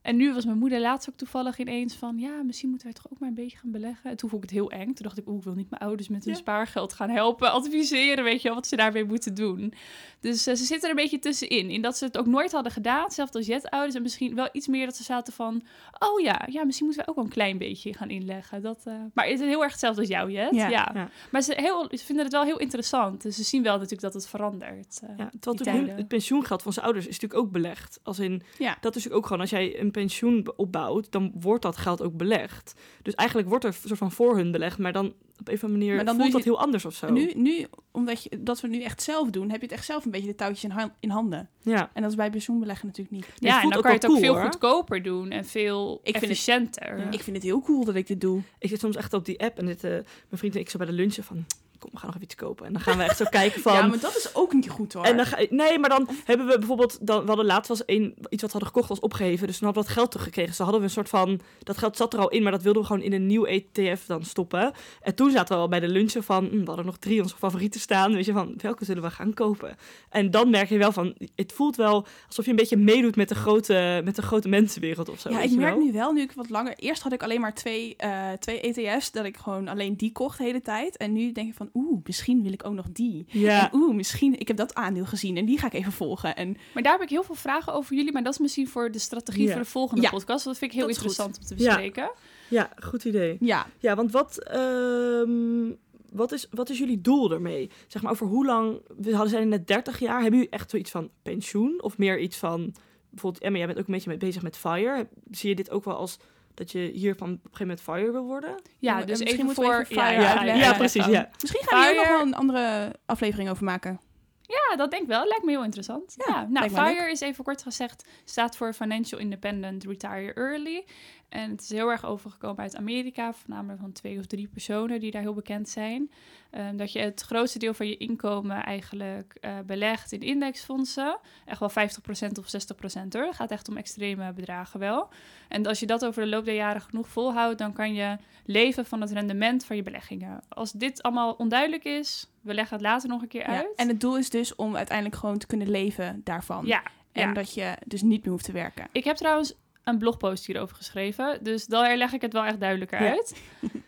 En 0.09 0.15
nu 0.15 0.33
was 0.33 0.45
mijn 0.45 0.57
moeder 0.57 0.79
laatst 0.79 1.09
ook 1.09 1.15
toevallig 1.17 1.57
ineens 1.59 1.95
van... 1.95 2.17
ja, 2.17 2.41
misschien 2.43 2.69
moeten 2.69 2.87
wij 2.87 2.95
toch 3.01 3.11
ook 3.11 3.19
maar 3.19 3.29
een 3.29 3.35
beetje 3.35 3.57
gaan 3.57 3.71
beleggen. 3.71 4.09
En 4.09 4.17
toen 4.17 4.29
vond 4.29 4.43
ik 4.43 4.49
het 4.49 4.59
heel 4.59 4.71
eng. 4.71 4.85
Toen 4.85 5.05
dacht 5.05 5.17
ik, 5.17 5.27
oeh, 5.27 5.37
ik 5.37 5.43
wil 5.43 5.53
niet 5.53 5.69
mijn 5.69 5.81
ouders 5.81 6.07
met 6.09 6.23
hun 6.25 6.33
Ja. 6.33 6.39
spaargeld 6.39 6.93
gaan 6.93 7.09
helpen... 7.09 7.51
adviseren, 7.51 8.23
weet 8.23 8.41
je 8.41 8.47
wel, 8.47 8.57
wat 8.57 8.67
ze 8.67 8.75
daarmee 8.75 9.05
moeten 9.05 9.33
doen. 9.33 9.73
Dus 10.19 10.47
eh, 10.47 10.55
ze 10.55 10.63
zitten 10.65 10.89
er 10.89 10.95
een 10.95 11.01
beetje 11.01 11.19
tussenin. 11.19 11.69
In 11.69 11.81
dat 11.81 11.97
ze 11.97 12.05
het 12.05 12.17
ook 12.17 12.25
nooit 12.25 12.51
hadden 12.51 12.71
gedaan, 12.71 13.11
zelfs 13.11 13.31
als 13.33 13.45
Jet-ouders. 13.45 13.95
En 13.95 14.01
misschien 14.01 14.35
wel 14.35 14.49
iets 14.51 14.67
meer 14.67 14.85
dat 14.85 14.95
ze 14.95 15.03
zaten 15.03 15.33
van... 15.33 15.61
oh 15.99 16.19
ja, 16.21 16.47
ja 16.51 16.63
misschien 16.65 16.85
moeten 16.85 17.03
we 17.05 17.09
ook 17.09 17.15
wel 17.17 17.25
een 17.25 17.31
klein 17.31 17.57
beetje 17.57 17.93
gaan 17.93 18.09
inleggen. 18.09 18.61
Dat, 18.61 18.81
eh, 18.85 18.93
Maar 19.13 19.25
het 19.27 19.39
is 19.39 19.45
heel 19.47 19.61
erg 19.63 19.71
hetzelfde 19.71 20.01
als 20.01 20.09
jou, 20.09 20.31
Jet. 20.31 20.55
Ja. 20.55 20.67
Ja. 20.69 20.91
Ja. 20.93 21.09
Maar 21.31 21.41
ze, 21.41 21.53
heel, 21.57 21.87
ze 21.91 22.05
vinden 22.05 22.23
het 22.23 22.33
wel 22.33 22.43
heel 22.43 22.59
interessant. 22.59 23.21
Dus 23.21 23.35
ze 23.35 23.43
zien 23.43 23.63
wel 23.63 23.73
natuurlijk 23.73 24.01
dat 24.01 24.13
het 24.13 24.27
verandert. 24.27 24.99
eh, 25.03 25.09
Ja, 25.17 25.31
terwijl 25.39 25.87
het 25.95 26.07
pensioengeld 26.07 26.61
van 26.61 26.73
zijn 26.73 26.85
ouders 26.85 27.07
is 27.07 27.19
natuurlijk 27.19 27.41
ook 27.47 27.51
belegd. 27.51 27.99
Als 28.03 28.19
in, 28.19 28.41
Ja. 28.57 28.77
dat 28.81 28.95
is 28.95 29.09
ook 29.09 29.23
gewoon, 29.25 29.41
als 29.41 29.49
jij 29.49 29.79
een 29.79 29.91
pensioen 29.99 30.47
opbouwt, 30.55 31.11
dan 31.11 31.31
wordt 31.39 31.63
dat 31.63 31.77
geld 31.77 32.01
ook 32.01 32.17
belegd. 32.17 32.73
Dus 33.01 33.15
eigenlijk 33.15 33.49
wordt 33.49 33.63
er 33.63 33.69
een 33.69 33.87
soort 33.87 33.99
van 33.99 34.11
voor 34.11 34.35
hun 34.37 34.51
belegd, 34.51 34.77
maar 34.77 34.93
dan 34.93 35.05
op 35.39 35.47
een 35.47 35.53
of 35.53 35.63
andere 35.63 35.79
manier 35.79 35.95
Maar 35.95 36.05
dan 36.05 36.15
voelt 36.19 36.31
dat 36.31 36.43
heel 36.43 36.59
anders 36.59 36.85
of 36.85 36.93
zo. 36.93 37.11
Nu, 37.11 37.31
nu, 37.35 37.65
omdat 37.91 38.23
je, 38.23 38.43
dat 38.43 38.61
we 38.61 38.67
nu 38.67 38.81
echt 38.81 39.01
zelf 39.01 39.29
doen, 39.29 39.49
heb 39.49 39.59
je 39.61 39.65
het 39.67 39.75
echt 39.75 39.85
zelf 39.85 40.05
een 40.05 40.11
beetje 40.11 40.27
de 40.27 40.35
touwtjes 40.35 40.63
in, 40.63 40.69
han- 40.71 40.91
in 40.99 41.09
handen. 41.09 41.49
Ja, 41.61 41.89
En 41.93 42.01
dat 42.01 42.11
is 42.11 42.17
bij 42.17 42.29
pensioenbeleggen 42.29 42.87
natuurlijk 42.87 43.15
niet. 43.15 43.25
het 43.25 43.33
ja, 43.43 43.55
en 43.55 43.59
voelt 43.61 43.73
dan 43.73 43.77
ook 43.77 43.83
kan 43.83 43.91
je 43.93 43.99
het 43.99 44.09
ook 44.09 44.17
veel 44.19 44.33
hoor. 44.33 44.43
goedkoper 44.43 45.03
doen 45.03 45.29
en 45.31 45.45
veel 45.45 45.93
Ik 45.93 45.99
vind 46.03 46.15
het- 46.15 46.23
efficiënter. 46.23 46.97
Ja. 46.97 47.11
Ik 47.11 47.21
vind 47.21 47.35
het 47.35 47.45
heel 47.45 47.61
cool 47.61 47.85
dat 47.85 47.95
ik 47.95 48.07
dit 48.07 48.21
doe. 48.21 48.41
ik 48.59 48.69
zit 48.69 48.79
soms 48.79 48.95
echt 48.95 49.13
op 49.13 49.25
die 49.25 49.39
app 49.39 49.57
en 49.57 49.65
dit, 49.65 49.83
eh, 49.83 49.89
mijn 49.91 50.05
vriend 50.29 50.53
en 50.55 50.59
ik 50.59 50.69
zo 50.69 50.77
bij 50.77 50.87
de 50.87 50.93
lunchen 50.93 51.23
van, 51.23 51.45
kom, 51.79 51.89
we 51.91 51.97
gaan 51.97 52.05
nog 52.05 52.15
even 52.15 52.27
iets 52.27 52.35
kopen. 52.35 52.65
En 52.65 52.73
dan 52.73 52.81
gaan 52.81 52.97
we 52.97 53.03
echt 53.03 53.17
zo 53.17 53.25
kijken 53.39 53.61
van... 53.61 53.73
Ja, 53.73 53.87
maar 53.87 53.99
dat 53.99 54.15
is 54.15 54.35
ook 54.35 54.53
niet 54.53 54.69
goed 54.69 54.93
hoor. 54.93 55.03
En 55.03 55.17
dan 55.17 55.25
ga, 55.25 55.45
nee, 55.49 55.79
maar 55.79 55.89
dan 55.89 56.09
hebben 56.25 56.47
we 56.47 56.57
bijvoorbeeld, 56.57 56.97
dan, 57.01 57.21
we 57.21 57.27
hadden 57.27 57.45
laatst 57.45 57.67
was 57.67 57.83
een, 57.85 58.15
iets 58.29 58.41
wat 58.41 58.51
we 58.51 58.57
hadden 58.57 58.67
gekocht 58.67 58.89
was 58.89 58.99
opgeheven, 58.99 59.47
dus 59.47 59.57
toen 59.57 59.65
hadden 59.65 59.83
we 59.83 59.89
dat 59.89 59.97
geld 59.97 60.11
teruggekregen. 60.11 60.49
Dus 60.49 60.57
dan 60.57 60.67
hadden 60.67 60.85
we 60.85 60.91
een 60.91 61.03
soort 61.03 61.09
van, 61.09 61.39
dat 61.59 61.77
geld 61.77 61.97
zat 61.97 62.13
er 62.13 62.19
al 62.19 62.29
in, 62.29 62.43
maar 62.43 62.51
dat 62.51 62.61
wilden 62.61 62.81
we 62.81 62.87
gewoon 62.87 63.03
in 63.03 63.13
een 63.13 63.25
nieuw 63.25 63.45
ETF 63.45 64.05
dan 64.05 64.23
stoppen. 64.23 64.71
En 65.01 65.15
toen 65.15 65.31
zaten 65.31 65.55
we 65.55 65.61
al 65.61 65.67
bij 65.67 65.79
de 65.79 65.87
lunchen 65.87 66.23
van, 66.23 66.45
hm, 66.45 66.59
we 66.59 66.65
hadden 66.65 66.85
nog 66.85 66.97
drie 66.97 67.21
onze 67.21 67.35
favorieten 67.35 67.79
staan, 67.79 68.13
weet 68.13 68.25
je 68.25 68.33
van, 68.33 68.53
welke 68.57 68.85
zullen 68.85 69.03
we 69.03 69.09
gaan 69.09 69.33
kopen? 69.33 69.75
En 70.09 70.31
dan 70.31 70.49
merk 70.49 70.69
je 70.69 70.77
wel 70.77 70.91
van, 70.91 71.15
het 71.35 71.53
voelt 71.53 71.75
wel 71.75 72.05
alsof 72.27 72.45
je 72.45 72.51
een 72.51 72.57
beetje 72.57 72.77
meedoet 72.77 73.15
met 73.15 73.29
de 73.29 73.35
grote, 73.35 74.01
met 74.03 74.15
de 74.15 74.21
grote 74.21 74.49
mensenwereld 74.49 75.09
of 75.09 75.19
zo. 75.19 75.29
ja, 75.29 75.41
ik 75.41 75.51
merk 75.51 75.75
wel? 75.75 75.83
nu 75.83 75.91
wel, 75.91 76.11
nu 76.11 76.21
ik 76.21 76.31
wat 76.31 76.49
langer... 76.49 76.73
Eerst 76.77 77.01
had 77.01 77.13
ik 77.13 77.23
alleen 77.23 77.41
maar 77.41 77.53
twee, 77.53 77.95
eh, 77.95 78.31
twee 78.39 78.61
ETF's, 78.61 79.11
dat 79.11 79.25
ik 79.25 79.37
gewoon 79.37 79.67
alleen 79.67 79.95
die 79.95 80.11
kocht 80.11 80.37
de 80.37 80.43
hele 80.43 80.61
tijd. 80.61 80.97
En 80.97 81.13
nu 81.13 81.31
denk 81.31 81.49
ik 81.49 81.55
van, 81.55 81.68
oeh, 81.73 81.99
misschien 82.03 82.43
wil 82.43 82.51
ik 82.53 82.65
ook 82.65 82.73
nog 82.73 82.85
die. 82.91 83.25
Ja, 83.27 83.71
En 83.71 83.79
oeh, 83.79 83.95
misschien, 83.95 84.39
ik 84.39 84.47
heb 84.47 84.57
dat 84.57 84.75
aandeel 84.75 85.05
gezien 85.05 85.37
en 85.37 85.45
die 85.45 85.57
ga 85.59 85.65
ik 85.67 85.73
even 85.73 85.91
volgen. 85.91 86.35
En 86.35 86.57
Maar 86.73 86.83
daar 86.83 86.91
heb 86.93 87.01
ik 87.01 87.09
heel 87.09 87.23
veel 87.23 87.35
vragen 87.35 87.73
over 87.73 87.95
jullie. 87.95 88.11
Maar 88.11 88.23
dat 88.23 88.33
is 88.33 88.39
misschien 88.39 88.67
voor 88.67 88.91
de 88.91 88.99
strategie 88.99 89.43
Ja. 89.45 89.51
voor 89.51 89.61
de 89.61 89.67
volgende 89.69 90.01
Ja, 90.01 90.09
podcast. 90.09 90.45
Dat 90.45 90.57
vind 90.57 90.71
ik 90.71 90.77
heel 90.77 90.87
dat 90.87 90.95
interessant 90.95 91.37
om 91.37 91.43
te 91.45 91.55
bespreken. 91.55 92.11
ja, 92.49 92.69
goed 92.83 93.05
idee. 93.05 93.37
ja, 93.39 93.67
Ja, 93.79 93.95
want 93.95 94.11
wat, 94.11 94.43
ehm, 94.43 95.71
wat, 96.11 96.31
is, 96.31 96.47
wat 96.51 96.69
is 96.69 96.77
jullie 96.77 97.01
doel 97.01 97.31
ermee? 97.31 97.69
Zeg 97.87 98.01
maar 98.01 98.11
over 98.11 98.27
hoe 98.27 98.45
lang, 98.45 98.81
we 98.97 99.11
hadden 99.11 99.29
zijn 99.29 99.49
net 99.49 99.67
30 99.67 99.99
jaar, 99.99 100.21
hebben 100.21 100.39
jullie 100.39 100.53
echt 100.53 100.69
zoiets 100.69 100.91
van 100.91 101.09
pensioen? 101.21 101.81
Of 101.81 101.97
meer 101.97 102.19
iets 102.19 102.37
van, 102.37 102.73
bijvoorbeeld 103.09 103.43
Emma, 103.43 103.57
jij 103.57 103.67
bent 103.67 103.79
ook 103.79 103.87
een 103.87 103.93
beetje 103.93 104.09
mee 104.09 104.17
bezig 104.17 104.41
met 104.41 104.57
FIRE. 104.57 105.07
Zie 105.31 105.49
je 105.49 105.55
dit 105.55 105.69
ook 105.71 105.83
wel 105.83 105.95
als 105.95 106.17
dat 106.59 106.71
je 106.71 106.79
hier 106.93 107.15
van 107.15 107.27
op 107.29 107.33
een 107.33 107.39
gegeven 107.51 107.67
moment 107.67 107.81
FIRE 107.81 108.11
wil 108.11 108.25
worden? 108.25 108.61
Ja, 108.77 108.99
dus 108.99 109.07
misschien 109.07 109.27
even 109.27 109.45
moeten 109.45 109.63
we 109.63 109.69
voor... 109.69 109.79
even 109.79 109.95
FIRE 109.95 110.21
ja, 110.21 110.35
uitleggen. 110.35 110.63
ja, 110.63 110.73
precies, 110.73 111.05
ja. 111.05 111.29
misschien 111.41 111.63
gaan 111.65 111.79
we 111.79 111.87
hier 111.87 111.95
nog 111.95 112.07
wel 112.07 112.21
een 112.21 112.35
andere 112.35 112.95
aflevering 113.05 113.49
over 113.49 113.63
maken. 113.63 113.99
Ja, 114.49 114.75
dat 114.75 114.91
denk 114.91 115.03
ik 115.03 115.09
wel. 115.09 115.27
Lijkt 115.27 115.43
me 115.43 115.51
heel 115.51 115.63
interessant. 115.63 116.15
Ja, 116.17 116.29
Ja, 116.39 116.47
nou, 116.49 116.69
FIRE 116.69 117.11
is 117.11 117.21
even 117.21 117.43
kort 117.43 117.61
gezegd, 117.61 118.07
staat 118.23 118.57
voor 118.57 118.73
Financial 118.73 119.19
Independent 119.19 119.83
Retire 119.83 120.33
Early. 120.33 120.85
En 121.29 121.51
het 121.51 121.61
is 121.61 121.69
heel 121.69 121.89
erg 121.89 122.05
overgekomen 122.05 122.63
uit 122.63 122.75
Amerika, 122.75 123.33
voornamelijk 123.33 123.79
van 123.79 123.91
twee 123.91 124.19
of 124.19 124.25
drie 124.25 124.47
personen 124.47 124.99
die 124.99 125.11
daar 125.11 125.21
heel 125.21 125.33
bekend 125.33 125.69
zijn. 125.69 126.11
Ehm, 126.51 126.77
dat 126.77 126.91
je 126.91 126.99
het 126.99 127.21
grootste 127.21 127.59
deel 127.59 127.73
van 127.73 127.87
je 127.87 127.97
inkomen 127.97 128.63
eigenlijk 128.63 129.37
eh, 129.41 129.59
belegt 129.65 130.11
in 130.11 130.21
indexfondsen. 130.21 131.19
Echt 131.45 131.59
wel 131.59 131.69
50% 131.69 132.37
of 132.39 132.49
60% 132.49 133.13
hoor. 133.13 133.25
Het 133.25 133.35
gaat 133.35 133.51
echt 133.51 133.69
om 133.69 133.77
extreme 133.77 134.33
bedragen 134.33 134.79
wel. 134.79 135.09
En 135.47 135.65
als 135.65 135.79
je 135.79 135.85
dat 135.85 136.05
over 136.05 136.23
de 136.23 136.29
loop 136.29 136.45
der 136.45 136.55
jaren 136.55 136.81
genoeg 136.81 137.07
volhoudt, 137.07 137.57
dan 137.57 137.73
kan 137.73 137.93
je 137.93 138.17
leven 138.45 138.85
van 138.85 139.01
het 139.01 139.11
rendement 139.11 139.65
van 139.65 139.75
je 139.75 139.83
beleggingen. 139.83 140.41
Als 140.49 140.71
dit 140.71 141.01
allemaal 141.01 141.33
onduidelijk 141.33 141.83
is, 141.83 142.27
we 142.49 142.55
leggen 142.55 142.77
het 142.77 142.85
later 142.85 143.09
nog 143.09 143.21
een 143.21 143.27
keer 143.27 143.49
Ja. 143.49 143.57
uit. 143.57 143.75
En 143.75 143.87
het 143.87 143.99
doel 143.99 144.17
is 144.17 144.29
dus 144.29 144.55
om 144.55 144.75
uiteindelijk 144.75 145.17
gewoon 145.17 145.37
te 145.37 145.47
kunnen 145.47 145.69
leven 145.69 146.21
daarvan. 146.23 146.65
ja, 146.65 146.81
En 147.11 147.27
ja. 147.27 147.33
dat 147.33 147.53
je 147.53 147.73
dus 147.85 148.01
niet 148.01 148.21
meer 148.23 148.31
hoeft 148.31 148.45
te 148.45 148.51
werken. 148.51 148.87
Ik 148.91 149.03
heb 149.03 149.15
trouwens 149.15 149.53
een 149.83 149.97
blogpost 149.97 150.45
hierover 150.45 150.75
geschreven. 150.75 151.39
Dus 151.43 151.65
daar 151.65 151.97
leg 151.97 152.13
ik 152.13 152.21
het 152.21 152.33
wel 152.33 152.43
echt 152.43 152.59
duidelijker 152.59 153.03
Ja. 153.03 153.09
uit. 153.11 153.35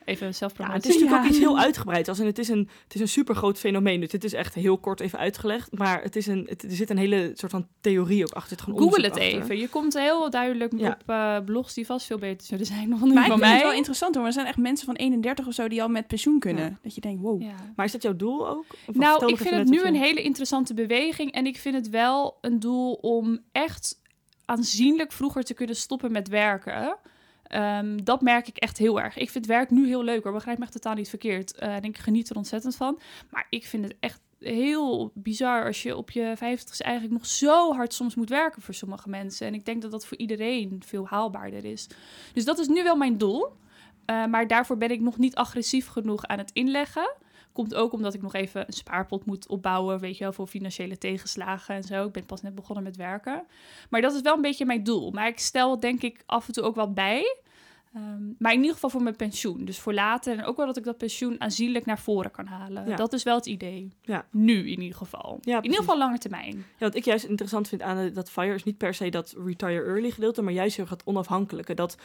Even 0.06 0.26
Ja, 0.28 0.32
zelfpromotie. 0.34 0.78
het 0.78 0.86
is 0.86 0.94
natuurlijk 0.94 1.20
Ja. 1.22 1.26
ook 1.26 1.30
iets 1.32 1.40
heel 1.40 1.60
uitgebreid. 1.60 2.08
Als 2.08 2.20
in, 2.20 2.26
het 2.26 2.40
is 2.40 2.48
een, 2.50 2.70
het 2.84 2.96
is 2.96 3.02
een 3.02 3.08
super 3.08 3.36
groot 3.36 3.58
fenomeen. 3.60 4.00
Dus 4.00 4.10
dit 4.10 4.24
is 4.24 4.34
echt 4.34 4.54
heel 4.54 4.78
kort 4.78 5.00
even 5.00 5.20
uitgelegd. 5.20 5.78
Maar 5.78 6.02
het 6.02 6.16
is 6.16 6.28
een, 6.28 6.46
het, 6.50 6.64
er 6.64 6.72
zit 6.72 6.90
een 6.90 6.98
hele 6.98 7.32
soort 7.36 7.52
van 7.52 7.68
theorie 7.82 8.24
ook 8.24 8.32
achter. 8.34 8.58
Er 8.58 8.64
gewoon 8.64 8.80
Google 8.80 9.04
het 9.04 9.12
achter. 9.12 9.28
even. 9.42 9.58
Je 9.58 9.68
komt 9.70 9.94
heel 9.94 10.30
duidelijk 10.30 10.74
Ja. 10.78 10.90
op 11.02 11.10
eh, 11.10 11.38
blogs 11.46 11.74
die 11.74 11.86
vast 11.86 12.06
veel 12.06 12.18
beter 12.18 12.48
zullen 12.48 12.66
zijn 12.66 12.90
dan 12.90 13.00
die 13.04 13.14
Maar 13.14 13.24
ik 13.24 13.30
van 13.30 13.38
vind 13.40 13.50
het 13.52 13.60
mij. 13.60 13.62
wel 13.68 13.78
interessant 13.78 14.16
hoor. 14.16 14.26
Er 14.26 14.34
zijn 14.34 14.46
echt 14.46 14.58
mensen 14.58 14.86
van 14.86 14.96
31 14.96 15.48
of 15.48 15.54
zo 15.54 15.68
die 15.68 15.82
al 15.82 15.88
met 15.90 16.08
pensioen 16.08 16.40
kunnen. 16.40 16.64
Ja. 16.64 16.78
Dat 16.82 16.96
je 16.96 17.02
denkt, 17.02 17.22
wow. 17.22 17.42
Ja. 17.42 17.56
Maar 17.76 17.86
is 17.86 17.92
dat 17.92 18.02
jouw 18.02 18.16
doel 18.16 18.48
ook? 18.50 18.66
Of 18.88 18.96
Nou, 18.96 19.26
ik 19.28 19.38
vind 19.38 19.56
het 19.56 19.70
nu 19.70 19.82
een 19.84 19.96
hele 19.96 20.22
interessante 20.22 20.74
beweging. 20.74 21.32
En 21.32 21.46
ik 21.46 21.58
vind 21.58 21.76
het 21.76 21.90
wel 21.90 22.38
een 22.42 22.60
doel 22.60 22.94
om 22.94 23.40
echt 23.52 24.00
aanzienlijk 24.52 25.12
vroeger 25.12 25.44
te 25.44 25.54
kunnen 25.54 25.76
stoppen 25.76 26.12
met 26.12 26.28
werken. 26.28 26.98
Ehm, 27.44 27.98
dat 28.04 28.22
merk 28.22 28.48
ik 28.48 28.58
echt 28.58 28.78
heel 28.78 29.02
erg. 29.02 29.18
Ik 29.18 29.30
vind 29.30 29.46
werk 29.46 29.70
nu 29.70 29.88
heel 29.88 30.04
leuk 30.04 30.24
hoor. 30.24 30.34
Begrijp 30.34 30.58
me 30.58 30.64
echt 30.64 30.74
totaal 30.74 30.94
niet 30.94 31.10
verkeerd. 31.10 31.56
Eh, 31.56 31.76
en 31.76 31.84
ik 31.84 31.98
geniet 31.98 32.30
er 32.30 32.36
ontzettend 32.36 32.76
van. 32.76 33.00
Maar 33.30 33.48
ik 33.50 33.66
vind 33.66 33.84
het 33.84 33.96
echt 34.00 34.22
heel 34.40 35.12
bizar 35.14 35.66
als 35.66 35.84
je 35.84 35.98
op 35.98 36.12
je 36.12 36.34
50 36.36 36.82
eigenlijk 36.82 37.14
nog 37.14 37.26
zo 37.26 37.74
hard 37.74 37.94
soms 37.94 38.16
moet 38.16 38.30
werken 38.30 38.62
voor 38.62 38.74
sommige 38.74 39.10
mensen. 39.10 39.48
En 39.48 39.54
ik 39.54 39.66
denk 39.66 39.82
dat 39.82 39.92
dat 39.92 40.06
voor 40.06 40.18
iedereen 40.18 40.82
veel 40.86 41.08
haalbaarder 41.08 41.66
is. 41.66 41.88
Dus 42.34 42.46
dat 42.46 42.60
is 42.60 42.68
nu 42.68 42.84
wel 42.84 42.96
mijn 42.96 43.18
doel. 43.18 43.48
Eh, 44.06 44.26
maar 44.26 44.48
daarvoor 44.48 44.78
ben 44.78 44.92
ik 44.92 45.00
nog 45.02 45.18
niet 45.18 45.36
agressief 45.36 45.88
genoeg 45.88 46.26
aan 46.26 46.38
het 46.38 46.52
inleggen. 46.54 47.16
Komt 47.54 47.76
ook 47.76 47.94
omdat 47.94 48.14
ik 48.14 48.22
nog 48.22 48.34
even 48.34 48.64
een 48.68 48.74
spaarpot 48.74 49.26
moet 49.26 49.48
opbouwen, 49.48 50.00
weet 50.00 50.18
je 50.18 50.24
wel, 50.24 50.34
voor 50.34 50.48
financiële 50.48 50.98
tegenslagen 50.98 51.76
en 51.76 51.84
zo. 51.84 52.06
Ik 52.06 52.12
ben 52.12 52.26
pas 52.26 52.42
net 52.42 52.56
begonnen 52.56 52.84
met 52.84 52.96
werken. 52.96 53.44
Maar 53.90 54.02
dat 54.02 54.14
is 54.14 54.22
wel 54.22 54.36
een 54.36 54.42
beetje 54.42 54.66
mijn 54.66 54.84
doel. 54.84 55.12
Maar 55.12 55.28
ik 55.28 55.40
stel 55.40 55.80
denk 55.80 56.02
ik 56.02 56.24
af 56.26 56.48
en 56.48 56.54
toe 56.54 56.64
ook 56.64 56.76
wat 56.76 56.94
bij. 56.94 57.36
Ehm, 57.94 58.24
maar 58.38 58.52
in 58.52 58.60
ieder 58.60 58.74
geval 58.74 58.90
voor 58.90 59.04
mijn 59.04 59.16
pensioen. 59.16 59.66
Dus 59.66 59.80
voor 59.80 59.94
later. 59.94 60.38
En 60.38 60.44
ook 60.44 60.58
wel 60.58 60.66
dat 60.66 60.78
ik 60.78 60.84
dat 60.84 60.98
pensioen 60.98 61.42
aanzienlijk 61.42 61.86
naar 61.86 62.00
voren 62.00 62.32
kan 62.32 62.46
halen. 62.46 62.88
Ja. 62.88 62.96
Dat 62.96 63.14
is 63.14 63.24
wel 63.24 63.36
het 63.36 63.46
idee. 63.46 63.94
Ja. 64.02 64.26
Nu 64.32 64.70
in 64.70 64.82
ieder 64.82 64.98
geval. 64.98 65.34
in 65.34 65.40
precies. 65.42 65.64
ieder 65.64 65.80
geval 65.80 65.98
lange 65.98 66.18
termijn. 66.18 66.56
Ja, 66.56 66.86
wat 66.86 66.96
ik 66.96 67.06
juist 67.06 67.26
interessant 67.26 67.68
vind 67.68 67.82
aan 67.82 67.98
eh, 67.98 68.14
dat 68.14 68.30
FIRE 68.30 68.54
is 68.54 68.64
niet 68.64 68.78
per 68.78 68.94
se 68.94 69.10
dat 69.10 69.36
retire 69.46 69.84
early 69.84 70.12
gedeelte, 70.12 70.42
maar 70.42 70.54
juist 70.54 70.76
heel 70.76 70.86
erg 70.86 70.94
het 70.94 71.06
onafhankelijke. 71.06 71.74
Dat 71.74 71.98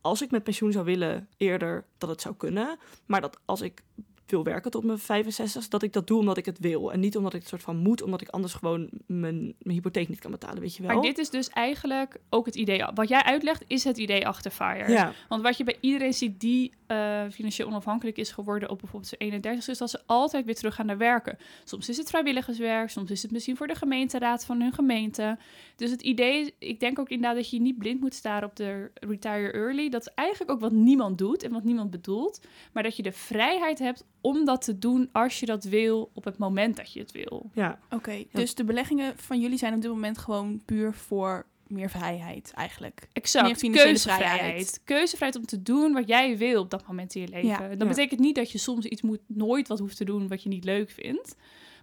als 0.00 0.22
ik 0.22 0.30
met 0.30 0.44
pensioen 0.44 0.72
zou 0.72 0.84
willen 0.84 1.28
eerder, 1.36 1.84
dat 1.98 2.08
het 2.08 2.20
zou 2.20 2.34
kunnen. 2.34 2.78
Maar 3.06 3.20
dat 3.20 3.38
als 3.44 3.60
ik 3.60 3.82
wil 4.30 4.44
werken 4.44 4.70
tot 4.70 4.84
mijn 4.84 4.98
65, 4.98 5.68
dat 5.68 5.82
ik 5.82 5.92
dat 5.92 6.06
doe 6.06 6.18
omdat 6.18 6.36
ik 6.36 6.44
het 6.44 6.58
wil. 6.58 6.92
En 6.92 7.00
niet 7.00 7.16
omdat 7.16 7.34
ik 7.34 7.40
het 7.40 7.48
soort 7.48 7.62
van 7.62 7.76
moet, 7.76 8.02
omdat 8.02 8.20
ik 8.20 8.28
anders 8.28 8.54
gewoon 8.54 8.88
mijn, 9.06 9.54
mijn 9.58 9.76
hypotheek 9.76 10.08
niet 10.08 10.20
kan 10.20 10.30
betalen, 10.30 10.60
weet 10.60 10.76
je 10.76 10.82
wel. 10.82 10.92
Maar 10.92 11.02
dit 11.02 11.18
is 11.18 11.30
dus 11.30 11.48
eigenlijk 11.48 12.20
ook 12.30 12.46
het 12.46 12.54
idee. 12.54 12.84
Wat 12.94 13.08
jij 13.08 13.22
uitlegt, 13.22 13.64
is 13.66 13.84
het 13.84 13.98
idee 13.98 14.26
achter 14.26 14.50
FIRE. 14.50 14.90
ja, 14.90 15.12
Want 15.28 15.42
wat 15.42 15.56
je 15.56 15.64
bij 15.64 15.76
iedereen 15.80 16.14
ziet 16.14 16.40
die 16.40 16.72
eh, 16.86 17.22
financieel 17.30 17.68
onafhankelijk 17.68 18.16
is 18.16 18.30
geworden 18.30 18.70
op 18.70 18.78
bijvoorbeeld 18.78 19.14
zijn 19.18 19.20
31 19.20 19.68
is 19.68 19.78
dat 19.78 19.90
ze 19.90 20.00
altijd 20.06 20.44
weer 20.44 20.54
terug 20.54 20.74
gaan 20.74 20.86
naar 20.86 20.98
werken. 20.98 21.38
Soms 21.64 21.88
is 21.88 21.96
het 21.96 22.08
vrijwilligerswerk, 22.08 22.90
soms 22.90 23.10
is 23.10 23.22
het 23.22 23.30
misschien 23.30 23.56
voor 23.56 23.66
de 23.66 23.74
gemeenteraad 23.74 24.44
van 24.44 24.60
hun 24.60 24.72
gemeente. 24.72 25.38
Dus 25.76 25.90
het 25.90 26.02
idee, 26.02 26.54
ik 26.58 26.80
denk 26.80 26.98
ook 26.98 27.08
inderdaad 27.08 27.36
dat 27.36 27.50
je 27.50 27.60
niet 27.60 27.78
blind 27.78 28.00
moet 28.00 28.14
staren 28.14 28.48
op 28.48 28.56
de 28.56 28.90
retire 28.94 29.52
early. 29.52 29.88
Dat 29.88 30.00
is 30.00 30.12
eigenlijk 30.14 30.50
ook 30.50 30.60
wat 30.60 30.72
niemand 30.72 31.18
doet 31.18 31.42
en 31.42 31.52
wat 31.52 31.64
niemand 31.64 31.90
bedoelt. 31.90 32.40
Maar 32.72 32.82
dat 32.82 32.96
je 32.96 33.02
de 33.02 33.12
vrijheid 33.12 33.78
hebt 33.78 34.04
om 34.26 34.44
dat 34.44 34.62
te 34.64 34.78
doen 34.78 35.08
als 35.12 35.40
je 35.40 35.46
dat 35.46 35.64
wil 35.64 36.10
op 36.14 36.24
het 36.24 36.38
moment 36.38 36.76
dat 36.76 36.92
je 36.92 37.00
het 37.00 37.12
wil. 37.12 37.50
ja, 37.54 37.78
Oké, 37.90 38.24
dus 38.32 38.54
de 38.54 38.64
beleggingen 38.64 39.12
van 39.16 39.40
jullie 39.40 39.58
zijn 39.58 39.74
op 39.74 39.80
dit 39.82 39.90
moment 39.90 40.18
gewoon 40.18 40.62
puur 40.64 40.94
voor 40.94 41.46
meer 41.66 41.90
vrijheid 41.90 42.52
eigenlijk. 42.54 43.00
Meer 43.00 43.08
Exact, 43.12 43.44
financiële 43.58 43.84
keuzevrijheid. 43.84 44.38
vrijheid. 44.40 44.80
Keuzevrijheid 44.84 45.36
om 45.40 45.46
te 45.46 45.62
doen 45.62 45.92
wat 45.92 46.08
jij 46.08 46.36
wil 46.38 46.60
op 46.62 46.70
dat 46.70 46.86
moment 46.86 47.14
in 47.14 47.20
je 47.20 47.28
leven. 47.28 47.48
Ja. 47.48 47.68
Dat 47.68 47.78
Ja. 47.82 47.86
betekent 47.86 48.20
niet 48.20 48.34
dat 48.34 48.52
je 48.52 48.58
soms 48.58 48.84
iets 48.84 49.02
moet, 49.02 49.20
nooit 49.26 49.68
wat 49.68 49.78
hoeft 49.78 49.96
te 49.96 50.04
doen 50.04 50.28
wat 50.28 50.42
je 50.42 50.48
niet 50.48 50.64
leuk 50.64 50.90
vindt. 50.90 51.36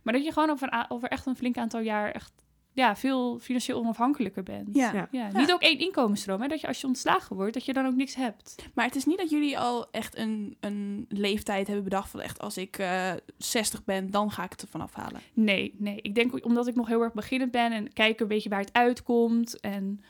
Maar 0.04 0.14
dat 0.14 0.24
je 0.24 0.32
gewoon 0.32 0.50
over, 0.50 0.86
over 0.90 1.10
echt 1.10 1.26
een 1.26 1.36
flink 1.36 1.58
aantal 1.58 1.80
jaar 1.80 2.12
echt 2.12 2.32
ja, 2.74 2.96
veel 2.96 3.40
financieel 3.40 3.80
onafhankelijker 3.80 4.44
bent. 4.44 4.70
Ja. 4.76 4.94
Ja. 4.94 5.08
Ja, 5.12 5.40
niet 5.40 5.52
ook 5.52 5.62
één 5.62 5.80
inkomensstroom. 5.80 6.42
Hè? 6.42 6.48
Dat 6.48 6.62
je 6.62 6.68
als 6.68 6.82
je 6.82 6.88
ontslagen 6.88 7.36
wordt, 7.36 7.54
dat 7.54 7.66
je 7.66 7.74
dan 7.74 7.86
ook 7.86 7.96
niks 7.96 8.16
hebt. 8.16 8.56
Maar 8.74 8.86
het 8.86 8.96
is 8.96 9.06
niet 9.06 9.18
dat 9.18 9.30
jullie 9.30 9.60
al 9.60 9.92
echt 9.92 10.18
een, 10.18 10.58
een 10.60 11.06
leeftijd 11.10 11.68
hebben 11.68 11.84
bedacht 11.84 12.10
van 12.10 12.22
echt 12.22 12.40
als 12.40 12.58
ik 12.58 12.78
eh 12.78 13.12
60 13.38 13.84
ben, 13.84 14.12
dan 14.12 14.32
ga 14.32 14.44
ik 14.44 14.52
het 14.52 14.62
ervan 14.62 14.82
afhalen. 14.82 15.22
Nee, 15.34 15.76
nee. 15.78 16.00
Ik 16.02 16.16
denk 16.16 16.46
omdat 16.46 16.68
ik 16.68 16.76
nog 16.76 16.88
heel 16.88 17.02
erg 17.02 17.14
beginnend 17.14 17.52
ben 17.52 17.72
en 17.72 17.94
kijk 17.94 18.20
een 18.20 18.28
beetje 18.28 18.50
waar 18.50 18.60
het 18.60 18.74
uitkomt. 18.74 19.60
En 19.60 20.02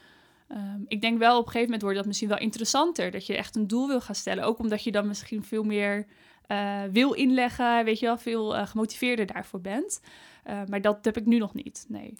ehm, 0.47 0.81
ik 0.87 1.01
denk 1.01 1.17
wel 1.19 1.33
op 1.37 1.45
een 1.45 1.51
gegeven 1.51 1.65
moment 1.65 1.81
wordt 1.81 1.97
dat 1.97 2.07
misschien 2.07 2.29
wel 2.29 2.37
interessanter. 2.37 3.11
Dat 3.11 3.25
je 3.25 3.37
echt 3.37 3.55
een 3.55 3.67
doel 3.67 3.87
wil 3.87 4.01
gaan 4.01 4.15
stellen. 4.15 4.43
Ook 4.43 4.59
omdat 4.59 4.83
je 4.83 4.91
dan 4.91 5.07
misschien 5.07 5.43
veel 5.43 5.63
meer 5.63 6.05
eh, 6.47 6.81
wil 6.91 7.13
inleggen. 7.13 7.85
Weet 7.85 7.99
je 7.99 8.05
wel, 8.05 8.17
veel 8.17 8.55
eh, 8.55 8.67
gemotiveerder 8.67 9.25
daarvoor 9.25 9.61
bent. 9.61 10.01
Eh, 10.43 10.61
maar 10.67 10.81
dat 10.81 11.05
heb 11.05 11.17
ik 11.17 11.25
nu 11.25 11.37
nog 11.37 11.53
niet. 11.53 11.85
Nee. 11.87 12.13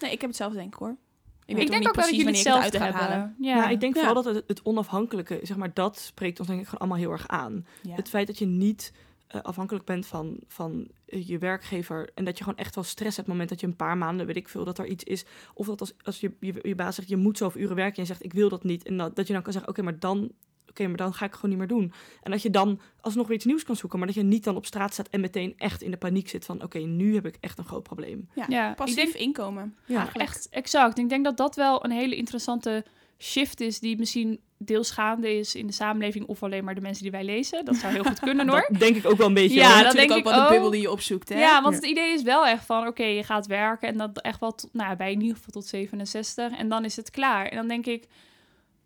Nee, 0.00 0.12
ik 0.12 0.20
heb 0.20 0.30
hetzelfde 0.30 0.58
denk 0.58 0.72
ik 0.72 0.78
hoor. 0.78 0.96
Ik, 1.44 1.56
weet 1.56 1.70
denk 1.70 1.88
ook 1.88 1.94
wel 1.94 2.04
dat 2.04 2.16
jullie 2.16 2.36
het 2.38 2.46
uit 2.46 2.76
ga 2.76 2.84
hebben. 2.84 3.02
halen. 3.02 3.34
Ja, 3.38 3.56
Ja, 3.56 3.68
ik 3.68 3.80
denk 3.80 3.94
Ja. 3.94 4.04
vooral 4.04 4.22
dat 4.22 4.34
het, 4.34 4.44
het 4.46 4.62
onafhankelijke, 4.62 5.40
zeg 5.42 5.56
maar, 5.56 5.74
dat 5.74 5.98
spreekt 5.98 6.38
ons 6.38 6.48
denk 6.48 6.60
ik 6.60 6.66
gewoon 6.66 6.80
allemaal 6.80 6.98
heel 6.98 7.10
erg 7.10 7.28
aan. 7.28 7.66
Ja. 7.82 7.94
Het 7.94 8.08
feit 8.08 8.26
dat 8.26 8.38
je 8.38 8.46
niet 8.46 8.92
eh, 9.26 9.40
afhankelijk 9.40 9.84
bent 9.84 10.06
van, 10.06 10.40
van 10.46 10.88
eh, 11.06 11.28
je 11.28 11.38
werkgever 11.38 12.10
en 12.14 12.24
dat 12.24 12.38
je 12.38 12.44
gewoon 12.44 12.58
echt 12.58 12.74
wel 12.74 12.84
stress 12.84 13.16
hebt 13.16 13.28
op 13.28 13.34
het 13.34 13.34
moment 13.34 13.48
dat 13.48 13.60
je 13.60 13.66
een 13.66 13.76
paar 13.86 13.98
maanden, 13.98 14.26
weet 14.26 14.36
ik 14.36 14.48
veel, 14.48 14.64
dat 14.64 14.78
er 14.78 14.86
iets 14.86 15.04
is. 15.04 15.24
Of 15.54 15.66
dat 15.66 15.80
als, 15.80 15.94
als 16.02 16.20
je, 16.20 16.32
je, 16.40 16.58
je 16.62 16.74
baas 16.74 16.94
zegt, 16.94 17.08
je 17.08 17.16
moet 17.16 17.38
zoveel 17.38 17.60
uren 17.60 17.76
werken 17.76 17.96
en 17.96 18.02
je 18.02 18.08
zegt, 18.08 18.24
ik 18.24 18.32
wil 18.32 18.48
dat 18.48 18.64
niet. 18.64 18.84
En 18.84 18.96
dat, 18.96 19.16
dat 19.16 19.26
je 19.26 19.32
dan 19.32 19.42
kan 19.42 19.52
zeggen, 19.52 19.70
oké, 19.70 19.82
maar 19.82 19.98
dan... 19.98 20.30
Oké, 20.70 20.86
maar 20.86 20.96
dan 20.96 21.14
ga 21.14 21.24
ik 21.24 21.30
het 21.30 21.40
gewoon 21.40 21.50
niet 21.58 21.68
meer 21.68 21.78
doen. 21.78 21.92
En 22.22 22.30
dat 22.30 22.42
je 22.42 22.50
dan 22.50 22.80
alsnog 23.00 23.26
weer 23.26 23.36
iets 23.36 23.44
nieuws 23.44 23.64
kan 23.64 23.76
zoeken, 23.76 23.98
maar 23.98 24.06
dat 24.08 24.16
je 24.16 24.22
niet 24.22 24.44
dan 24.44 24.56
op 24.56 24.66
straat 24.66 24.92
staat 24.92 25.08
en 25.08 25.20
meteen 25.20 25.54
echt 25.56 25.82
in 25.82 25.90
de 25.90 25.96
paniek 25.96 26.28
zit 26.28 26.44
van, 26.44 26.62
oké, 26.62 26.78
nu 26.78 27.14
heb 27.14 27.26
ik 27.26 27.36
echt 27.40 27.58
een 27.58 27.64
groot 27.64 27.82
probleem. 27.82 28.28
ja. 28.34 28.44
Ja, 28.48 28.72
passief 28.74 29.14
inkomen. 29.14 29.74
Ja, 29.86 29.98
eigenlijk. 29.98 30.28
Echt, 30.28 30.48
exact. 30.50 30.98
Ik 30.98 31.08
denk 31.08 31.24
dat 31.24 31.36
dat 31.36 31.56
wel 31.56 31.84
een 31.84 31.90
hele 31.90 32.16
interessante 32.16 32.84
shift 33.18 33.60
is... 33.60 33.78
die 33.80 33.98
misschien 33.98 34.40
deels 34.58 34.90
gaande 34.90 35.38
is 35.38 35.54
in 35.54 35.66
de 35.66 35.72
samenleving... 35.72 36.26
of 36.26 36.42
alleen 36.42 36.64
maar 36.64 36.74
de 36.74 36.80
mensen 36.80 37.02
die 37.02 37.12
wij 37.12 37.24
lezen. 37.24 37.64
Dat 37.64 37.76
zou 37.76 37.92
heel 37.92 38.04
goed 38.04 38.18
kunnen, 38.20 38.48
hoor. 38.50 38.66
Dat 38.70 38.80
denk 38.80 38.96
ik 38.96 39.06
ook 39.06 39.16
wel 39.16 39.26
een 39.26 39.34
beetje. 39.34 39.56
Ja, 39.58 39.74
hoor. 39.74 39.82
dat 39.82 39.92
denk 39.92 40.10
ook 40.10 40.18
ik 40.18 40.24
wel 40.24 40.42
de 40.42 40.48
bubbel 40.48 40.66
ook. 40.66 40.72
die 40.72 40.80
je 40.80 40.90
opzoekt. 40.90 41.28
Hè? 41.28 41.38
Ja, 41.40 41.62
want 41.62 41.74
Ja. 41.74 41.80
het 41.80 41.90
idee 41.90 42.12
is 42.12 42.22
wel 42.22 42.46
echt 42.46 42.64
van, 42.64 42.86
oké, 42.86 43.04
je 43.04 43.22
gaat 43.24 43.46
werken 43.46 43.88
en 43.88 43.96
dat 43.96 44.20
echt 44.20 44.40
wel, 44.40 44.54
tot, 44.54 44.68
nou, 44.72 44.96
bij 44.96 45.12
in 45.12 45.20
ieder 45.20 45.36
geval 45.36 45.50
tot 45.52 45.66
67 45.66 46.58
en 46.58 46.68
dan 46.68 46.84
is 46.84 46.96
het 46.96 47.10
klaar. 47.10 47.46
En 47.46 47.56
dan 47.56 47.68
denk 47.68 47.86
ik, 47.86 48.04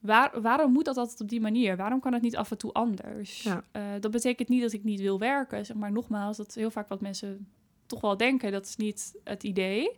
waar, 0.05 0.40
waarom 0.40 0.73
moet 0.73 0.85
dat 0.85 0.97
altijd 0.97 1.21
op 1.21 1.29
die 1.29 1.40
manier? 1.40 1.77
Waarom 1.77 2.01
kan 2.01 2.12
het 2.12 2.23
niet 2.23 2.37
af 2.37 2.51
en 2.51 2.59
toe 2.59 2.73
anders? 2.73 3.43
Ja. 3.43 3.62
Eh, 3.73 3.83
dat 4.01 4.11
betekent 4.11 4.49
niet 4.49 4.62
dat 4.62 4.73
ik 4.73 4.85
niet 4.85 5.01
wil 5.01 5.19
werken, 5.19 5.67
zeg 5.67 5.77
maar 5.77 5.93
nogmaals, 5.93 6.37
dat 6.37 6.49
is 6.49 6.55
heel 6.55 6.71
vaak 6.71 6.88
wat 6.88 7.01
mensen 7.01 7.47
toch 7.87 8.01
wel 8.01 8.17
denken, 8.17 8.53
dat 8.53 8.67
is 8.67 8.77
niet 8.77 9.14
het 9.25 9.43
idee. 9.43 9.90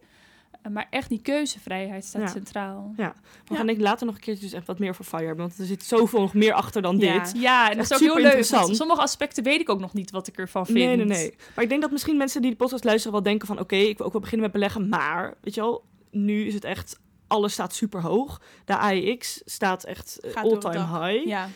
Eh, 0.62 0.72
maar 0.72 0.86
echt 0.90 1.08
die 1.08 1.20
keuzevrijheid 1.22 2.04
staat 2.04 2.22
Ja. 2.22 2.28
centraal. 2.28 2.92
We 2.96 3.02
Ja. 3.02 3.14
gaan 3.44 3.66
denk 3.66 3.78
ik 3.78 3.84
later 3.84 4.06
nog 4.06 4.14
een 4.14 4.20
keertje 4.20 4.44
dus 4.44 4.52
echt 4.52 4.66
wat 4.66 4.78
meer 4.78 4.94
voor 4.94 5.04
Fire 5.04 5.34
want 5.34 5.58
er 5.58 5.66
zit 5.66 5.82
zoveel 5.84 6.20
nog 6.20 6.34
meer 6.34 6.52
achter 6.52 6.82
dan 6.82 6.98
dit. 6.98 7.32
Ja, 7.36 7.70
en 7.70 7.76
dat 7.76 7.84
is 7.90 7.92
ook 7.92 8.00
heel 8.00 8.18
leuk. 8.18 8.44
Sommige 8.74 9.00
aspecten 9.00 9.42
weet 9.44 9.60
ik 9.60 9.68
ook 9.68 9.80
nog 9.80 9.92
niet 9.92 10.10
wat 10.10 10.26
ik 10.26 10.38
ervan 10.38 10.66
vind. 10.66 10.78
Nee, 10.78 10.96
nee, 10.96 11.04
nee. 11.04 11.34
Maar 11.54 11.64
ik 11.64 11.70
denk 11.70 11.82
dat 11.82 11.90
misschien 11.90 12.16
mensen 12.16 12.42
die 12.42 12.50
de 12.50 12.56
podcast 12.56 12.84
luisteren 12.84 13.12
wel 13.12 13.22
denken 13.22 13.46
van... 13.46 13.58
oké, 13.60 13.76
ik 13.76 13.96
wil 13.96 14.06
ook 14.06 14.12
wel 14.12 14.20
beginnen 14.20 14.46
met 14.46 14.54
beleggen, 14.54 14.88
maar... 14.88 15.34
weet 15.40 15.54
je 15.54 15.60
wel, 15.60 15.84
nu 16.10 16.46
is 16.46 16.54
het 16.54 16.64
echt... 16.64 17.00
alles 17.26 17.52
staat 17.52 17.74
super 17.74 18.00
hoog. 18.02 18.40
De 18.64 18.76
AEX 18.76 19.42
staat 19.44 19.84
echt 19.84 20.20
eh, 20.20 20.34
all-time 20.34 21.04
high. 21.06 21.26
Ja. 21.26 21.48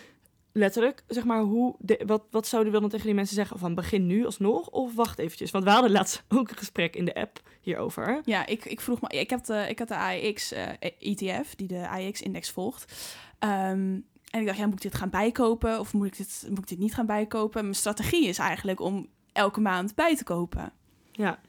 Letterlijk. 0.53 1.03
Zeg 1.09 1.25
maar, 1.25 1.41
hoe 1.41 1.75
de- 1.79 2.03
wat, 2.07 2.23
wat 2.31 2.47
zouden 2.47 2.73
we 2.73 2.81
dan 2.81 2.89
tegen 2.89 3.07
die 3.07 3.15
mensen 3.15 3.35
zeggen? 3.35 3.59
Van 3.59 3.75
begin 3.75 4.07
nu 4.07 4.25
alsnog 4.25 4.69
of 4.69 4.95
wacht 4.95 5.19
eventjes? 5.19 5.51
Want 5.51 5.65
we 5.65 5.71
hadden 5.71 5.91
laatst 5.91 6.23
ook 6.39 6.49
een 6.51 6.57
gesprek 6.57 6.97
in 6.97 7.05
de 7.05 7.15
app 7.15 7.41
hierover. 7.61 8.21
Ja, 8.25 8.47
ik, 8.47 8.65
ik 8.65 8.81
vroeg 8.81 9.01
me. 9.01 9.09
Ik, 9.09 9.31
heb 9.31 9.45
de, 9.45 9.67
ik 9.69 9.79
had 9.79 9.89
de 9.89 9.97
AEX 9.97 10.53
eh, 10.53 10.69
ETF, 10.99 11.55
die 11.55 11.67
de 11.69 11.89
AEX-index 11.89 12.51
volgt. 12.51 12.93
Ehm, 13.39 13.99
en 14.31 14.41
ik 14.41 14.47
dacht, 14.47 14.59
ja, 14.59 14.65
moet 14.67 14.75
ik 14.85 14.91
dit 14.91 14.95
gaan 14.95 15.11
bijkopen 15.11 15.79
of 15.81 15.93
moet 15.93 16.07
ik 16.07 16.17
dit, 16.17 16.47
moet 16.49 16.59
ik 16.59 16.69
dit 16.69 16.79
niet 16.79 16.95
gaan 16.95 17.07
bijkopen? 17.07 17.63
Mijn 17.63 17.75
strategie 17.75 18.27
is 18.29 18.39
eigenlijk 18.39 18.81
om 18.81 19.09
elke 19.33 19.61
maand 19.61 19.95
bij 19.95 20.17
te 20.17 20.25
kopen. 20.25 20.73
Ja, 21.13 21.41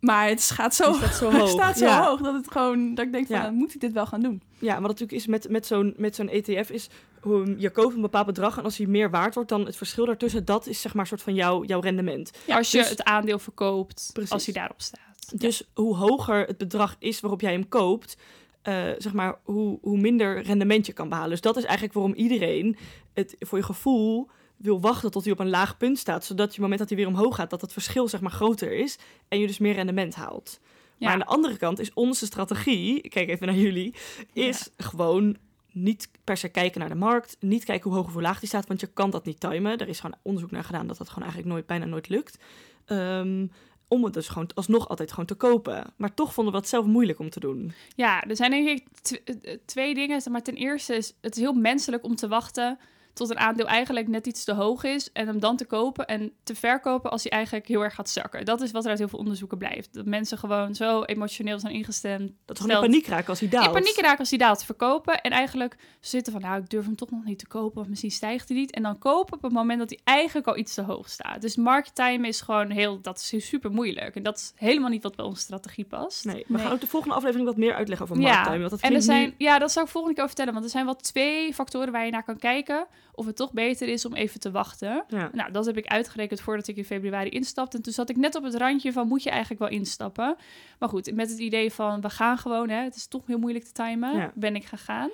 Maar 0.00 0.28
het 0.28 0.50
gaat 0.50 0.74
zo, 0.74 0.90
Die 0.90 0.98
staat 1.00 1.14
zo 1.16 1.30
het 1.30 1.38
hoog. 1.40 1.48
staat 1.50 1.78
zo 1.78 1.84
Ja. 1.84 2.04
hoog 2.06 2.20
dat 2.20 2.34
het 2.34 2.50
gewoon 2.50 2.94
dat 2.94 3.04
ik 3.06 3.12
denk 3.12 3.26
van, 3.26 3.36
Ja. 3.36 3.42
nou, 3.42 3.54
moet 3.54 3.74
ik 3.74 3.80
dit 3.80 3.92
wel 3.92 4.06
gaan 4.06 4.20
doen? 4.20 4.42
ja 4.58 4.72
wat 4.80 4.82
natuurlijk 4.90 5.12
is 5.18 5.26
met, 5.26 5.48
met 5.48 5.66
zo'n 5.66 5.94
met 5.96 6.14
zo'n 6.14 6.28
ETF 6.28 6.70
is... 6.70 6.88
hoe- 7.20 7.54
je 7.58 7.70
koopt 7.70 7.94
een 7.94 8.00
bepaald 8.00 8.26
bedrag 8.26 8.58
en 8.58 8.64
als 8.64 8.76
hij 8.78 8.86
meer 8.86 9.10
waard 9.10 9.34
wordt... 9.34 9.48
dan 9.48 9.66
het 9.66 9.76
verschil 9.76 10.06
daartussen, 10.06 10.44
dat 10.44 10.66
is 10.66 10.80
zeg 10.80 10.94
maar 10.94 11.06
soort 11.06 11.22
van 11.22 11.34
jouw, 11.34 11.64
jouw 11.64 11.80
rendement. 11.80 12.30
als 12.48 12.70
je 12.70 12.78
dus- 12.78 12.88
het 12.88 13.02
aandeel 13.04 13.38
verkoopt, 13.38 14.10
Precies. 14.12 14.32
als 14.32 14.44
hij 14.44 14.54
daarop 14.54 14.80
staat. 14.80 15.32
Dus 15.40 15.68
hoe 15.74 15.96
hoger 15.96 16.46
het 16.46 16.58
bedrag 16.58 16.96
is 16.98 17.20
waarop 17.20 17.40
jij 17.40 17.52
hem 17.52 17.68
koopt, 17.68 18.16
eh, 18.62 18.74
zeg 18.98 19.12
maar, 19.12 19.38
hoe, 19.42 19.78
hoe 19.82 19.98
minder 19.98 20.42
rendement 20.42 20.86
je 20.86 20.92
kan 20.92 21.08
behalen. 21.08 21.30
Dus 21.30 21.40
dat 21.40 21.56
is 21.56 21.64
eigenlijk 21.64 21.94
waarom 21.94 22.14
iedereen 22.14 22.76
het 23.14 23.36
voor 23.38 23.58
je 23.58 23.64
gevoel 23.64 24.28
wil 24.58 24.80
wachten 24.80 25.10
tot 25.10 25.24
hij 25.24 25.32
op 25.32 25.38
een 25.38 25.50
laag 25.50 25.76
punt 25.76 25.98
staat, 25.98 26.24
zodat 26.24 26.38
je 26.38 26.44
op 26.44 26.50
het 26.50 26.60
moment 26.60 26.78
dat 26.78 26.88
hij 26.88 26.98
weer 26.98 27.06
omhoog 27.06 27.34
gaat, 27.34 27.50
dat 27.50 27.60
het 27.60 27.72
verschil 27.72 28.08
zeg 28.08 28.20
maar 28.20 28.30
groter 28.30 28.72
is 28.72 28.98
en 29.28 29.38
je 29.38 29.46
dus 29.46 29.58
meer 29.58 29.74
rendement 29.74 30.14
haalt. 30.14 30.60
Maar 30.98 31.12
aan 31.12 31.18
de 31.18 31.24
andere 31.24 31.56
kant 31.56 31.78
is 31.78 31.92
onze 31.94 32.26
strategie, 32.26 33.00
ik 33.00 33.10
kijk 33.10 33.28
even 33.28 33.46
naar 33.46 33.56
jullie, 33.56 33.94
is 34.32 34.70
gewoon 34.76 35.36
niet 35.72 36.10
per 36.24 36.36
se 36.36 36.48
kijken 36.48 36.80
naar 36.80 36.88
de 36.88 36.94
markt, 36.94 37.36
niet 37.40 37.64
kijken 37.64 37.90
hoe 37.90 37.98
hoog 37.98 38.06
of 38.06 38.12
hoe 38.12 38.22
laag 38.22 38.38
die 38.38 38.48
staat, 38.48 38.66
want 38.66 38.80
je 38.80 38.86
kan 38.86 39.10
dat 39.10 39.24
niet 39.24 39.40
timen. 39.40 39.78
Er 39.78 39.88
is 39.88 40.00
gewoon 40.00 40.18
onderzoek 40.22 40.50
naar 40.50 40.64
gedaan 40.64 40.86
dat 40.86 40.98
dat 40.98 41.08
gewoon 41.08 41.22
eigenlijk 41.22 41.52
nooit, 41.52 41.66
bijna 41.66 41.84
nooit 41.84 42.08
lukt. 42.08 42.38
Ehm, 42.84 43.46
om 43.88 44.04
het 44.04 44.14
dus 44.14 44.28
gewoon 44.28 44.50
alsnog 44.54 44.88
altijd 44.88 45.10
gewoon 45.10 45.26
te 45.26 45.34
kopen. 45.34 45.92
Maar 45.96 46.14
toch 46.14 46.34
vonden 46.34 46.52
we 46.52 46.58
het 46.58 46.68
zelf 46.68 46.86
moeilijk 46.86 47.18
om 47.18 47.30
te 47.30 47.40
doen. 47.40 47.72
Ja, 47.96 48.24
er 48.24 48.36
zijn 48.36 48.50
denk 48.50 48.68
ik 48.68 48.86
eh, 49.24 49.56
twee 49.64 49.94
dingen. 49.94 50.22
Maar 50.30 50.42
ten 50.42 50.54
eerste 50.54 50.94
is 50.94 51.14
het 51.20 51.36
is 51.36 51.42
heel 51.42 51.52
menselijk 51.52 52.04
om 52.04 52.14
te 52.14 52.28
wachten 52.28 52.78
tot 53.18 53.30
een 53.30 53.38
aandeel 53.38 53.66
eigenlijk 53.66 54.08
net 54.08 54.26
iets 54.26 54.44
te 54.44 54.52
hoog 54.52 54.84
is 54.84 55.12
en 55.12 55.26
hem 55.26 55.38
dan 55.40 55.56
te 55.56 55.64
kopen 55.64 56.06
en 56.06 56.32
te 56.42 56.54
verkopen 56.54 57.10
als 57.10 57.22
hij 57.22 57.32
eigenlijk 57.32 57.66
heel 57.68 57.82
erg 57.82 57.94
gaat 57.94 58.10
zakken. 58.10 58.44
Dat 58.44 58.60
is 58.60 58.70
wat 58.70 58.84
er 58.84 58.90
uit 58.90 58.98
heel 58.98 59.08
veel 59.08 59.18
onderzoeken 59.18 59.58
blijft. 59.58 59.94
Dat 59.94 60.06
mensen 60.06 60.38
gewoon 60.38 60.74
zo 60.74 61.02
emotioneel 61.02 61.58
zijn 61.58 61.72
ingestemd. 61.72 62.32
Dat 62.44 62.56
ze 62.56 62.62
gewoon 62.62 62.84
in 62.84 62.90
paniek 62.90 63.06
raken 63.06 63.28
als 63.28 63.40
hij 63.40 63.48
daalt. 63.48 63.66
In 63.66 63.72
paniek 63.72 63.96
raken 64.00 64.18
als 64.18 64.30
hij 64.30 64.38
daalt 64.38 64.64
verkopen. 64.64 65.20
En 65.20 65.30
eigenlijk 65.30 65.76
zitten 66.00 66.32
van, 66.32 66.42
nou, 66.42 66.60
ik 66.62 66.70
durf 66.70 66.84
hem 66.84 66.96
toch 66.96 67.10
nog 67.10 67.24
niet 67.24 67.38
te 67.38 67.46
kopen, 67.46 67.74
want 67.76 67.88
misschien 67.88 68.10
stijgt 68.10 68.48
hij 68.48 68.58
niet. 68.58 68.70
En 68.70 68.82
dan 68.82 68.98
kopen 68.98 69.36
op 69.36 69.42
het 69.42 69.52
moment 69.52 69.78
dat 69.78 69.88
hij 69.90 70.00
eigenlijk 70.04 70.46
al 70.46 70.56
iets 70.56 70.74
te 70.74 70.82
hoog 70.82 71.08
staat. 71.08 71.40
Dus 71.40 71.56
market 71.56 71.94
time 71.94 72.28
is 72.28 72.40
gewoon 72.40 72.70
heel, 72.70 73.00
dat 73.00 73.28
is 73.32 73.46
super 73.48 73.70
moeilijk. 73.70 74.14
En 74.16 74.22
dat 74.22 74.36
is 74.36 74.52
helemaal 74.54 74.90
niet 74.90 75.02
wat 75.02 75.16
bij 75.16 75.24
onze 75.24 75.40
strategie 75.42 75.84
past. 75.84 76.24
Nee, 76.24 76.44
we 76.46 76.52
Nee. 76.54 76.62
gaan 76.62 76.72
ook 76.72 76.80
de 76.80 76.86
volgende 76.86 77.14
aflevering 77.14 77.46
wat 77.48 77.56
meer 77.56 77.74
uitleggen 77.74 78.06
over 78.10 78.22
Ja, 78.22 78.32
markttime. 78.32 78.58
Want 78.58 78.70
dat 78.70 78.80
en 78.80 78.94
er 78.94 79.02
zijn, 79.02 79.34
ja, 79.38 79.58
dat 79.58 79.72
zou 79.72 79.84
ik 79.84 79.90
volgende 79.90 80.16
keer 80.16 80.24
over 80.24 80.36
vertellen. 80.36 80.52
Want 80.60 80.64
er 80.64 80.76
zijn 80.78 80.84
wel 80.84 80.96
twee 80.96 81.54
factoren 81.54 81.92
waar 81.92 82.04
je 82.04 82.10
naar 82.10 82.24
kan 82.24 82.38
kijken. 82.38 82.86
Of 83.18 83.26
het 83.26 83.36
toch 83.36 83.52
beter 83.52 83.88
is 83.88 84.04
om 84.04 84.14
even 84.14 84.40
te 84.40 84.50
wachten. 84.50 85.04
Ja. 85.08 85.30
Nou, 85.32 85.52
dat 85.52 85.66
heb 85.66 85.76
ik 85.76 85.86
uitgerekend 85.86 86.40
voordat 86.40 86.68
ik 86.68 86.76
in 86.76 86.84
februari 86.84 87.28
instapte. 87.30 87.76
En 87.76 87.82
toen 87.82 87.92
zat 87.92 88.08
ik 88.10 88.16
net 88.16 88.34
op 88.34 88.42
het 88.42 88.54
randje 88.54 88.92
van, 88.92 89.08
moet 89.08 89.22
je 89.22 89.30
eigenlijk 89.30 89.60
wel 89.60 89.70
instappen? 89.70 90.36
Maar 90.78 90.88
goed, 90.88 91.14
met 91.14 91.30
het 91.30 91.38
idee 91.38 91.72
van, 91.72 92.00
we 92.00 92.10
gaan 92.10 92.38
gewoon, 92.38 92.68
hè, 92.68 92.82
het 92.82 92.94
is 92.96 93.06
toch 93.06 93.26
heel 93.26 93.38
moeilijk 93.38 93.64
te 93.64 93.72
timen, 93.72 94.16
Ja. 94.16 94.32
ben 94.34 94.54
ik 94.56 94.64
gegaan. 94.64 95.10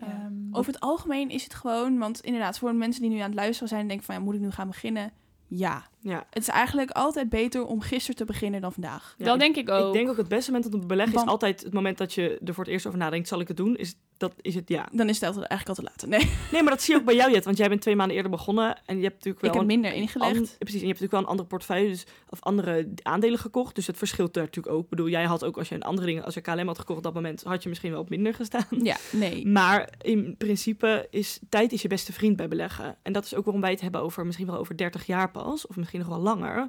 Ja. 0.00 0.06
Ehm, 0.06 0.32
Over 0.52 0.72
het 0.72 0.80
algemeen 0.80 1.30
is 1.30 1.44
het 1.44 1.54
gewoon, 1.54 1.98
want 1.98 2.20
inderdaad, 2.20 2.58
voor 2.58 2.70
de 2.70 2.76
mensen 2.76 3.02
die 3.02 3.10
nu 3.10 3.18
aan 3.18 3.30
het 3.30 3.34
luisteren 3.34 3.68
zijn 3.68 3.80
en 3.80 3.88
denken 3.88 4.06
van, 4.06 4.14
ja, 4.14 4.20
moet 4.20 4.34
ik 4.34 4.40
nu 4.40 4.50
gaan 4.50 4.68
beginnen? 4.68 5.12
Ja. 5.46 5.86
Ja. 6.08 6.26
Het 6.30 6.42
is 6.42 6.48
eigenlijk 6.48 6.90
altijd 6.90 7.28
beter 7.28 7.64
om 7.66 7.80
gisteren 7.80 8.16
te 8.16 8.24
beginnen 8.24 8.60
dan 8.60 8.72
vandaag. 8.72 9.14
Ja, 9.18 9.24
dat 9.24 9.34
ik- 9.34 9.40
denk 9.40 9.56
ik 9.56 9.68
ook. 9.70 9.86
Ik 9.86 9.92
denk 9.92 10.08
ook 10.08 10.16
het 10.16 10.28
beste 10.28 10.52
moment 10.52 10.74
om 10.74 10.80
te 10.80 10.86
beleggen 10.86 11.14
is 11.16 11.26
altijd 11.26 11.62
het 11.62 11.72
moment 11.72 11.98
dat 11.98 12.12
je 12.14 12.38
er 12.44 12.54
voor 12.54 12.64
het 12.64 12.72
eerst 12.72 12.86
over 12.86 12.98
nadenkt, 12.98 13.28
zal 13.28 13.40
ik 13.40 13.48
het 13.48 13.56
doen? 13.56 13.76
Is, 13.76 13.94
dat 14.16 14.34
is 14.40 14.54
het 14.54 14.68
ja. 14.68 14.88
Dan 14.92 15.08
is 15.08 15.14
het 15.20 15.24
altijd 15.28 15.46
eigenlijk 15.46 15.78
altijd 15.78 15.96
later. 15.96 16.08
Nee, 16.18 16.36
Nee, 16.52 16.62
maar 16.62 16.72
dat 16.72 16.82
zie 16.82 16.94
je 16.94 17.00
ook 17.00 17.06
bij 17.06 17.14
jou, 17.14 17.30
Jet, 17.32 17.44
want 17.44 17.56
jij 17.56 17.68
bent 17.68 17.80
twee 17.80 17.96
maanden 17.96 18.16
eerder 18.16 18.30
begonnen 18.30 18.76
en 18.86 18.96
je 18.96 19.02
hebt 19.02 19.14
natuurlijk 19.14 19.40
wel 19.40 19.50
ik 19.50 19.56
heb 19.58 19.62
een 19.68 19.80
minder 19.80 19.92
ingelegd. 19.92 20.36
an- 20.36 20.48
precies, 20.58 20.80
en 20.80 20.86
je 20.86 20.92
hebt 20.92 21.00
natuurlijk 21.00 21.10
wel 21.12 21.20
een 21.20 21.26
andere 21.26 21.48
portefeuille, 21.48 21.88
dus, 21.88 22.06
of 22.28 22.40
andere 22.42 22.88
aandelen 23.02 23.38
gekocht, 23.38 23.74
dus 23.74 23.86
het 23.86 23.96
verschilt 23.98 24.34
daar 24.34 24.44
natuurlijk 24.44 24.74
ook. 24.76 24.82
Ik 24.82 24.88
bedoel, 24.88 25.08
jij 25.08 25.24
had 25.24 25.44
ook 25.44 25.56
als 25.58 25.68
je 25.68 25.74
een 25.74 25.82
andere 25.82 26.06
dingen, 26.06 26.24
als 26.24 26.34
je 26.34 26.40
KLM 26.40 26.66
had 26.66 26.78
gekocht 26.78 26.98
op 26.98 27.04
dat 27.04 27.14
moment, 27.14 27.42
had 27.42 27.62
je 27.62 27.68
misschien 27.68 27.90
wel 27.90 28.00
op 28.00 28.08
minder 28.10 28.34
gestaan. 28.34 28.66
Ja, 28.82 28.96
nee. 29.12 29.46
Maar 29.58 29.90
in 30.02 30.34
principe 30.38 31.06
is 31.10 31.38
tijd 31.48 31.72
is 31.72 31.82
je 31.82 31.88
beste 31.88 32.12
vriend 32.12 32.36
bij 32.36 32.48
beleggen. 32.48 32.96
En 33.02 33.12
dat 33.12 33.24
is 33.24 33.34
ook 33.34 33.44
waarom 33.44 33.62
wij 33.62 33.70
het 33.70 33.80
hebben 33.80 34.00
over 34.00 34.26
misschien 34.26 34.46
wel 34.46 34.56
over 34.58 34.76
30 34.76 35.06
jaar 35.06 35.30
pas, 35.30 35.66
of 35.66 35.76
misschien 35.76 35.97
nog 35.98 36.08
wel 36.08 36.18
langer. 36.18 36.54
Ja, 36.56 36.66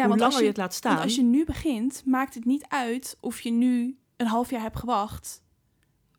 Hoe 0.00 0.08
want 0.08 0.08
langer 0.08 0.24
als 0.24 0.34
je, 0.34 0.42
je, 0.42 0.48
het 0.48 0.56
laat 0.56 0.74
staan. 0.74 0.92
want 0.92 1.04
als 1.04 1.16
je 1.16 1.22
nu 1.22 1.44
begint, 1.44 2.02
maakt 2.06 2.34
het 2.34 2.44
niet 2.44 2.64
uit 2.68 3.16
of 3.20 3.40
je 3.40 3.50
nu 3.50 3.98
een 4.16 4.26
half 4.26 4.50
jaar 4.50 4.60
hebt 4.60 4.76
gewacht. 4.78 5.42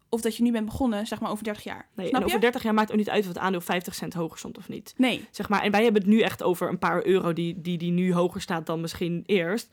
Of 0.10 0.22
dat 0.22 0.36
je 0.36 0.44
nu 0.44 0.52
bent 0.52 0.65
begonnen, 0.65 1.08
zeg 1.08 1.20
maar, 1.20 1.32
over 1.32 1.44
30 1.44 1.63
jaar. 1.63 1.89
nee, 1.96 2.08
Snap 2.08 2.22
en 2.22 2.28
je? 2.28 2.34
over 2.34 2.41
30 2.41 2.63
jaar 2.63 2.74
maakt 2.74 2.88
het 2.91 2.98
ook 3.00 3.06
niet 3.06 3.13
uit 3.13 3.22
of 3.24 3.28
het 3.30 3.38
aandeel 3.38 3.62
50 3.62 3.96
cent 3.96 4.13
hoger 4.13 4.38
stond 4.38 4.58
of 4.58 4.70
niet. 4.70 4.94
Nee. 4.98 5.26
Zeg 5.32 5.50
maar, 5.50 5.62
en 5.62 5.72
wij 5.72 5.84
hebben 5.84 6.02
het 6.02 6.12
nu 6.12 6.20
echt 6.20 6.44
over 6.44 6.70
een 6.70 6.80
paar 6.80 7.06
euro 7.06 7.34
die, 7.34 7.62
die, 7.62 7.78
die 7.78 7.91
nu 7.91 8.13
hoger 8.13 8.41
staat 8.41 8.65
dan 8.65 8.82
misschien 8.82 9.24
eerst. 9.26 9.70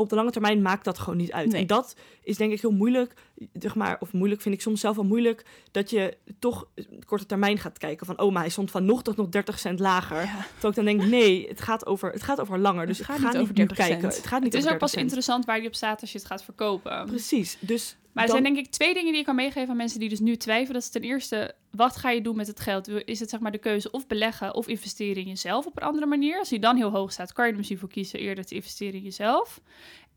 Op 0.00 0.08
de 0.08 0.14
lange 0.14 0.30
termijn 0.30 0.62
maakt 0.62 0.84
dat 0.84 0.98
gewoon 0.98 1.16
niet 1.18 1.32
uit. 1.32 1.50
Nee. 1.52 1.60
En 1.60 1.66
dat 1.66 1.94
is 2.22 2.36
denk 2.36 2.52
ik 2.52 2.60
heel 2.60 2.70
moeilijk, 2.70 3.14
zeg 3.52 3.74
maar, 3.74 3.96
of 4.00 4.12
moeilijk 4.12 4.40
vind 4.40 4.54
ik 4.54 4.60
soms 4.60 4.80
zelf 4.80 4.96
wel 4.96 5.04
moeilijk, 5.04 5.44
dat 5.70 5.90
je 5.90 6.16
toch 6.38 6.66
korte 7.06 7.26
termijn 7.26 7.58
gaat 7.58 7.78
kijken 7.78 8.06
van, 8.06 8.20
oh, 8.20 8.32
maar 8.32 8.42
hij 8.42 8.50
stond 8.50 8.70
vanochtend 8.70 9.16
nog 9.16 9.28
30 9.28 9.58
cent 9.58 9.78
lager. 9.80 10.16
Ja. 10.22 10.46
Terwijl 10.52 10.68
ik 10.68 10.74
dan 10.74 10.84
denk, 10.84 11.02
nee, 11.10 11.48
het 11.48 11.60
gaat 11.60 11.86
over, 11.86 12.12
het 12.12 12.22
gaat 12.22 12.40
over 12.40 12.58
langer. 12.58 12.86
Dus 12.86 12.98
Het 12.98 13.06
ik 13.08 13.12
gaat 13.14 13.22
ga 13.22 13.28
niet 13.32 13.36
over 13.40 13.54
nu 13.54 13.64
30 13.66 13.76
kijken. 13.76 14.00
cent. 14.00 14.16
Het 14.16 14.26
gaat 14.26 14.42
niet 14.42 14.52
Het 14.52 14.62
is 14.64 14.70
ook 14.70 14.78
pas 14.78 14.90
30 14.90 14.90
cent. 14.90 15.02
interessant 15.02 15.44
waar 15.44 15.60
je 15.60 15.66
op 15.66 15.74
staat 15.74 16.00
als 16.00 16.12
je 16.12 16.18
het 16.18 16.26
gaat 16.26 16.44
verkopen. 16.44 17.06
Precies, 17.06 17.56
dus 17.60 17.96
Maar 18.12 18.24
er 18.24 18.30
dan- 18.30 18.42
zijn 18.42 18.54
denk 18.54 18.66
ik 18.66 18.72
twee 18.72 18.94
dingen 18.94 19.10
die 19.10 19.20
ik 19.20 19.26
kan 19.26 19.34
meegeven 19.34 19.68
aan 19.70 19.76
mensen 19.76 20.00
die 20.00 20.08
dus 20.08 20.20
nu 20.20 20.36
twijfelen. 20.36 20.72
Dat 20.72 20.82
is 20.82 20.88
ten 20.90 21.02
eerste, 21.02 21.54
wat 21.70 21.96
ga 21.96 22.10
je 22.10 22.20
doen 22.20 22.36
met 22.36 22.46
het 22.46 22.60
geld? 22.60 22.88
Is 22.88 23.20
het 23.20 23.30
zeg 23.30 23.40
maar 23.40 23.52
de 23.52 23.58
keuze 23.58 23.90
of 23.90 24.06
beleggen 24.06 24.54
of 24.54 24.68
investeren 24.68 25.22
in 25.22 25.28
jezelf 25.28 25.66
op 25.66 25.76
een 25.76 25.86
andere 25.86 26.06
manier? 26.06 26.38
Als 26.38 26.48
die 26.48 26.58
dan 26.58 26.76
heel 26.76 26.90
hoog 26.90 27.12
staat, 27.12 27.32
kan 27.32 27.44
je 27.44 27.50
er 27.50 27.56
misschien 27.56 27.78
voor 27.78 27.88
kiezen 27.88 28.18
eerder 28.18 28.44
te 28.44 28.54
investeren 28.54 28.94
in 28.94 29.02
jezelf. 29.02 29.60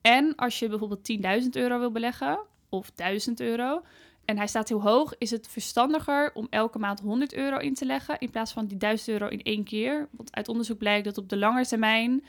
En 0.01 0.35
als 0.35 0.59
je 0.59 0.67
bijvoorbeeld 0.67 1.11
10.000 1.43 1.49
euro 1.51 1.79
wil 1.79 1.91
beleggen 1.91 2.39
of 2.69 2.91
1000 2.91 3.39
euro 3.39 3.81
en 4.25 4.37
hij 4.37 4.47
staat 4.47 4.69
heel 4.69 4.81
hoog, 4.81 5.13
is 5.17 5.31
het 5.31 5.47
verstandiger 5.47 6.31
om 6.33 6.47
elke 6.49 6.79
maand 6.79 6.99
100 6.99 7.33
euro 7.33 7.57
in 7.57 7.73
te 7.73 7.85
leggen 7.85 8.19
in 8.19 8.29
plaats 8.29 8.51
van 8.51 8.65
die 8.65 8.77
1000 8.77 9.09
euro 9.09 9.27
in 9.27 9.41
één 9.41 9.63
keer. 9.63 10.07
Want 10.11 10.35
uit 10.35 10.47
onderzoek 10.47 10.77
blijkt 10.77 11.05
dat 11.05 11.17
op 11.17 11.29
de 11.29 11.37
lange 11.37 11.65
termijn 11.65 12.23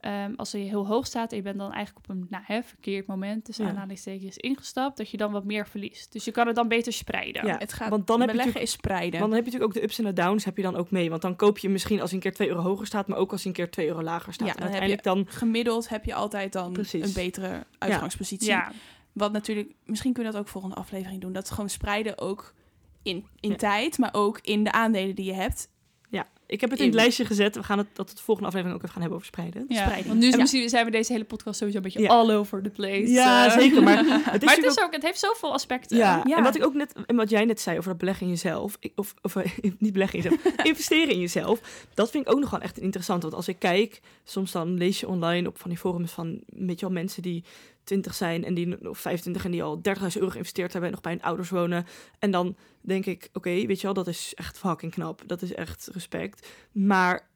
Ehm, 0.00 0.32
als 0.36 0.52
hij 0.52 0.60
heel 0.60 0.86
hoog 0.86 1.06
staat 1.06 1.30
en 1.30 1.36
je 1.36 1.42
bent 1.42 1.58
dan 1.58 1.72
eigenlijk 1.72 2.08
op 2.08 2.14
een 2.16 2.26
nou, 2.30 2.44
hè, 2.46 2.62
verkeerd 2.62 3.06
moment, 3.06 3.46
dus 3.46 3.56
Ja. 3.56 3.68
aanhalingstekens 3.68 4.36
ingestapt, 4.36 4.96
dat 4.96 5.10
je 5.10 5.16
dan 5.16 5.32
wat 5.32 5.44
meer 5.44 5.66
verliest. 5.68 6.12
Dus 6.12 6.24
je 6.24 6.30
kan 6.30 6.46
het 6.46 6.56
dan 6.56 6.68
beter 6.68 6.92
spreiden. 6.92 7.46
Ja, 7.46 7.58
Het 7.58 7.72
gaat, 7.72 7.88
want 7.88 8.06
dan 8.06 8.20
heb 8.20 8.30
je 8.32 8.60
is 8.60 8.70
spreiden. 8.70 9.20
Want 9.20 9.32
dan 9.32 9.42
heb 9.42 9.44
je 9.46 9.50
natuurlijk 9.52 9.76
ook 9.76 9.82
de 9.82 9.82
ups 9.82 9.98
en 9.98 10.04
de 10.04 10.22
downs 10.22 10.44
heb 10.44 10.56
je 10.56 10.62
dan 10.62 10.76
ook 10.76 10.90
mee. 10.90 11.10
Want 11.10 11.22
dan 11.22 11.36
koop 11.36 11.58
je 11.58 11.68
misschien 11.68 12.00
als 12.00 12.10
hij 12.10 12.18
een 12.18 12.24
keer 12.24 12.34
2 12.34 12.48
euro 12.48 12.60
hoger 12.62 12.86
staat, 12.86 13.06
maar 13.08 13.18
ook 13.18 13.32
als 13.32 13.40
hij 13.42 13.50
een 13.50 13.56
keer 13.56 13.70
2 13.70 13.86
euro 13.86 14.02
lager 14.02 14.32
staat. 14.32 14.46
Ja, 14.48 14.54
en 14.54 14.60
dan 14.60 14.70
heb 14.72 14.80
uiteindelijk 14.80 15.28
dan... 15.28 15.38
Gemiddeld 15.38 15.88
heb 15.88 16.04
je 16.04 16.14
altijd 16.14 16.52
dan 16.52 16.72
Precies. 16.72 17.06
een 17.06 17.12
betere 17.12 17.66
uitgangspositie. 17.78 18.48
Ja. 18.48 18.72
Wat 19.12 19.32
natuurlijk, 19.32 19.74
misschien 19.84 20.12
kun 20.12 20.24
je 20.24 20.30
dat 20.30 20.40
ook 20.40 20.48
volgende 20.48 20.76
aflevering 20.76 21.20
doen. 21.20 21.32
Dat 21.32 21.44
is 21.44 21.50
gewoon 21.50 21.70
spreiden 21.70 22.18
ook 22.18 22.54
in, 23.02 23.26
in 23.40 23.50
Ja. 23.50 23.56
tijd, 23.56 23.98
maar 23.98 24.10
ook 24.12 24.38
in 24.42 24.64
de 24.64 24.72
aandelen 24.72 25.14
die 25.14 25.24
je 25.24 25.32
hebt. 25.34 25.68
Ja, 26.10 26.28
ik 26.46 26.60
heb 26.60 26.70
het 26.70 26.78
in 26.78 26.86
het 26.86 26.94
lijstje 26.94 27.24
gezet. 27.24 27.56
We 27.56 27.62
gaan 27.62 27.78
het 27.78 27.86
dat 27.92 28.08
de 28.10 28.22
volgende 28.22 28.48
aflevering 28.48 28.76
ook 28.78 28.82
even 28.82 28.92
gaan 28.92 29.00
hebben 29.02 29.18
over 29.18 29.30
spreiden. 29.30 29.64
Ja, 29.68 29.80
Spreiding. 29.80 30.06
want 30.06 30.20
nu 30.20 30.30
Ja. 30.30 30.36
misschien, 30.36 30.68
zijn 30.68 30.84
we 30.84 30.90
deze 30.90 31.12
hele 31.12 31.24
podcast 31.24 31.56
sowieso 31.58 31.76
een 31.78 31.84
beetje 31.84 32.00
Ja. 32.00 32.08
all 32.08 32.30
over 32.30 32.62
the 32.62 32.70
place. 32.70 33.10
Ja, 33.10 33.46
eh. 33.46 33.52
zeker. 33.58 33.82
Maar 33.82 33.96
het 34.04 34.06
is, 34.06 34.10
maar 34.10 34.32
het, 34.32 34.42
natuurlijk 34.42 34.66
is 34.66 34.82
ook, 34.84 34.92
het 34.92 35.02
heeft 35.02 35.18
zoveel 35.18 35.52
aspecten. 35.52 35.96
Ja, 35.96 36.24
en 36.24 36.42
wat 36.42 36.54
ik 36.56 36.64
ook 36.64 36.74
net, 36.74 36.94
en 37.06 37.16
wat 37.16 37.30
jij 37.30 37.44
net 37.44 37.60
zei 37.60 37.76
over 37.78 37.88
dat 37.90 37.98
beleggen 37.98 38.24
in 38.26 38.32
jezelf, 38.32 38.78
of, 38.94 39.14
of 39.22 39.36
eh, 39.36 39.52
niet 39.78 39.92
beleggen 39.92 40.18
in 40.18 40.24
jezelf, 40.24 40.56
investeren 40.72 41.14
in 41.14 41.20
jezelf, 41.20 41.86
dat 41.94 42.10
vind 42.10 42.26
ik 42.26 42.32
ook 42.32 42.40
nog 42.40 42.50
wel 42.50 42.60
echt 42.60 42.78
interessant. 42.78 43.22
Want 43.22 43.34
als 43.34 43.48
ik 43.48 43.58
kijk, 43.58 44.00
soms 44.24 44.52
dan 44.52 44.74
lees 44.74 45.00
je 45.00 45.08
online 45.08 45.48
op 45.48 45.58
van 45.58 45.70
die 45.70 45.78
forums 45.78 46.12
van, 46.12 46.40
weet 46.46 46.80
je 46.80 46.86
wel, 46.86 46.94
mensen 46.94 47.22
die 47.22 47.44
20 47.90 48.14
zijn 48.14 48.44
en 48.44 48.54
die 48.54 48.88
of 48.90 48.98
25 48.98 49.44
en 49.44 49.50
die 49.50 49.62
al 49.62 49.76
30.000 49.76 49.82
euro 50.14 50.28
geïnvesteerd 50.28 50.72
hebben 50.72 50.90
en 50.90 50.94
nog 50.94 51.04
bij 51.04 51.12
hun 51.12 51.22
ouders 51.22 51.50
wonen. 51.50 51.86
En 52.18 52.30
dan 52.30 52.56
denk 52.80 53.06
ik, 53.06 53.28
oké, 53.32 53.50
weet 53.50 53.80
je 53.80 53.82
wel, 53.82 53.94
dat 53.94 54.06
is 54.06 54.32
echt 54.34 54.58
fucking 54.58 54.92
knap. 54.92 55.22
Dat 55.26 55.42
is 55.42 55.54
echt 55.54 55.88
respect. 55.92 56.48
Maar 56.72 57.28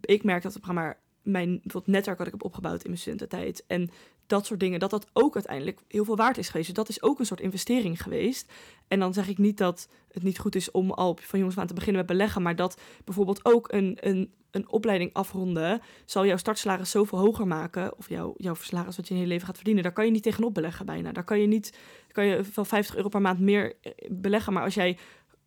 ik 0.00 0.24
merk 0.24 0.42
dat 0.42 0.54
het 0.54 0.66
maar 0.66 1.00
mijn 1.22 1.48
bijvoorbeeld 1.48 1.86
netwerk 1.94 2.18
wat 2.18 2.26
ik 2.26 2.32
heb 2.32 2.44
opgebouwd 2.44 2.82
in 2.82 2.88
mijn 2.90 3.00
studententijd 3.00 3.64
en 3.66 3.90
dat 4.32 4.46
soort 4.46 4.60
dingen, 4.60 4.80
dat 4.80 4.90
dat 4.90 5.06
ook 5.12 5.34
uiteindelijk 5.34 5.80
heel 5.88 6.04
veel 6.04 6.16
waard 6.16 6.38
is 6.38 6.48
geweest. 6.48 6.66
Dus 6.66 6.76
dat 6.76 6.88
is 6.88 7.02
ook 7.02 7.18
een 7.18 7.26
soort 7.26 7.40
investering 7.40 8.02
geweest. 8.02 8.52
En 8.88 8.98
dan 8.98 9.12
zeg 9.12 9.28
ik 9.28 9.38
niet 9.38 9.58
dat 9.58 9.88
het 10.12 10.22
niet 10.22 10.38
goed 10.38 10.54
is 10.54 10.70
om 10.70 10.90
al 10.90 11.18
van 11.20 11.38
jongens 11.38 11.58
aan 11.58 11.66
te 11.66 11.74
beginnen 11.74 11.98
met 11.98 12.10
beleggen, 12.10 12.42
maar 12.42 12.56
dat 12.56 12.80
bijvoorbeeld 13.04 13.44
ook 13.44 13.72
een, 13.72 13.98
een, 14.00 14.32
een 14.50 14.70
opleiding 14.70 15.12
afronden 15.12 15.80
zal 16.04 16.26
jouw 16.26 16.36
startsalaris 16.36 16.90
zoveel 16.90 17.18
hoger 17.18 17.46
maken, 17.46 17.98
of 17.98 18.08
jouw, 18.08 18.34
jouw 18.36 18.54
salaris 18.54 18.96
wat 18.96 19.08
je 19.08 19.14
in 19.14 19.20
je 19.20 19.26
leven 19.26 19.46
gaat 19.46 19.56
verdienen, 19.56 19.82
daar 19.82 19.92
kan 19.92 20.04
je 20.04 20.10
niet 20.10 20.22
tegenop 20.22 20.54
beleggen 20.54 20.86
bijna. 20.86 21.12
Daar 21.12 21.24
kan 21.24 21.40
je 21.40 21.46
niet, 21.46 21.78
kan 22.12 22.26
je 22.26 22.44
wel 22.54 22.64
50 22.64 22.96
euro 22.96 23.08
per 23.08 23.20
maand 23.20 23.40
meer 23.40 23.74
eh, 23.80 23.92
beleggen, 24.10 24.52
maar 24.52 24.62
als 24.62 24.74
jij 24.74 24.98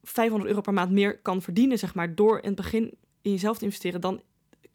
500 0.04 0.50
euro 0.50 0.62
per 0.62 0.74
maand 0.74 0.92
meer 0.92 1.20
kan 1.22 1.42
verdienen, 1.42 1.80
zeg 1.80 1.96
maar, 1.96 2.16
door 2.16 2.38
in 2.38 2.48
het 2.48 2.56
begin 2.56 2.94
in 3.22 3.32
jezelf 3.32 3.58
te 3.58 3.66
investeren, 3.66 4.02
dan 4.02 4.22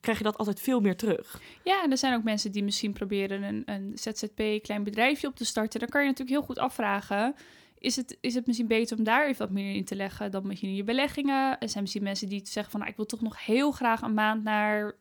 krijg 0.00 0.18
je 0.18 0.24
dat 0.24 0.36
altijd 0.36 0.60
veel 0.60 0.80
meer 0.80 0.96
terug. 0.96 1.40
Ja, 1.64 1.82
en 1.82 1.90
er 1.90 1.98
zijn 1.98 2.14
ook 2.14 2.22
mensen 2.22 2.52
die 2.52 2.64
misschien 2.64 2.92
proberen 2.92 3.42
een, 3.42 3.62
een 3.66 3.92
ZZP, 3.94 4.62
klein 4.62 4.84
bedrijfje 4.84 5.26
op 5.26 5.36
te 5.36 5.44
starten. 5.44 5.80
Dan 5.80 5.88
kan 5.88 6.00
je 6.00 6.06
natuurlijk 6.06 6.36
heel 6.36 6.46
goed 6.46 6.58
afvragen. 6.58 7.34
Is 7.78 7.96
het, 7.96 8.16
is 8.20 8.34
het 8.34 8.46
misschien 8.46 8.66
beter 8.66 8.98
om 8.98 9.04
daar 9.04 9.26
even 9.26 9.38
wat 9.38 9.50
meer 9.50 9.74
in 9.74 9.84
te 9.84 9.96
leggen 9.96 10.30
dan 10.30 10.46
misschien 10.46 10.68
in 10.68 10.74
je 10.74 10.84
beleggingen? 10.84 11.58
Er 11.58 11.68
zijn 11.68 11.82
misschien 11.82 12.02
mensen 12.02 12.28
die 12.28 12.40
zeggen 12.44 12.70
van 12.70 12.80
nou, 12.80 12.92
ik 12.92 12.96
wil 12.96 13.06
toch 13.06 13.20
nog 13.20 13.44
heel 13.46 13.70
graag 13.70 14.02
een 14.02 14.14
maand 14.14 14.42
naar 14.42 14.94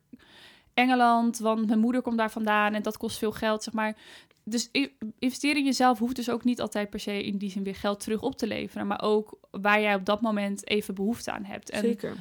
Engeland, 0.74 1.38
want 1.38 1.66
mijn 1.66 1.78
moeder 1.78 2.02
komt 2.02 2.18
daar 2.18 2.30
vandaan 2.30 2.74
en 2.74 2.82
dat 2.82 2.96
kost 2.96 3.18
veel 3.18 3.32
geld, 3.32 3.62
zeg 3.62 3.74
maar. 3.74 3.96
Dus 4.44 4.70
investeren 5.18 5.56
in 5.56 5.64
jezelf 5.64 5.98
hoeft 5.98 6.16
dus 6.16 6.30
ook 6.30 6.44
niet 6.44 6.60
altijd 6.60 6.90
per 6.90 7.00
se 7.00 7.24
in 7.24 7.38
die 7.38 7.50
zin 7.50 7.64
weer 7.64 7.74
geld 7.74 8.00
terug 8.00 8.20
op 8.20 8.36
te 8.36 8.46
leveren, 8.46 8.86
maar 8.86 9.02
ook 9.02 9.38
waar 9.50 9.80
jij 9.80 9.94
op 9.94 10.04
dat 10.04 10.20
moment 10.20 10.68
even 10.68 10.94
behoefte 10.94 11.30
aan 11.30 11.44
hebt. 11.44 11.70
En 11.70 11.80
Zeker. 11.80 12.16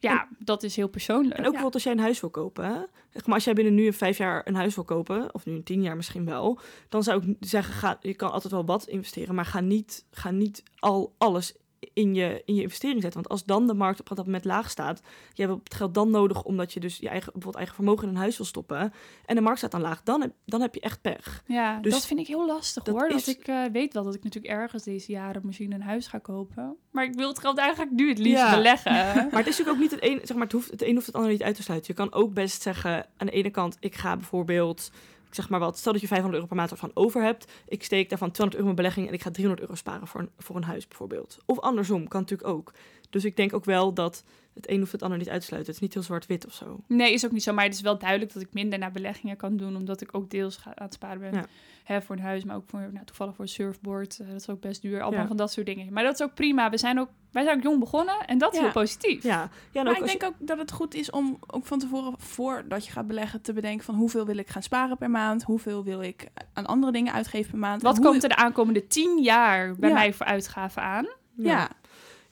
Ja, 0.00 0.28
dat 0.38 0.62
is 0.62 0.76
heel 0.76 0.88
persoonlijk. 0.88 1.34
En 1.34 1.38
ook 1.38 1.42
bijvoorbeeld 1.42 1.74
als 1.74 1.82
jij 1.82 1.92
een 1.92 1.98
huis 1.98 2.20
wil 2.20 2.30
kopen. 2.30 2.88
Zeg 3.10 3.26
maar 3.26 3.34
als 3.34 3.44
jij 3.44 3.54
binnen 3.54 3.74
nu 3.74 3.86
een 3.86 3.92
vijf 3.92 4.18
jaar 4.18 4.42
een 4.44 4.54
huis 4.54 4.74
wil 4.74 4.84
kopen, 4.84 5.34
of 5.34 5.46
nu 5.46 5.52
een 5.52 5.62
tien 5.62 5.82
jaar 5.82 5.96
misschien 5.96 6.24
wel, 6.24 6.60
dan 6.88 7.02
zou 7.02 7.22
ik 7.22 7.36
zeggen, 7.40 7.74
ga, 7.74 7.98
je 8.00 8.14
kan 8.14 8.32
altijd 8.32 8.52
wel 8.52 8.64
wat 8.64 8.86
investeren, 8.86 9.34
maar 9.34 9.46
ga 9.46 9.60
niet, 9.60 10.06
ga 10.10 10.30
niet 10.30 10.62
al 10.78 11.14
alles 11.18 11.54
in 11.92 12.14
je, 12.14 12.42
in 12.44 12.54
je 12.54 12.62
investering 12.62 13.02
zetten. 13.02 13.20
Want 13.20 13.32
als 13.32 13.44
dan 13.44 13.66
de 13.66 13.74
markt 13.74 14.00
op 14.00 14.16
dat 14.16 14.24
moment 14.24 14.44
laag 14.44 14.70
staat, 14.70 15.00
je 15.32 15.46
hebt 15.46 15.58
het 15.64 15.74
geld 15.74 15.94
dan 15.94 16.10
nodig 16.10 16.42
omdat 16.42 16.72
je 16.72 16.80
dus 16.80 16.96
je 16.96 17.08
eigen, 17.08 17.24
bijvoorbeeld 17.32 17.56
eigen 17.56 17.74
vermogen 17.74 18.02
in 18.08 18.14
een 18.14 18.20
huis 18.20 18.36
wil 18.36 18.46
stoppen, 18.46 18.92
en 19.26 19.34
de 19.34 19.40
markt 19.40 19.58
staat 19.58 19.70
dan 19.70 19.80
laag, 19.80 20.02
dan 20.02 20.20
heb, 20.20 20.32
dan 20.46 20.60
heb 20.60 20.74
je 20.74 20.80
echt 20.80 21.00
pech. 21.00 21.42
Ja, 21.46 21.78
Dus 21.80 21.92
dat 21.92 22.06
vind 22.06 22.20
ik 22.20 22.26
heel 22.26 22.46
lastig 22.46 22.82
dat 22.82 22.94
hoor. 22.94 23.08
is- 23.10 23.24
Dat 23.24 23.34
ik 23.34 23.46
eh, 23.48 23.64
weet 23.72 23.92
wel 23.94 24.04
dat 24.04 24.14
ik 24.14 24.22
natuurlijk 24.24 24.54
ergens 24.54 24.82
deze 24.82 25.12
jaren 25.12 25.42
misschien 25.44 25.72
een 25.72 25.82
huis 25.82 26.06
ga 26.06 26.18
kopen. 26.18 26.76
Maar 26.90 27.04
ik 27.04 27.14
wil 27.14 27.28
het 27.28 27.38
geld 27.38 27.58
eigenlijk 27.58 27.90
nu 27.92 28.08
het 28.08 28.18
liefst 28.18 28.42
Ja. 28.44 28.54
beleggen. 28.54 28.92
Maar 29.30 29.38
het 29.44 29.46
is 29.46 29.58
natuurlijk 29.58 29.70
ook 29.70 29.78
niet 29.78 29.90
het 29.90 30.02
een, 30.04 30.18
zeg 30.22 30.32
maar, 30.36 30.44
het, 30.44 30.52
hoeft, 30.52 30.70
het 30.70 30.82
een 30.82 30.94
hoeft 30.94 31.06
het 31.06 31.14
ander 31.14 31.30
niet 31.30 31.42
uit 31.42 31.54
te 31.54 31.62
sluiten. 31.62 31.94
Je 31.96 32.00
kan 32.02 32.12
ook 32.12 32.34
best 32.34 32.62
zeggen, 32.62 33.06
aan 33.16 33.26
de 33.26 33.32
ene 33.32 33.50
kant, 33.50 33.76
ik 33.80 33.94
ga 33.94 34.16
bijvoorbeeld, 34.16 34.90
zeg 35.34 35.48
maar 35.48 35.60
wat, 35.60 35.78
stel 35.78 35.92
dat 35.92 36.00
je 36.00 36.06
500 36.06 36.34
euro 36.34 36.46
per 36.46 36.60
maand 36.60 36.70
ervan 36.70 36.90
over 36.94 37.22
hebt. 37.22 37.52
Ik 37.68 37.84
steek 37.84 38.08
daarvan 38.08 38.30
200 38.30 38.56
euro 38.56 38.70
in 38.70 38.76
belegging 38.76 39.08
en 39.08 39.14
ik 39.14 39.22
ga 39.22 39.30
300 39.30 39.60
euro 39.60 39.74
sparen 39.74 40.06
voor 40.06 40.20
een, 40.20 40.30
voor 40.38 40.56
een 40.56 40.64
huis 40.64 40.88
bijvoorbeeld. 40.88 41.38
Of 41.46 41.60
andersom, 41.60 42.08
kan 42.08 42.20
natuurlijk 42.20 42.48
ook. 42.48 42.72
Dus 43.10 43.24
ik 43.24 43.36
denk 43.36 43.54
ook 43.54 43.64
wel 43.64 43.94
dat 43.94 44.24
het 44.60 44.70
een 44.70 44.78
hoeft 44.78 44.92
het 44.92 45.02
ander 45.02 45.18
niet 45.18 45.28
uit 45.28 45.40
te 45.40 45.46
sluiten. 45.46 45.72
Het 45.72 45.82
is 45.82 45.86
niet 45.88 45.94
heel 45.94 46.06
zwart-wit 46.06 46.46
of 46.46 46.52
zo. 46.52 46.80
Nee, 46.86 47.12
is 47.12 47.24
ook 47.24 47.32
niet 47.32 47.42
zo. 47.42 47.52
Maar 47.52 47.64
het 47.64 47.74
is 47.74 47.80
wel 47.80 47.98
duidelijk 47.98 48.32
dat 48.32 48.42
ik 48.42 48.48
minder 48.52 48.78
naar 48.78 48.90
beleggingen 48.92 49.36
kan 49.36 49.56
doen. 49.56 49.76
Omdat 49.76 50.00
ik 50.00 50.08
ook 50.16 50.30
deels 50.30 50.56
ga, 50.56 50.68
aan 50.74 50.84
het 50.84 50.94
sparen 50.94 51.20
ben. 51.20 51.32
Ja. 51.32 51.44
Hè, 51.84 52.02
voor 52.02 52.16
een 52.16 52.22
huis, 52.22 52.44
maar 52.44 52.56
ook 52.56 52.64
voor, 52.66 52.88
nou, 52.92 53.04
toevallig 53.04 53.34
voor 53.34 53.44
een 53.44 53.50
surfboard. 53.50 54.18
Eh, 54.20 54.26
dat 54.26 54.40
is 54.40 54.48
ook 54.48 54.60
best 54.60 54.82
duur. 54.82 55.00
Allemaal 55.02 55.20
Ja. 55.20 55.26
van 55.26 55.36
dat 55.36 55.52
soort 55.52 55.66
dingen. 55.66 55.92
Maar 55.92 56.02
dat 56.04 56.12
is 56.14 56.22
ook 56.22 56.34
prima. 56.34 56.70
We 56.70 56.78
zijn 56.78 57.00
ook, 57.00 57.08
wij 57.32 57.44
zijn 57.44 57.56
ook 57.56 57.62
jong 57.62 57.78
begonnen. 57.80 58.14
En 58.26 58.38
dat 58.38 58.52
is 58.52 58.58
Ja. 58.58 58.64
heel 58.64 58.72
positief. 58.72 59.22
Ja, 59.22 59.50
ja 59.72 59.82
Maar 59.82 59.96
ik 59.98 60.06
denk 60.06 60.22
ook 60.24 60.34
dat 60.38 60.58
het 60.58 60.72
goed 60.72 60.94
is 60.94 61.10
om 61.10 61.38
ook 61.46 61.66
van 61.66 61.78
tevoren, 61.78 62.14
voordat 62.18 62.86
je 62.86 62.92
gaat 62.92 63.06
beleggen, 63.06 63.40
te 63.42 63.52
bedenken 63.52 63.84
van 63.84 63.94
hoeveel 63.94 64.26
wil 64.26 64.36
ik 64.36 64.48
gaan 64.48 64.62
sparen 64.62 64.96
per 64.96 65.10
maand, 65.10 65.42
hoeveel 65.42 65.84
wil 65.84 66.02
ik 66.02 66.26
aan 66.52 66.66
andere 66.66 66.92
dingen 66.92 67.12
uitgeven 67.12 67.50
per 67.50 67.58
maand. 67.60 67.82
Wat 67.82 67.96
hoe- 67.96 68.06
komt 68.06 68.22
er 68.22 68.28
de 68.28 68.36
aankomende 68.36 68.86
tien 68.86 69.22
jaar 69.22 69.74
bij 69.76 69.92
mij 69.92 70.12
voor 70.12 70.26
uitgaven 70.26 70.82
aan? 70.82 71.06
Ja, 71.36 71.68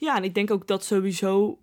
Ja, 0.01 0.17
en 0.17 0.25
ik 0.25 0.35
denk 0.35 0.51
ook 0.51 0.67
dat 0.67 0.85
sowieso 0.85 1.59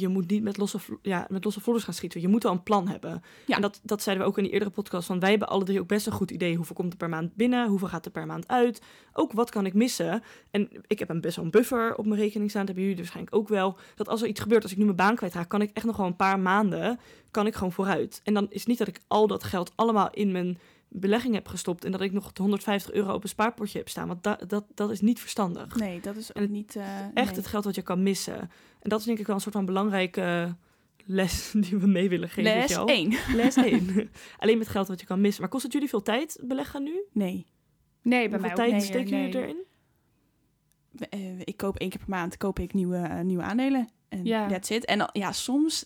je 0.00 0.08
moet 0.08 0.30
niet 0.30 0.42
met 0.42 0.56
losse, 0.56 0.78
ja, 1.02 1.26
met 1.28 1.44
losse 1.44 1.60
vlodders 1.60 1.84
gaan 1.84 1.94
schieten. 1.94 2.20
Je 2.20 2.28
moet 2.28 2.42
wel 2.42 2.52
een 2.52 2.62
plan 2.62 2.88
hebben. 2.88 3.22
Ja. 3.46 3.56
En 3.56 3.62
dat, 3.62 3.80
dat 3.82 4.02
zeiden 4.02 4.24
we 4.24 4.30
ook 4.30 4.38
in 4.38 4.44
die 4.44 4.52
eerdere 4.52 4.70
podcast. 4.70 5.06
Van 5.06 5.20
wij 5.20 5.30
hebben 5.30 5.48
alle 5.48 5.64
drie 5.64 5.80
ook 5.80 5.86
best 5.86 6.06
een 6.06 6.12
goed 6.12 6.30
idee. 6.30 6.56
Hoeveel 6.56 6.76
komt 6.76 6.92
er 6.92 6.98
per 6.98 7.08
maand 7.08 7.34
binnen? 7.34 7.68
Hoeveel 7.68 7.88
gaat 7.88 8.04
er 8.04 8.10
per 8.10 8.26
maand 8.26 8.48
uit? 8.48 8.82
Ook 9.12 9.32
wat 9.32 9.50
kan 9.50 9.66
ik 9.66 9.74
missen? 9.74 10.22
En 10.50 10.68
ik 10.86 10.98
heb 10.98 11.08
een 11.08 11.20
best 11.20 11.36
wel 11.36 11.44
een 11.44 11.50
buffer 11.50 11.96
op 11.96 12.06
mijn 12.06 12.20
rekening 12.20 12.50
staan. 12.50 12.66
Dat 12.66 12.74
hebben 12.74 12.88
jullie 12.88 13.02
waarschijnlijk 13.02 13.36
ook 13.36 13.48
wel. 13.48 13.78
Dat 13.94 14.08
als 14.08 14.22
er 14.22 14.28
iets 14.28 14.40
gebeurt, 14.40 14.62
als 14.62 14.72
ik 14.72 14.78
nu 14.78 14.84
mijn 14.84 14.96
baan 14.96 15.14
kwijtraak, 15.14 15.48
kan 15.48 15.62
ik 15.62 15.70
echt 15.72 15.86
nog 15.86 15.96
wel 15.96 16.06
een 16.06 16.16
paar 16.16 16.38
maanden 16.38 16.98
kan 17.30 17.46
ik 17.46 17.54
gewoon 17.54 17.72
vooruit. 17.72 18.20
En 18.24 18.34
dan 18.34 18.46
is 18.50 18.66
niet 18.66 18.78
dat 18.78 18.88
ik 18.88 19.00
al 19.08 19.26
dat 19.26 19.44
geld 19.44 19.72
allemaal 19.74 20.10
in 20.10 20.32
mijn 20.32 20.58
belegging 20.92 21.34
heb 21.34 21.48
gestopt. 21.48 21.84
En 21.84 21.92
dat 21.92 22.00
ik 22.00 22.12
nog 22.12 22.30
150 22.34 22.92
euro 22.92 23.12
op 23.14 23.22
een 23.22 23.28
spaarpotje 23.28 23.78
heb 23.78 23.88
staan. 23.88 24.08
Want 24.08 24.22
da- 24.22 24.40
dat, 24.46 24.64
dat 24.74 24.90
is 24.90 25.00
niet 25.00 25.20
verstandig 25.20 25.74
nee, 25.76 26.00
dat 26.00 26.16
is 26.16 26.34
ook 26.34 26.42
het- 26.42 26.50
niet... 26.50 26.76
eh, 26.76 26.98
echt 27.14 27.14
nee. 27.14 27.34
het 27.36 27.46
geld 27.46 27.64
wat 27.64 27.74
je 27.74 27.82
kan 27.82 28.02
missen. 28.02 28.38
En 28.80 28.88
dat 28.90 29.00
is 29.00 29.06
denk 29.06 29.18
ik 29.18 29.26
wel 29.26 29.34
een 29.36 29.40
soort 29.42 29.54
van 29.54 29.64
belangrijke 29.64 30.56
les 31.04 31.50
die 31.68 31.78
we 31.78 31.86
mee 31.86 32.08
willen 32.08 32.28
geven. 32.28 32.42
Les 32.42 32.68
je 32.70 32.74
wel. 32.76 32.86
1. 32.86 33.14
Les 33.34 33.56
1. 33.56 34.10
Alleen 34.38 34.58
met 34.58 34.68
geld 34.68 34.88
wat 34.88 35.00
je 35.00 35.06
kan 35.06 35.20
missen. 35.20 35.40
Maar 35.40 35.50
kost 35.50 35.62
het 35.62 35.72
jullie 35.72 35.88
veel 35.88 36.02
tijd 36.02 36.38
beleggen 36.44 36.82
nu? 36.82 37.02
Nee. 37.12 37.46
Nee, 38.02 38.28
bij 38.28 38.38
Hoeveel 38.38 38.40
mij 38.40 38.50
ook 38.50 38.56
tijd 38.56 38.72
niet. 38.72 38.82
steken 38.82 39.10
nee. 39.10 39.30
jullie 39.30 39.40
erin? 39.42 39.64
Eh, 41.10 41.38
ik 41.44 41.56
koop 41.56 41.76
één 41.78 41.88
keer 41.90 41.98
per 41.98 42.08
maand 42.08 42.36
koop 42.36 42.58
ik 42.58 42.72
nieuwe, 42.72 42.96
eh, 42.96 43.20
nieuwe 43.20 43.42
aandelen. 43.42 43.88
En 44.08 44.24
Ja. 44.24 44.48
that's 44.48 44.70
it. 44.70 44.84
En 44.84 45.08
ja, 45.12 45.32
soms... 45.32 45.84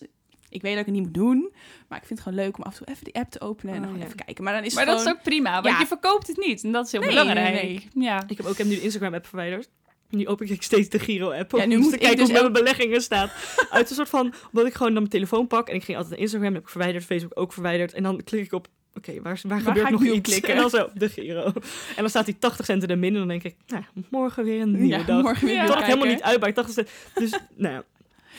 Ik 0.55 0.61
weet 0.61 0.71
dat 0.71 0.79
ik 0.79 0.85
het 0.85 0.95
niet 0.95 1.03
moet 1.03 1.13
doen, 1.13 1.53
maar 1.87 1.97
ik 1.99 2.05
vind 2.05 2.19
het 2.19 2.27
gewoon 2.27 2.43
leuk 2.45 2.57
om 2.57 2.63
af 2.63 2.71
en 2.71 2.77
toe 2.85 2.93
even 2.93 3.03
die 3.03 3.13
app 3.15 3.31
te 3.31 3.41
openen 3.41 3.73
en 3.75 3.79
Oh, 3.79 3.85
dan 3.85 3.91
gewoon 3.93 3.99
ja. 4.07 4.11
even 4.13 4.25
kijken. 4.25 4.43
Maar 4.43 4.53
dan 4.53 4.63
is 4.63 4.73
Maar 4.73 4.83
het 4.83 4.91
dat 4.91 5.01
is 5.01 5.05
gewoon... 5.07 5.17
ook 5.19 5.29
prima, 5.29 5.53
want 5.61 5.73
Ja. 5.75 5.79
je 5.79 5.87
verkoopt 5.87 6.27
het 6.27 6.37
niet. 6.37 6.63
En 6.63 6.71
dat 6.71 6.85
is 6.85 6.91
heel 6.91 7.01
Nee, 7.01 7.09
belangrijk. 7.09 7.53
nee, 7.53 7.89
nee. 7.93 8.03
Ja. 8.05 8.23
Ik 8.27 8.37
heb 8.37 8.45
ook 8.45 8.51
ik 8.51 8.57
heb 8.57 8.67
nu 8.67 8.75
de 8.75 8.81
Instagram-app 8.81 9.27
verwijderd. 9.27 9.69
Nu 10.09 10.27
open 10.27 10.49
ik 10.49 10.61
steeds 10.61 10.89
de 10.89 10.99
Giro-app. 10.99 11.51
Ja, 11.51 11.63
om 11.63 11.69
nu 11.69 11.77
moet 11.77 11.89
te 11.89 11.93
ik 11.95 11.99
kijken 12.01 12.17
dus 12.17 12.27
hoe 12.27 12.35
het 12.35 12.43
met 12.43 12.53
elk- 12.55 12.63
mijn 12.63 12.63
beleggingen 12.75 13.01
staat. 13.01 13.31
Uit 13.69 13.89
een 13.89 13.95
soort 13.95 14.09
van... 14.09 14.33
Omdat 14.51 14.65
ik 14.67 14.73
gewoon 14.73 14.91
dan 14.93 15.01
mijn 15.01 15.09
telefoon 15.09 15.47
pak. 15.47 15.69
En 15.69 15.75
ik 15.75 15.83
ging 15.83 15.97
altijd 15.97 16.13
naar 16.15 16.23
Instagram. 16.25 16.53
heb 16.53 16.61
ik 16.63 16.69
verwijderd. 16.69 17.05
Facebook 17.05 17.39
ook 17.39 17.53
verwijderd. 17.53 17.93
En 17.93 18.03
dan 18.03 18.21
klik 18.23 18.45
ik 18.45 18.53
op 18.53 18.67
oké, 18.93 19.21
waar, 19.21 19.39
waar, 19.43 19.59
ga 19.61 19.67
gebeurt 19.67 19.85
ik 19.85 19.91
nog 19.91 20.01
nu 20.01 20.11
iets? 20.11 20.29
klikken? 20.29 20.53
En 20.53 20.59
dan 20.59 20.69
zo, 20.69 20.89
de 20.93 21.09
Giro. 21.09 21.43
En 21.45 21.53
dan 21.95 22.09
staat 22.09 22.25
die 22.25 22.37
80 22.39 22.65
cent 22.65 22.89
er 22.89 22.97
min 22.97 23.11
en 23.13 23.19
dan 23.19 23.27
denk 23.27 23.43
ik, 23.43 23.55
nou, 23.67 23.83
morgen 24.09 24.43
weer 24.43 24.61
een 24.61 24.71
nieuwe 24.71 24.87
ja, 24.87 25.03
dag. 25.03 25.21
morgen 25.21 25.45
weer 25.47 25.55
Ja. 25.55 25.65
Het 25.75 25.83
helemaal 25.85 26.07
niet 26.07 26.21
uit 26.21 26.39
bij 26.39 26.53
80 26.53 26.73
cent. 26.73 26.89
Dus, 27.15 27.39
nou 27.55 27.73
ja. 27.73 27.83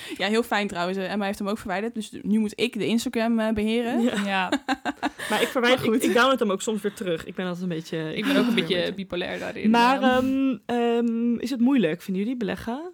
Ja, 0.18 0.28
heel 0.28 0.42
fijn 0.42 0.68
trouwens. 0.68 0.99
Emma 0.99 1.24
heeft 1.24 1.38
hem 1.38 1.49
ook 1.49 1.59
verwijderd. 1.59 1.94
Dus 1.94 2.12
nu 2.22 2.38
moet 2.38 2.61
ik 2.61 2.72
de 2.72 2.86
Instagram 2.86 3.38
eh, 3.38 3.53
beheren. 3.53 4.03
Ja. 4.03 4.24
Ja, 4.24 4.51
Maar 5.30 5.42
ik 5.42 5.49
verwijder, 5.49 5.84
goed. 5.84 5.94
ik, 5.94 6.03
ik 6.03 6.14
download 6.14 6.38
hem 6.38 6.51
ook 6.51 6.62
soms 6.62 6.82
weer 6.82 6.94
terug. 6.94 7.24
Ik 7.24 7.34
ben 7.34 7.44
altijd 7.44 7.62
een 7.62 7.68
beetje... 7.68 8.14
ik 8.14 8.24
ben 8.24 8.36
ook 8.36 8.47
een 8.47 8.55
beetje 8.64 8.92
bipolair 8.94 9.38
daarin. 9.38 9.70
Maar 9.70 10.03
Ehm, 10.03 10.57
ehm, 10.66 10.78
ehm, 10.78 11.34
is 11.34 11.51
het 11.51 11.61
moeilijk, 11.61 12.03
vinden 12.03 12.22
jullie, 12.22 12.38
beleggen? 12.38 12.92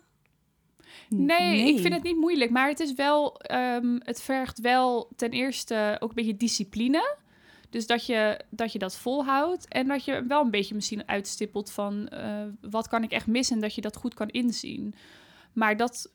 Nee, 1.08 1.68
ik 1.68 1.80
vind 1.80 1.94
het 1.94 2.02
niet 2.02 2.16
moeilijk. 2.16 2.50
Maar 2.50 2.68
het 2.68 2.80
is 2.80 2.94
wel, 2.94 3.36
ehm, 3.38 3.98
het 3.98 4.22
vergt 4.22 4.60
wel 4.60 5.10
ten 5.16 5.30
eerste 5.30 5.96
ook 6.00 6.08
een 6.08 6.14
beetje 6.14 6.36
discipline. 6.36 7.16
Dus 7.70 7.86
dat 7.86 8.06
je, 8.06 8.40
dat 8.50 8.72
je 8.72 8.78
dat 8.78 8.96
volhoudt. 8.96 9.68
En 9.68 9.88
dat 9.88 10.04
je 10.04 10.24
wel 10.28 10.44
een 10.44 10.50
beetje 10.50 10.74
misschien 10.74 11.08
uitstippelt 11.08 11.70
van 11.70 12.08
eh, 12.08 12.42
wat 12.60 12.88
kan 12.88 13.02
ik 13.02 13.10
echt 13.10 13.26
missen. 13.26 13.56
En 13.56 13.62
dat 13.62 13.74
je 13.74 13.80
dat 13.80 13.96
goed 13.96 14.14
kan 14.14 14.28
inzien. 14.28 14.94
Maar 15.52 15.76
dat, 15.76 16.10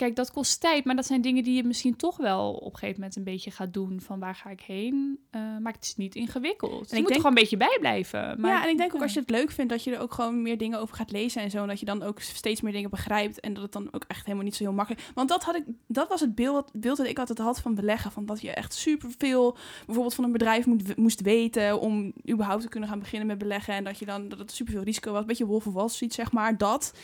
kijk, 0.00 0.16
dat 0.16 0.32
kost 0.32 0.60
tijd. 0.60 0.84
Maar 0.84 0.96
dat 0.96 1.06
zijn 1.06 1.20
dingen 1.20 1.44
die 1.44 1.54
je 1.54 1.64
misschien 1.64 1.96
toch 1.96 2.16
wel 2.16 2.52
op 2.52 2.72
een 2.72 2.78
gegeven 2.78 3.00
moment 3.00 3.16
een 3.16 3.24
beetje 3.24 3.50
gaat 3.50 3.72
doen. 3.72 4.00
Van 4.00 4.18
waar 4.18 4.34
ga 4.34 4.50
ik 4.50 4.60
heen? 4.60 5.18
Eh, 5.30 5.40
maar 5.60 5.72
het 5.72 5.84
is 5.84 5.96
niet 5.96 6.14
ingewikkeld. 6.14 6.90
je 6.90 6.96
ik 6.96 7.02
moet 7.02 7.10
er 7.10 7.16
gewoon 7.16 7.32
een 7.32 7.42
beetje 7.42 7.56
bij 7.56 7.76
blijven. 7.80 8.40
Maar, 8.40 8.50
ja, 8.50 8.62
en 8.62 8.68
ik 8.68 8.76
denk 8.76 8.94
ook 8.94 9.02
als 9.02 9.12
je 9.12 9.20
het 9.20 9.30
leuk 9.30 9.50
vindt, 9.50 9.70
dat 9.70 9.84
je 9.84 9.94
er 9.94 10.00
ook 10.00 10.14
gewoon 10.14 10.42
meer 10.42 10.58
dingen 10.58 10.80
over 10.80 10.96
gaat 10.96 11.10
lezen 11.10 11.42
en 11.42 11.50
zo. 11.50 11.62
En 11.62 11.68
dat 11.68 11.80
je 11.80 11.86
dan 11.86 12.02
ook 12.02 12.20
steeds 12.20 12.60
meer 12.60 12.72
dingen 12.72 12.90
begrijpt. 12.90 13.40
En 13.40 13.54
dat 13.54 13.62
het 13.62 13.72
dan 13.72 13.88
ook 13.90 14.04
echt 14.06 14.24
helemaal 14.24 14.44
niet 14.44 14.56
zo 14.56 14.64
heel 14.64 14.72
makkelijk 14.72 15.10
Want 15.14 15.28
dat, 15.28 15.44
had 15.44 15.54
ik, 15.54 15.64
dat 15.86 16.08
was 16.08 16.20
het 16.20 16.34
beeld, 16.34 16.70
beeld 16.72 16.96
dat 16.96 17.06
ik 17.06 17.18
altijd 17.18 17.38
had 17.38 17.60
van 17.60 17.74
beleggen. 17.74 18.12
Van 18.12 18.26
dat 18.26 18.40
je 18.40 18.50
echt 18.50 18.74
superveel 18.74 19.56
bijvoorbeeld 19.84 20.14
van 20.14 20.24
een 20.24 20.32
bedrijf 20.32 20.66
moet, 20.66 20.96
moest 20.96 21.20
weten 21.20 21.80
om 21.80 22.12
überhaupt 22.30 22.62
te 22.62 22.68
kunnen 22.68 22.88
gaan 22.88 22.98
beginnen 22.98 23.28
met 23.28 23.38
beleggen. 23.38 23.74
En 23.74 23.84
dat 23.84 23.98
je 23.98 24.06
dan 24.06 24.28
dat 24.28 24.38
het 24.38 24.52
superveel 24.52 24.82
risico 24.82 25.12
was. 25.12 25.20
Een 25.20 25.26
beetje 25.26 25.46
Wolf 25.46 25.66
of 25.66 25.72
Wall 25.72 25.88
Street, 25.88 26.14
zeg 26.14 26.32
maar. 26.32 26.58
Dat 26.58 26.94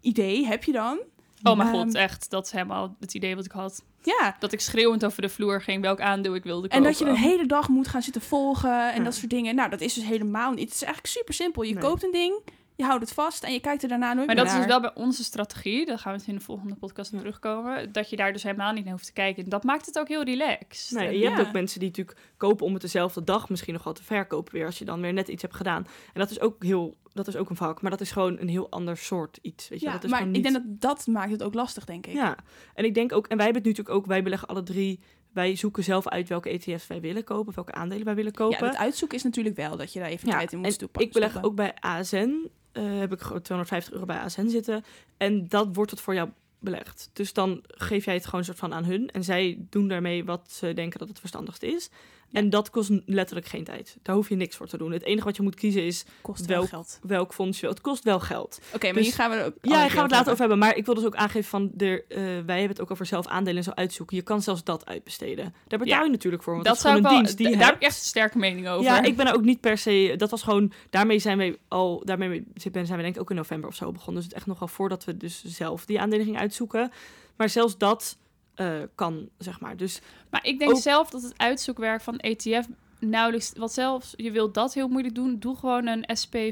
idee 0.00 0.46
heb 0.46 0.64
je 0.64 0.72
dan. 0.72 0.98
Oh 1.42 1.56
mijn 1.56 1.68
Ehm, 1.68 1.78
god, 1.78 1.94
echt. 1.94 2.30
Dat 2.30 2.44
is 2.46 2.52
helemaal 2.52 2.96
het 3.00 3.14
idee 3.14 3.36
wat 3.36 3.44
ik 3.44 3.50
had. 3.52 3.82
Ja, 4.02 4.36
Dat 4.38 4.52
ik 4.52 4.60
schreeuwend 4.60 5.04
over 5.04 5.22
de 5.22 5.28
vloer 5.28 5.62
ging 5.62 5.82
welk 5.82 6.00
aandeel 6.00 6.34
ik 6.34 6.42
wilde 6.42 6.60
kopen. 6.62 6.76
En 6.76 6.82
dat 6.82 6.98
je 6.98 7.04
de 7.04 7.18
hele 7.18 7.46
dag 7.46 7.68
moet 7.68 7.88
gaan 7.88 8.02
zitten 8.02 8.22
volgen 8.22 8.92
en 8.92 8.98
Ja. 8.98 9.04
dat 9.04 9.14
soort 9.14 9.30
dingen. 9.30 9.54
Nou, 9.54 9.70
dat 9.70 9.80
is 9.80 9.94
dus 9.94 10.04
helemaal 10.04 10.50
niet. 10.50 10.64
Het 10.64 10.74
is 10.74 10.82
eigenlijk 10.82 11.14
super 11.14 11.34
simpel. 11.34 11.62
Je 11.62 11.72
Nee. 11.74 11.82
koopt 11.82 12.04
een 12.04 12.10
ding, 12.12 12.40
je 12.80 12.86
houdt 12.86 13.04
het 13.04 13.12
vast 13.12 13.44
en 13.44 13.52
je 13.52 13.60
kijkt 13.60 13.82
er 13.82 13.88
daarna 13.88 14.12
nooit 14.12 14.26
Maar 14.26 14.34
meer 14.36 14.44
dat 14.44 14.46
is 14.54 14.58
dus 14.60 14.60
naar. 14.66 14.80
wel 14.80 14.92
bij 14.92 15.02
onze 15.04 15.24
strategie. 15.24 15.86
Daar 15.86 15.98
gaan 15.98 16.12
we 16.12 16.18
het 16.18 16.28
in 16.28 16.34
de 16.34 16.40
volgende 16.40 16.74
podcast 16.74 17.12
naar 17.12 17.20
terugkomen. 17.20 17.92
Dat 17.92 18.10
je 18.10 18.16
daar 18.16 18.32
dus 18.32 18.42
helemaal 18.42 18.72
niet 18.72 18.84
naar 18.84 18.92
hoeft 18.92 19.06
te 19.06 19.12
kijken. 19.12 19.48
Dat 19.48 19.64
maakt 19.64 19.86
het 19.86 19.98
ook 19.98 20.08
heel 20.08 20.22
relaxed. 20.22 20.98
Nee, 20.98 21.06
En- 21.06 21.12
je 21.12 21.18
Ja. 21.18 21.30
hebt 21.32 21.46
ook 21.46 21.52
mensen 21.52 21.80
die 21.80 21.88
natuurlijk 21.88 22.18
kopen 22.36 22.66
om 22.66 22.72
het 22.72 22.82
dezelfde 22.82 23.24
dag 23.24 23.48
misschien 23.48 23.74
nog 23.74 23.84
wel 23.84 23.92
te 23.92 24.02
verkopen 24.04 24.52
weer. 24.52 24.66
Als 24.66 24.78
je 24.78 24.84
dan 24.84 25.00
weer 25.00 25.12
net 25.12 25.28
iets 25.28 25.42
hebt 25.42 25.56
gedaan. 25.56 25.86
En 26.12 26.20
dat 26.20 26.30
is 26.30 26.40
ook 26.40 26.62
heel, 26.64 26.96
dat 27.12 27.26
is 27.28 27.36
ook 27.36 27.50
een 27.50 27.56
vak. 27.56 27.82
Maar 27.82 27.90
dat 27.90 28.00
is 28.00 28.10
gewoon 28.10 28.38
een 28.40 28.48
heel 28.48 28.70
ander 28.70 28.96
soort 28.96 29.38
iets. 29.42 29.68
Weet 29.68 29.80
je? 29.80 29.86
Ja, 29.86 29.92
dat 29.92 30.04
is 30.04 30.10
maar 30.10 30.28
ik 30.28 30.42
denk 30.42 30.54
dat 30.54 30.62
dat 30.66 31.06
maakt 31.06 31.30
het 31.30 31.42
ook 31.42 31.54
lastig, 31.54 31.84
denk 31.84 32.06
ik. 32.06 32.12
Ja, 32.12 32.36
en 32.74 32.84
ik 32.84 32.94
denk 32.94 33.12
ook, 33.12 33.26
en 33.26 33.36
wij 33.36 33.44
hebben 33.44 33.62
het 33.62 33.70
natuurlijk 33.76 33.96
ook, 34.02 34.06
wij 34.06 34.22
beleggen 34.22 34.48
alle 34.48 34.62
drie. 34.62 35.00
Wij 35.32 35.56
zoeken 35.56 35.84
zelf 35.84 36.08
uit 36.08 36.28
welke 36.28 36.48
ETF's 36.48 36.86
wij 36.86 37.00
willen 37.00 37.24
kopen, 37.24 37.54
welke 37.54 37.72
aandelen 37.72 38.04
wij 38.04 38.14
willen 38.14 38.32
Ja, 38.34 38.38
kopen. 38.38 38.66
het 38.66 38.76
uitzoeken 38.76 39.16
is 39.18 39.22
natuurlijk 39.24 39.56
wel 39.56 39.76
dat 39.76 39.92
je 39.92 39.98
daar 39.98 40.08
even 40.08 40.28
Ja, 40.28 40.36
tijd 40.36 40.52
in 40.52 40.58
moet 40.58 40.66
en 40.66 40.72
stoppen. 40.72 41.02
Ik 41.02 41.12
beleg 41.12 41.42
ook 41.42 41.54
bij 41.54 41.74
ASN. 41.80 42.48
eh, 42.72 42.98
heb 42.98 43.12
ik 43.12 43.20
gewoon 43.20 43.42
250 43.42 43.92
euro 43.92 44.06
bij 44.06 44.18
ASN 44.18 44.48
zitten. 44.48 44.84
En 45.16 45.48
dat 45.48 45.68
wordt 45.72 45.90
het 45.90 46.00
voor 46.00 46.14
jou 46.14 46.28
belegd. 46.58 47.10
Dus 47.12 47.32
dan 47.32 47.64
geef 47.66 48.04
jij 48.04 48.14
het 48.14 48.26
gewoon 48.26 48.44
soort 48.44 48.58
van 48.58 48.74
aan 48.74 48.84
hun. 48.84 49.10
En 49.10 49.24
zij 49.24 49.58
doen 49.70 49.88
daarmee 49.88 50.24
wat 50.24 50.52
ze 50.52 50.74
denken 50.74 50.98
dat 50.98 51.08
het 51.08 51.18
verstandigst 51.18 51.62
is. 51.62 51.90
En 52.32 52.50
dat 52.50 52.70
kost 52.70 52.90
letterlijk 53.06 53.46
geen 53.46 53.64
tijd. 53.64 53.96
Daar 54.02 54.14
hoef 54.14 54.28
je 54.28 54.34
niks 54.36 54.56
voor 54.56 54.66
te 54.66 54.76
doen. 54.78 54.92
Het 54.92 55.02
enige 55.02 55.24
wat 55.24 55.36
je 55.36 55.42
moet 55.42 55.54
kiezen 55.54 55.84
is 55.84 56.04
kost 56.22 56.46
wel 56.46 56.56
welk- 56.56 56.68
geld. 56.68 56.98
welk 57.02 57.32
fonds 57.34 57.60
je. 57.60 57.66
Het 57.66 57.80
kost 57.80 58.04
wel 58.04 58.20
geld. 58.20 58.60
Oké, 58.74 58.84
maar 58.86 58.94
Dus- 58.94 59.04
hier 59.04 59.14
gaan 59.14 59.30
we 59.30 59.36
er 59.36 59.44
ook 59.46 59.54
Ja, 59.62 59.70
daar 59.70 59.78
gaan 59.90 59.94
we 59.96 60.02
het 60.02 60.10
later 60.10 60.26
over 60.32 60.38
hebben. 60.38 60.58
Maar 60.58 60.76
ik 60.76 60.84
wil 60.86 60.94
dus 60.94 61.04
ook 61.04 61.14
aangeven 61.16 61.48
van... 61.50 61.70
De, 61.74 62.04
eh, 62.08 62.16
wij 62.22 62.32
hebben 62.58 62.68
het 62.68 62.80
ook 62.80 62.90
over 62.90 63.06
zelf 63.06 63.26
aandelen 63.26 63.56
en 63.58 63.64
zo 63.64 63.70
uitzoeken. 63.70 64.16
Je 64.16 64.22
kan 64.22 64.42
zelfs 64.42 64.64
dat 64.64 64.86
uitbesteden. 64.86 65.54
Daar 65.68 65.78
betaal 65.78 65.98
Ja. 65.98 66.04
je 66.04 66.10
natuurlijk 66.10 66.42
voor. 66.42 66.52
Want 66.52 66.64
dat 66.64 66.74
dat, 66.76 66.84
is 66.84 66.90
ik 66.90 66.96
gewoon 66.96 67.10
wel, 67.10 67.18
een 67.20 67.24
dienst 67.24 67.38
die 67.50 67.56
daar 67.56 67.66
heb 67.66 67.76
ik 67.76 67.82
echt 67.82 67.96
een 67.98 68.04
sterke 68.04 68.38
mening 68.38 68.68
over. 68.68 68.84
Ja, 68.84 69.02
ik 69.02 69.16
ben 69.16 69.26
er 69.26 69.34
ook 69.34 69.44
niet 69.44 69.60
per 69.60 69.78
se. 69.78 70.14
Dat 70.16 70.30
was 70.30 70.42
gewoon. 70.42 70.72
Daarmee 70.90 71.18
zijn 71.18 71.38
we 71.38 71.58
al. 71.68 72.02
Daarmee 72.04 72.44
zijn 72.54 72.72
we 72.72 73.02
denk 73.02 73.14
ik 73.14 73.20
ook 73.20 73.30
in 73.30 73.36
november 73.36 73.68
of 73.68 73.74
zo 73.74 73.92
begonnen. 73.92 74.14
Dus 74.22 74.24
het 74.24 74.34
echt 74.34 74.46
nogal 74.46 74.68
voordat 74.68 75.04
we 75.04 75.16
dus 75.16 75.44
zelf 75.44 75.84
die 75.84 76.00
aandelen 76.00 76.24
gingen 76.24 76.40
uitzoeken. 76.40 76.90
Maar 77.36 77.48
zelfs 77.48 77.78
dat 77.78 78.16
eh, 78.60 78.72
kan, 78.94 79.28
zeg 79.38 79.60
maar. 79.60 79.76
Dus 79.76 80.00
Maar 80.30 80.46
ik 80.46 80.58
denk 80.58 80.70
Ook- 80.70 80.80
zelf 80.80 81.10
dat 81.10 81.22
het 81.22 81.32
uitzoekwerk 81.36 82.00
van 82.00 82.18
ETF 82.18 82.66
nauwelijks... 82.98 83.52
Wat 83.56 83.72
zelfs, 83.72 84.12
je 84.16 84.30
wilt 84.30 84.54
dat 84.54 84.74
heel 84.74 84.88
moeilijk 84.88 85.14
doen. 85.14 85.38
Doe 85.38 85.56
gewoon 85.56 85.86
een 85.86 86.04
SP, 86.22 86.34
eh 86.34 86.44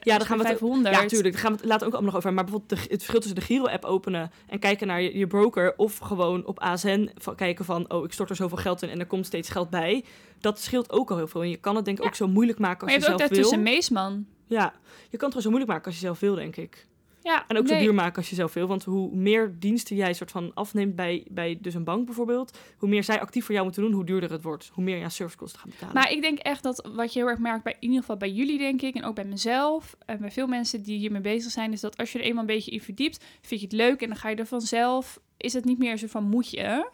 dan 0.00 0.20
gaan 0.20 0.38
we 0.38 0.46
het- 0.48 0.58
500. 0.58 0.94
ja, 0.94 1.00
natuurlijk. 1.02 1.32
Daar 1.32 1.42
gaan 1.42 1.52
we 1.52 1.58
het 1.58 1.66
later 1.68 1.86
ook 1.86 1.92
allemaal 1.92 2.10
nog 2.12 2.20
over. 2.20 2.34
Maar 2.34 2.44
bijvoorbeeld 2.44 2.80
de, 2.80 2.86
het 2.90 2.98
verschil 3.02 3.20
tussen 3.20 3.34
de 3.38 3.44
Giro-app 3.46 3.84
openen 3.84 4.30
en 4.48 4.58
kijken 4.58 4.86
naar 4.86 5.02
je, 5.02 5.18
je 5.18 5.26
broker. 5.26 5.74
Of 5.76 5.98
gewoon 5.98 6.44
op 6.46 6.60
ASN 6.60 7.10
van, 7.14 7.34
kijken 7.34 7.64
van. 7.64 7.90
Oh, 7.92 8.04
ik 8.04 8.12
stort 8.12 8.30
er 8.30 8.36
zoveel 8.36 8.56
geld 8.58 8.82
in 8.82 8.88
en 8.88 8.98
er 9.00 9.06
komt 9.06 9.26
steeds 9.26 9.48
geld 9.50 9.70
bij. 9.70 10.04
Dat 10.40 10.60
scheelt 10.60 10.92
ook 10.92 11.10
al 11.10 11.16
heel 11.16 11.28
veel. 11.28 11.42
En 11.42 11.50
je 11.50 11.56
kan 11.56 11.76
het 11.76 11.84
denk 11.84 11.96
ik 11.96 12.02
Ja. 12.02 12.08
ook 12.08 12.16
zo 12.16 12.28
moeilijk 12.28 12.58
maken 12.58 12.86
Maar 12.86 12.94
als 12.94 13.04
je 13.04 13.10
je, 13.10 13.16
hebt 13.18 13.30
ook 13.32 13.36
zelf 13.36 13.52
wil. 13.52 13.62
daartussen 13.62 13.92
Meesman. 13.96 14.26
Ja, 14.46 14.72
je 15.10 15.16
kan 15.16 15.28
het 15.28 15.36
gewoon 15.36 15.42
zo 15.42 15.48
moeilijk 15.48 15.70
maken 15.70 15.84
als 15.86 15.94
je 15.94 16.00
zelf 16.00 16.20
wil, 16.20 16.34
denk 16.34 16.56
ik. 16.56 16.86
Ja, 17.28 17.44
En 17.48 17.56
ook 17.56 17.64
nee. 17.64 17.78
zo 17.78 17.84
duur 17.84 17.94
maken 17.94 18.16
als 18.16 18.28
je 18.28 18.34
zelf 18.34 18.54
wil. 18.54 18.66
Want 18.66 18.84
hoe 18.84 19.14
meer 19.14 19.56
diensten 19.58 19.96
jij 19.96 20.12
soort 20.12 20.30
van 20.30 20.54
afneemt 20.54 20.96
bij, 20.96 21.26
bij 21.30 21.58
dus 21.60 21.74
een 21.74 21.84
bank 21.84 22.06
bijvoorbeeld, 22.06 22.58
hoe 22.76 22.88
meer 22.88 23.04
zij 23.04 23.20
actief 23.20 23.44
voor 23.44 23.52
jou 23.52 23.64
moeten 23.64 23.82
doen, 23.82 23.92
hoe 23.92 24.04
duurder 24.04 24.30
het 24.30 24.42
wordt. 24.42 24.70
Hoe 24.72 24.84
meer 24.84 24.96
je 24.96 25.04
aan 25.04 25.10
servicekosten 25.10 25.60
gaat 25.60 25.70
betalen. 25.70 25.94
Maar 25.94 26.10
ik 26.10 26.22
denk 26.22 26.38
echt 26.38 26.62
dat 26.62 26.88
wat 26.94 27.12
je 27.12 27.18
heel 27.18 27.28
erg 27.28 27.38
merkt, 27.38 27.64
bij, 27.64 27.72
in 27.72 27.88
ieder 27.88 28.00
geval 28.00 28.16
bij 28.16 28.30
jullie 28.30 28.58
denk 28.58 28.82
ik, 28.82 28.94
en 28.94 29.04
ook 29.04 29.14
bij 29.14 29.24
mezelf, 29.24 29.96
en 30.06 30.18
bij 30.18 30.30
veel 30.30 30.46
mensen 30.46 30.82
die 30.82 30.98
hiermee 30.98 31.20
bezig 31.20 31.50
zijn, 31.50 31.72
is 31.72 31.80
dat 31.80 31.96
als 31.96 32.12
je 32.12 32.18
er 32.18 32.24
eenmaal 32.24 32.40
een 32.40 32.46
beetje 32.46 32.70
in 32.70 32.80
verdiept, 32.80 33.24
vind 33.40 33.60
je 33.60 33.66
het 33.66 33.76
leuk 33.76 34.02
en 34.02 34.08
dan 34.08 34.16
ga 34.16 34.28
je 34.28 34.36
er 34.36 34.46
vanzelf, 34.46 35.20
is 35.36 35.52
het 35.52 35.64
niet 35.64 35.78
meer 35.78 35.96
zo 35.96 36.06
van 36.06 36.24
moet 36.24 36.50
je. 36.50 36.90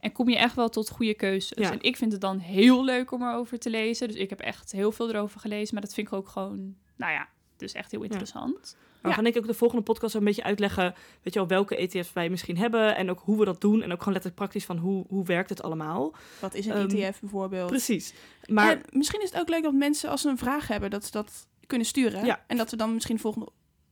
En 0.00 0.12
kom 0.12 0.28
je 0.28 0.36
echt 0.36 0.54
wel 0.54 0.68
tot 0.68 0.90
goede 0.90 1.14
keuzes. 1.14 1.58
Ja. 1.58 1.72
En 1.72 1.80
ik 1.80 1.96
vind 1.96 2.12
het 2.12 2.20
dan 2.20 2.38
heel 2.38 2.84
leuk 2.84 3.12
om 3.12 3.22
erover 3.22 3.58
te 3.58 3.70
lezen. 3.70 4.08
Dus 4.08 4.16
ik 4.16 4.30
heb 4.30 4.40
echt 4.40 4.72
heel 4.72 4.92
veel 4.92 5.08
erover 5.08 5.40
gelezen. 5.40 5.74
Maar 5.74 5.82
dat 5.82 5.94
vind 5.94 6.06
ik 6.06 6.12
ook 6.12 6.28
gewoon, 6.28 6.74
nou 6.96 7.12
ja, 7.12 7.28
dus 7.56 7.72
echt 7.72 7.90
heel 7.90 8.02
interessant. 8.02 8.76
Gaan 9.02 9.24
denk 9.24 9.36
ik 9.36 9.42
ook 9.42 9.48
de 9.48 9.54
volgende 9.54 9.82
podcast 9.82 10.14
een 10.14 10.24
beetje 10.24 10.42
uitleggen, 10.42 10.94
weet 11.22 11.32
je 11.34 11.38
wel, 11.38 11.48
welke 11.48 11.76
ETF's 11.76 12.12
wij 12.12 12.28
misschien 12.28 12.56
hebben 12.58 12.96
en 12.96 13.10
ook 13.10 13.20
hoe 13.24 13.38
we 13.38 13.44
dat 13.44 13.60
doen. 13.60 13.82
En 13.82 13.92
ook 13.92 13.98
gewoon 13.98 14.12
letterlijk 14.12 14.34
praktisch 14.34 14.64
van 14.64 14.76
hoe, 14.76 15.04
hoe 15.08 15.24
werkt 15.24 15.48
het 15.48 15.62
allemaal. 15.62 16.14
Wat 16.40 16.54
is 16.54 16.66
een 16.66 16.72
Ehm, 16.72 16.96
ETF 16.96 17.20
bijvoorbeeld? 17.20 17.68
Precies. 17.70 18.14
Maar 18.46 18.70
En 18.72 18.82
misschien 18.90 19.22
is 19.22 19.30
het 19.30 19.40
ook 19.40 19.48
leuk 19.48 19.62
dat 19.62 19.72
mensen 19.72 20.10
als 20.10 20.20
ze 20.20 20.28
een 20.28 20.38
vraag 20.38 20.68
hebben, 20.68 20.90
dat 20.90 21.04
ze 21.04 21.10
dat 21.10 21.46
kunnen 21.66 21.86
sturen. 21.86 22.24
Ja. 22.24 22.44
En 22.46 22.56
dat 22.56 22.70
we 22.70 22.76
dan 22.76 22.94
misschien 22.94 23.16
de 23.16 23.22
volgende 23.22 23.48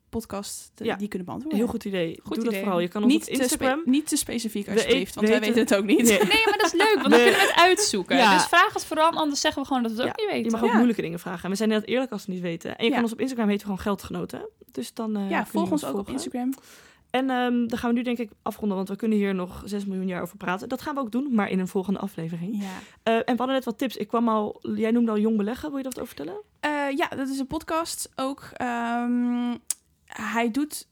podcast 0.08 0.70
Ja. 0.74 0.96
die 0.96 1.08
kunnen 1.08 1.26
beantwoorden. 1.26 1.60
heel 1.60 1.68
goed 1.70 1.84
idee. 1.84 2.20
Goed 2.24 2.34
Doe 2.36 2.44
dat 2.44 2.54
vooral. 2.56 2.80
Je 2.80 2.88
kan 2.88 3.02
ons 3.02 3.12
Niet 3.12 3.28
op 3.28 3.34
te, 3.34 3.40
Instagram. 3.40 3.82
niet 3.84 4.08
te 4.08 4.16
specifiek 4.16 4.68
alsjeblieft, 4.68 5.14
want 5.14 5.28
wij 5.28 5.40
weten- 5.40 5.58
het 5.60 5.74
ook 5.74 5.84
niet. 5.84 6.02
Nee. 6.02 6.18
Nee, 6.18 6.42
maar 6.44 6.58
dat 6.58 6.66
is 6.66 6.72
leuk, 6.72 6.94
want 6.94 7.10
dan 7.10 7.20
kunnen 7.20 7.32
we 7.40 7.46
het 7.46 7.54
uitzoeken. 7.56 8.16
Ja. 8.16 8.34
Dus 8.34 8.46
vraag 8.46 8.72
het 8.72 8.84
vooral, 8.84 9.10
anders 9.10 9.40
zeggen 9.40 9.62
we 9.62 9.68
gewoon 9.68 9.82
dat 9.82 9.92
we 9.92 9.98
het 10.02 10.08
ook 10.10 10.16
niet 10.16 10.26
Je 10.26 10.32
weten. 10.32 10.52
mag 10.52 10.60
ook 10.62 10.68
Ja. 10.68 10.74
moeilijke 10.74 11.02
dingen 11.02 11.18
vragen. 11.18 11.44
En 11.44 11.50
we 11.50 11.56
zijn 11.56 11.68
net 11.68 11.86
eerlijk 11.86 12.12
als 12.12 12.26
we 12.26 12.32
het 12.32 12.40
niet 12.42 12.50
weten. 12.50 12.70
En 12.78 12.84
je 12.84 12.88
Ja. 12.90 12.94
kan 12.94 13.02
ons 13.04 13.12
op 13.12 13.20
Instagram 13.20 13.48
heten 13.48 13.62
gewoon 13.62 13.80
geldgenoten. 13.80 14.48
Dus 14.72 14.94
dan 14.94 15.16
eh, 15.16 15.30
Ja, 15.30 15.38
je 15.38 15.46
volg 15.46 15.70
ons 15.70 15.84
ook 15.84 15.98
op. 15.98 16.08
Instagram. 16.08 16.52
En 17.10 17.30
ehm, 17.30 17.66
dan 17.66 17.78
gaan 17.78 17.90
we 17.90 17.96
nu 17.96 18.02
denk 18.02 18.18
ik 18.18 18.30
afronden, 18.42 18.76
want 18.76 18.88
we 18.88 18.96
kunnen 18.96 19.18
hier 19.18 19.34
nog 19.34 19.62
6 19.64 19.84
miljoen 19.86 20.06
jaar 20.06 20.22
over 20.22 20.36
praten. 20.36 20.68
Dat 20.68 20.82
gaan 20.82 20.94
we 20.94 21.00
ook 21.00 21.10
doen, 21.12 21.28
maar 21.34 21.50
in 21.50 21.58
een 21.58 21.68
volgende 21.68 21.98
aflevering. 21.98 22.62
Ja. 22.62 22.68
Eh, 23.02 23.14
en 23.14 23.22
we 23.24 23.34
hadden 23.36 23.54
net 23.54 23.64
wat 23.64 23.78
tips. 23.78 23.96
Ik 23.96 24.08
kwam 24.08 24.28
al, 24.28 24.58
jij 24.74 24.90
noemde 24.90 25.10
al 25.10 25.18
jong 25.18 25.36
beleggen. 25.36 25.68
Wil 25.68 25.76
je 25.78 25.84
dat 25.84 26.00
over 26.00 26.14
vertellen? 26.14 26.40
Eh, 26.60 26.70
ja, 26.96 27.08
dat 27.08 27.28
is 27.28 27.38
een 27.38 27.46
podcast 27.46 28.08
ook. 28.16 28.48
Ehm, 28.52 29.54
hij 30.20 30.50
doet. 30.50 30.88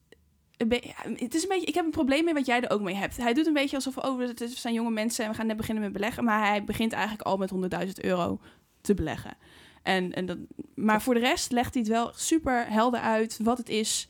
ja, 0.56 1.12
het 1.14 1.34
is 1.34 1.42
een 1.42 1.48
beetje, 1.48 1.66
ik 1.66 1.74
heb 1.74 1.84
een 1.84 1.90
probleem 1.90 2.24
mee 2.24 2.34
wat 2.34 2.46
jij 2.46 2.60
er 2.60 2.70
ook 2.70 2.80
mee 2.80 2.94
hebt. 2.94 3.16
Hij 3.16 3.34
doet 3.34 3.46
een 3.46 3.52
beetje 3.52 3.76
alsof 3.76 3.96
oh, 3.96 4.20
het 4.20 4.50
zijn 4.54 4.74
jonge 4.74 4.90
mensen 4.90 5.24
en 5.24 5.30
we 5.30 5.36
gaan 5.36 5.46
net 5.46 5.56
beginnen 5.56 5.82
met 5.84 5.92
beleggen. 5.92 6.24
Maar 6.24 6.48
hij 6.48 6.64
begint 6.64 6.92
eigenlijk 6.92 7.22
al 7.22 7.36
met 7.36 7.52
100.000 7.86 7.90
euro 8.00 8.40
te 8.80 8.94
beleggen. 8.94 9.36
En, 9.82 10.12
en 10.12 10.26
dat, 10.26 10.38
maar 10.74 11.02
voor 11.02 11.14
de 11.14 11.20
rest 11.20 11.52
legt 11.52 11.74
hij 11.74 11.82
het 11.82 11.92
wel 11.92 12.12
super 12.14 12.66
helder 12.68 13.00
uit 13.00 13.38
wat 13.42 13.58
het 13.58 13.68
is, 13.68 14.08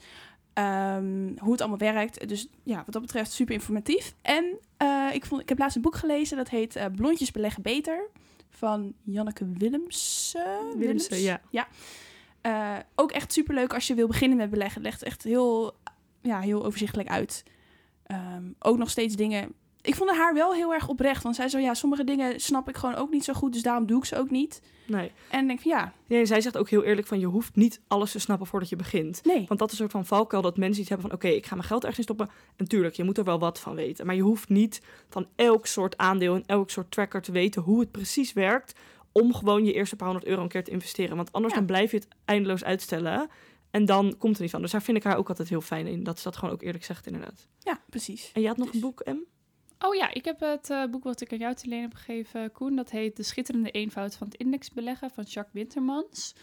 ehm, 0.52 1.38
hoe 1.38 1.52
het 1.52 1.60
allemaal 1.60 1.78
werkt. 1.78 2.28
Dus 2.28 2.48
ja, 2.62 2.76
wat 2.76 2.92
dat 2.92 3.02
betreft 3.02 3.32
super 3.32 3.54
informatief. 3.54 4.14
En 4.22 4.58
eh, 4.76 5.08
ik, 5.12 5.24
vond, 5.26 5.40
ik 5.40 5.48
heb 5.48 5.58
laatst 5.58 5.76
een 5.76 5.82
boek 5.82 5.96
gelezen 5.96 6.36
dat 6.36 6.48
heet 6.48 6.76
eh, 6.76 6.86
Blondjes 6.94 7.30
beleggen 7.30 7.62
beter 7.62 8.10
van 8.50 8.94
Janneke 9.02 9.46
Willemsen. 9.52 10.78
Willemsen, 10.78 11.20
ja. 11.50 11.68
Eh, 12.44 12.76
ook 12.94 13.10
echt 13.10 13.32
superleuk 13.32 13.74
als 13.74 13.86
je 13.86 13.94
wil 13.94 14.06
beginnen 14.06 14.36
met 14.36 14.50
beleggen. 14.50 14.74
Het 14.74 14.90
legt 14.90 15.02
echt 15.02 15.22
heel, 15.22 15.74
ja, 16.20 16.40
heel 16.40 16.64
overzichtelijk 16.64 17.08
uit. 17.08 17.44
Ehm, 18.06 18.42
ook 18.58 18.78
nog 18.78 18.90
steeds 18.90 19.16
dingen. 19.16 19.52
Ik 19.80 19.94
vond 19.94 20.10
haar 20.10 20.34
wel 20.34 20.54
heel 20.54 20.74
erg 20.74 20.88
oprecht. 20.88 21.22
Want 21.22 21.34
zij 21.34 21.48
zo, 21.48 21.58
ja, 21.58 21.74
sommige 21.74 22.04
dingen 22.04 22.40
snap 22.40 22.68
ik 22.68 22.76
gewoon 22.76 22.94
ook 22.94 23.10
niet 23.10 23.24
zo 23.24 23.32
goed. 23.32 23.52
Dus 23.52 23.62
daarom 23.62 23.86
doe 23.86 23.98
ik 23.98 24.04
ze 24.04 24.16
ook 24.16 24.30
niet. 24.30 24.62
Nee. 24.86 25.12
En 25.30 25.46
denk 25.46 25.60
van, 25.60 25.70
ja, 25.70 25.92
nee. 26.06 26.26
Zij 26.26 26.40
zegt 26.40 26.56
ook 26.56 26.68
heel 26.68 26.82
eerlijk 26.84 27.06
van, 27.06 27.18
je 27.18 27.26
hoeft 27.26 27.56
niet 27.56 27.80
alles 27.88 28.12
te 28.12 28.18
snappen 28.18 28.46
voordat 28.46 28.68
je 28.68 28.76
begint. 28.76 29.24
nee. 29.24 29.44
Want 29.48 29.60
dat 29.60 29.72
is 29.72 29.78
een 29.78 29.90
soort 29.90 30.06
van 30.06 30.06
valkuil 30.06 30.42
dat 30.42 30.56
mensen 30.56 30.80
iets 30.80 30.90
hebben 30.90 31.08
van... 31.08 31.16
oké, 31.18 31.28
ik 31.28 31.46
ga 31.46 31.54
mijn 31.54 31.68
geld 31.68 31.84
ergens 31.84 31.98
in 31.98 32.14
stoppen. 32.14 32.36
En 32.56 32.68
tuurlijk, 32.68 32.94
je 32.94 33.04
moet 33.04 33.18
er 33.18 33.24
wel 33.24 33.38
wat 33.38 33.60
van 33.60 33.74
weten. 33.74 34.06
Maar 34.06 34.14
je 34.14 34.22
hoeft 34.22 34.48
niet 34.48 34.80
van 35.08 35.26
elk 35.36 35.66
soort 35.66 35.96
aandeel... 35.96 36.34
en 36.34 36.42
elk 36.46 36.70
soort 36.70 36.90
tracker 36.90 37.22
te 37.22 37.32
weten 37.32 37.62
hoe 37.62 37.80
het 37.80 37.90
precies 37.90 38.32
werkt... 38.32 38.78
om 39.14 39.34
gewoon 39.34 39.64
je 39.64 39.72
eerste 39.72 39.96
paar 39.96 40.08
honderd 40.08 40.28
euro 40.28 40.42
een 40.42 40.48
keer 40.48 40.64
te 40.64 40.70
investeren. 40.70 41.16
Want 41.16 41.32
anders 41.32 41.52
Ja. 41.54 41.58
dan 41.58 41.68
blijf 41.68 41.90
je 41.90 41.96
het 41.96 42.08
eindeloos 42.24 42.64
uitstellen. 42.64 43.28
En 43.70 43.84
dan 43.84 44.14
komt 44.18 44.36
er 44.36 44.42
niet 44.42 44.50
van. 44.50 44.60
Dus 44.62 44.70
daar 44.70 44.82
vind 44.82 44.96
ik 44.96 45.02
haar 45.04 45.16
ook 45.16 45.28
altijd 45.28 45.48
heel 45.48 45.60
fijn 45.60 45.86
in. 45.86 46.02
Dat 46.02 46.18
ze 46.18 46.24
dat 46.24 46.36
gewoon 46.36 46.54
ook 46.54 46.62
eerlijk 46.62 46.84
zegt, 46.84 47.06
inderdaad. 47.06 47.48
Ja, 47.58 47.80
precies. 47.90 48.30
En 48.32 48.40
je 48.42 48.48
had 48.48 48.56
nog 48.56 48.66
Dus- 48.66 48.74
een 48.74 48.80
boek, 48.80 49.02
M? 49.04 49.16
Oh 49.86 49.94
ja, 49.94 50.14
ik 50.14 50.24
heb 50.24 50.40
het 50.40 50.70
eh, 50.70 50.84
boek 50.90 51.04
wat 51.04 51.20
ik 51.20 51.32
aan 51.32 51.38
jou 51.38 51.54
te 51.54 51.68
leen 51.68 51.80
heb 51.82 51.94
gegeven, 51.94 52.52
Koen. 52.52 52.76
Dat 52.76 52.90
heet 52.90 53.16
De 53.16 53.22
Schitterende 53.22 53.70
Eenvoud 53.70 54.16
van 54.16 54.26
het 54.26 54.36
Indexbeleggen 54.36 55.10
van 55.10 55.24
Jacques 55.24 55.54
Wintermans. 55.54 56.34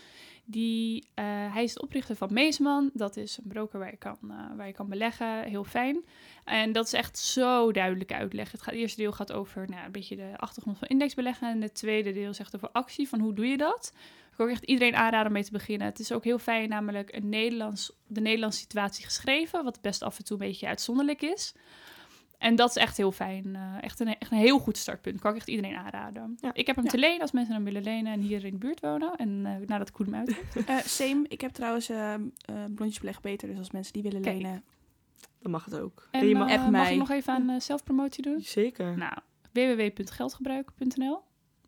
Die, 0.51 1.07
eh, 1.13 1.25
hij 1.53 1.63
is 1.63 1.73
de 1.73 1.81
oprichter 1.81 2.15
van 2.15 2.33
Meesman. 2.33 2.89
Dat 2.93 3.17
is 3.17 3.37
een 3.37 3.47
broker 3.47 3.79
waar 3.79 3.91
je, 3.91 3.97
kan, 3.97 4.17
eh, 4.21 4.57
waar 4.57 4.67
je 4.67 4.73
kan 4.73 4.89
beleggen. 4.89 5.43
Heel 5.43 5.63
fijn. 5.63 6.05
En 6.43 6.71
dat 6.71 6.85
is 6.85 6.93
echt 6.93 7.17
zo 7.17 7.71
duidelijk 7.71 8.13
uitleg. 8.13 8.51
Het, 8.51 8.61
gaat, 8.61 8.73
eerste 8.73 9.01
deel 9.01 9.11
gaat 9.11 9.31
over 9.31 9.69
nou, 9.69 9.85
een 9.85 9.91
beetje 9.91 10.15
de 10.15 10.33
achtergrond 10.37 10.77
van 10.77 10.87
indexbeleggen. 10.87 11.49
En 11.49 11.61
het 11.61 11.73
tweede 11.73 12.11
deel 12.11 12.33
zegt 12.33 12.55
over 12.55 12.69
actie, 12.71 13.09
van 13.09 13.19
hoe 13.19 13.33
doe 13.33 13.47
je 13.47 13.57
dat. 13.57 13.93
Ik 14.33 14.39
ook 14.39 14.49
echt 14.49 14.63
iedereen 14.63 14.95
aanraden 14.95 15.27
om 15.27 15.33
mee 15.33 15.43
te 15.43 15.51
beginnen. 15.51 15.87
Het 15.87 15.99
is 15.99 16.11
ook 16.11 16.23
heel 16.23 16.39
fijn, 16.39 16.69
namelijk 16.69 17.15
een 17.15 17.29
Nederlands, 17.29 17.91
de 18.07 18.21
Nederlandse 18.21 18.59
situatie 18.59 19.05
geschreven. 19.05 19.63
Wat 19.63 19.81
best 19.81 20.01
af 20.01 20.17
en 20.17 20.23
toe 20.23 20.39
een 20.39 20.47
beetje 20.47 20.67
uitzonderlijk 20.67 21.21
is. 21.21 21.53
En 22.41 22.55
dat 22.55 22.69
is 22.69 22.75
echt 22.75 22.97
heel 22.97 23.11
fijn. 23.11 23.55
eh, 23.55 23.61
echt, 23.81 23.99
een, 23.99 24.17
echt 24.17 24.31
een 24.31 24.37
heel 24.37 24.59
goed 24.59 24.77
startpunt. 24.77 25.19
Kan 25.21 25.31
ik 25.31 25.37
echt 25.37 25.47
iedereen 25.47 25.75
aanraden. 25.75 26.37
Ja. 26.41 26.49
Ik 26.53 26.67
heb 26.67 26.75
hem 26.75 26.85
Ja. 26.85 26.91
te 26.91 26.97
lenen 26.97 27.21
als 27.21 27.31
mensen 27.31 27.53
hem 27.53 27.63
willen 27.63 27.83
lenen 27.83 28.13
en 28.13 28.19
hier 28.19 28.45
in 28.45 28.51
de 28.51 28.57
buurt 28.57 28.79
wonen. 28.79 29.15
En 29.15 29.45
eh 29.45 29.67
nadat 29.67 29.91
Koen 29.91 30.05
hem 30.05 30.15
uit 30.15 30.35
heeft. 30.35 30.67
Eh, 30.69 30.77
same. 30.77 31.25
Ik 31.27 31.41
heb 31.41 31.51
trouwens 31.51 31.89
eh 31.89 32.13
eh, 32.13 32.19
blondjesbeleg 32.75 33.21
beter. 33.21 33.47
Dus 33.47 33.57
als 33.57 33.71
mensen 33.71 33.93
die 33.93 34.01
willen 34.03 34.21
Kijk. 34.21 34.35
lenen. 34.41 34.63
Dan 35.41 35.51
mag 35.51 35.65
het 35.65 35.75
ook. 35.79 36.07
En 36.11 36.21
En 36.21 36.27
je 36.27 36.35
mag... 36.35 36.49
App 36.51 36.59
mag 36.61 36.69
mij. 36.69 36.91
ik 36.91 36.97
nog 36.99 37.09
even 37.09 37.33
aan 37.33 37.61
zelfpromotie 37.61 38.23
doen? 38.23 38.41
Zeker. 38.41 38.97
Nou, 38.97 39.13
www.geldgebruik.nl. 39.51 41.19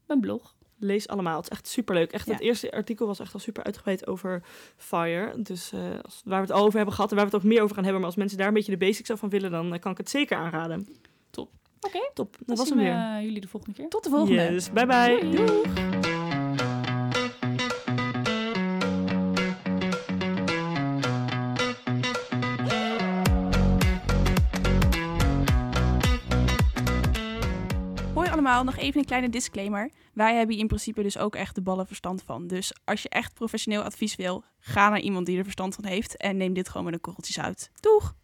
Mijn 0.07 0.19
blog. 0.19 0.55
Lees 0.83 1.07
allemaal. 1.07 1.35
Het 1.35 1.43
is 1.43 1.49
echt 1.49 1.67
superleuk. 1.67 2.11
Echt, 2.11 2.25
Ja. 2.25 2.31
Het 2.33 2.41
eerste 2.41 2.71
artikel 2.71 3.07
was 3.07 3.19
echt 3.19 3.33
al 3.33 3.39
super 3.39 3.63
uitgebreid 3.63 4.07
over 4.07 4.43
FIRE. 4.77 5.33
Dus 5.37 5.71
eh, 5.71 5.79
als, 6.03 6.21
waar 6.25 6.41
we 6.41 6.47
het 6.47 6.55
al 6.55 6.63
over 6.65 6.75
hebben 6.75 6.95
gehad 6.95 7.09
en 7.11 7.15
waar 7.17 7.25
we 7.25 7.31
het 7.35 7.43
ook 7.43 7.49
meer 7.49 7.61
over 7.61 7.75
gaan 7.75 7.83
hebben. 7.83 8.01
Maar 8.01 8.09
als 8.09 8.19
mensen 8.19 8.37
daar 8.37 8.47
een 8.47 8.53
beetje 8.53 8.71
de 8.77 8.85
basics 8.85 9.09
van 9.13 9.29
willen, 9.29 9.51
dan 9.51 9.73
eh, 9.73 9.79
kan 9.79 9.91
ik 9.91 9.97
het 9.97 10.09
zeker 10.09 10.37
aanraden. 10.37 10.87
Top. 11.29 11.49
Oké. 11.81 11.99
Top. 12.13 12.31
Dat 12.37 12.47
Dan 12.47 12.55
was 12.57 12.67
zien 12.67 12.77
hem 12.79 12.87
we 13.07 13.13
weer. 13.15 13.25
jullie 13.25 13.41
de 13.41 13.47
volgende 13.47 13.75
keer. 13.75 13.89
Tot 13.89 14.03
de 14.03 14.09
volgende. 14.09 14.41
Yes, 14.51 14.71
bye 14.71 14.85
bye. 14.85 15.29
Doei. 15.29 15.92
Allemaal, 28.55 28.73
nog 28.73 28.83
even 28.83 28.99
een 28.99 29.05
kleine 29.05 29.29
disclaimer. 29.29 29.91
Wij 30.13 30.35
hebben 30.35 30.57
in 30.57 30.67
principe 30.67 31.01
dus 31.01 31.17
ook 31.17 31.35
echt 31.35 31.55
de 31.55 31.61
ballen 31.61 31.87
verstand 31.87 32.23
van. 32.23 32.47
Dus 32.47 32.73
als 32.83 33.01
je 33.01 33.09
echt 33.09 33.33
professioneel 33.33 33.81
advies 33.81 34.15
wil, 34.15 34.43
ga 34.59 34.89
naar 34.89 34.99
iemand 34.99 35.25
die 35.25 35.37
er 35.37 35.43
verstand 35.43 35.75
van 35.75 35.85
heeft 35.85 36.17
en 36.17 36.37
neem 36.37 36.53
dit 36.53 36.69
gewoon 36.69 36.85
met 36.85 36.93
een 36.93 37.01
korreltjes 37.01 37.39
uit. 37.39 37.71
Doeg! 37.79 38.15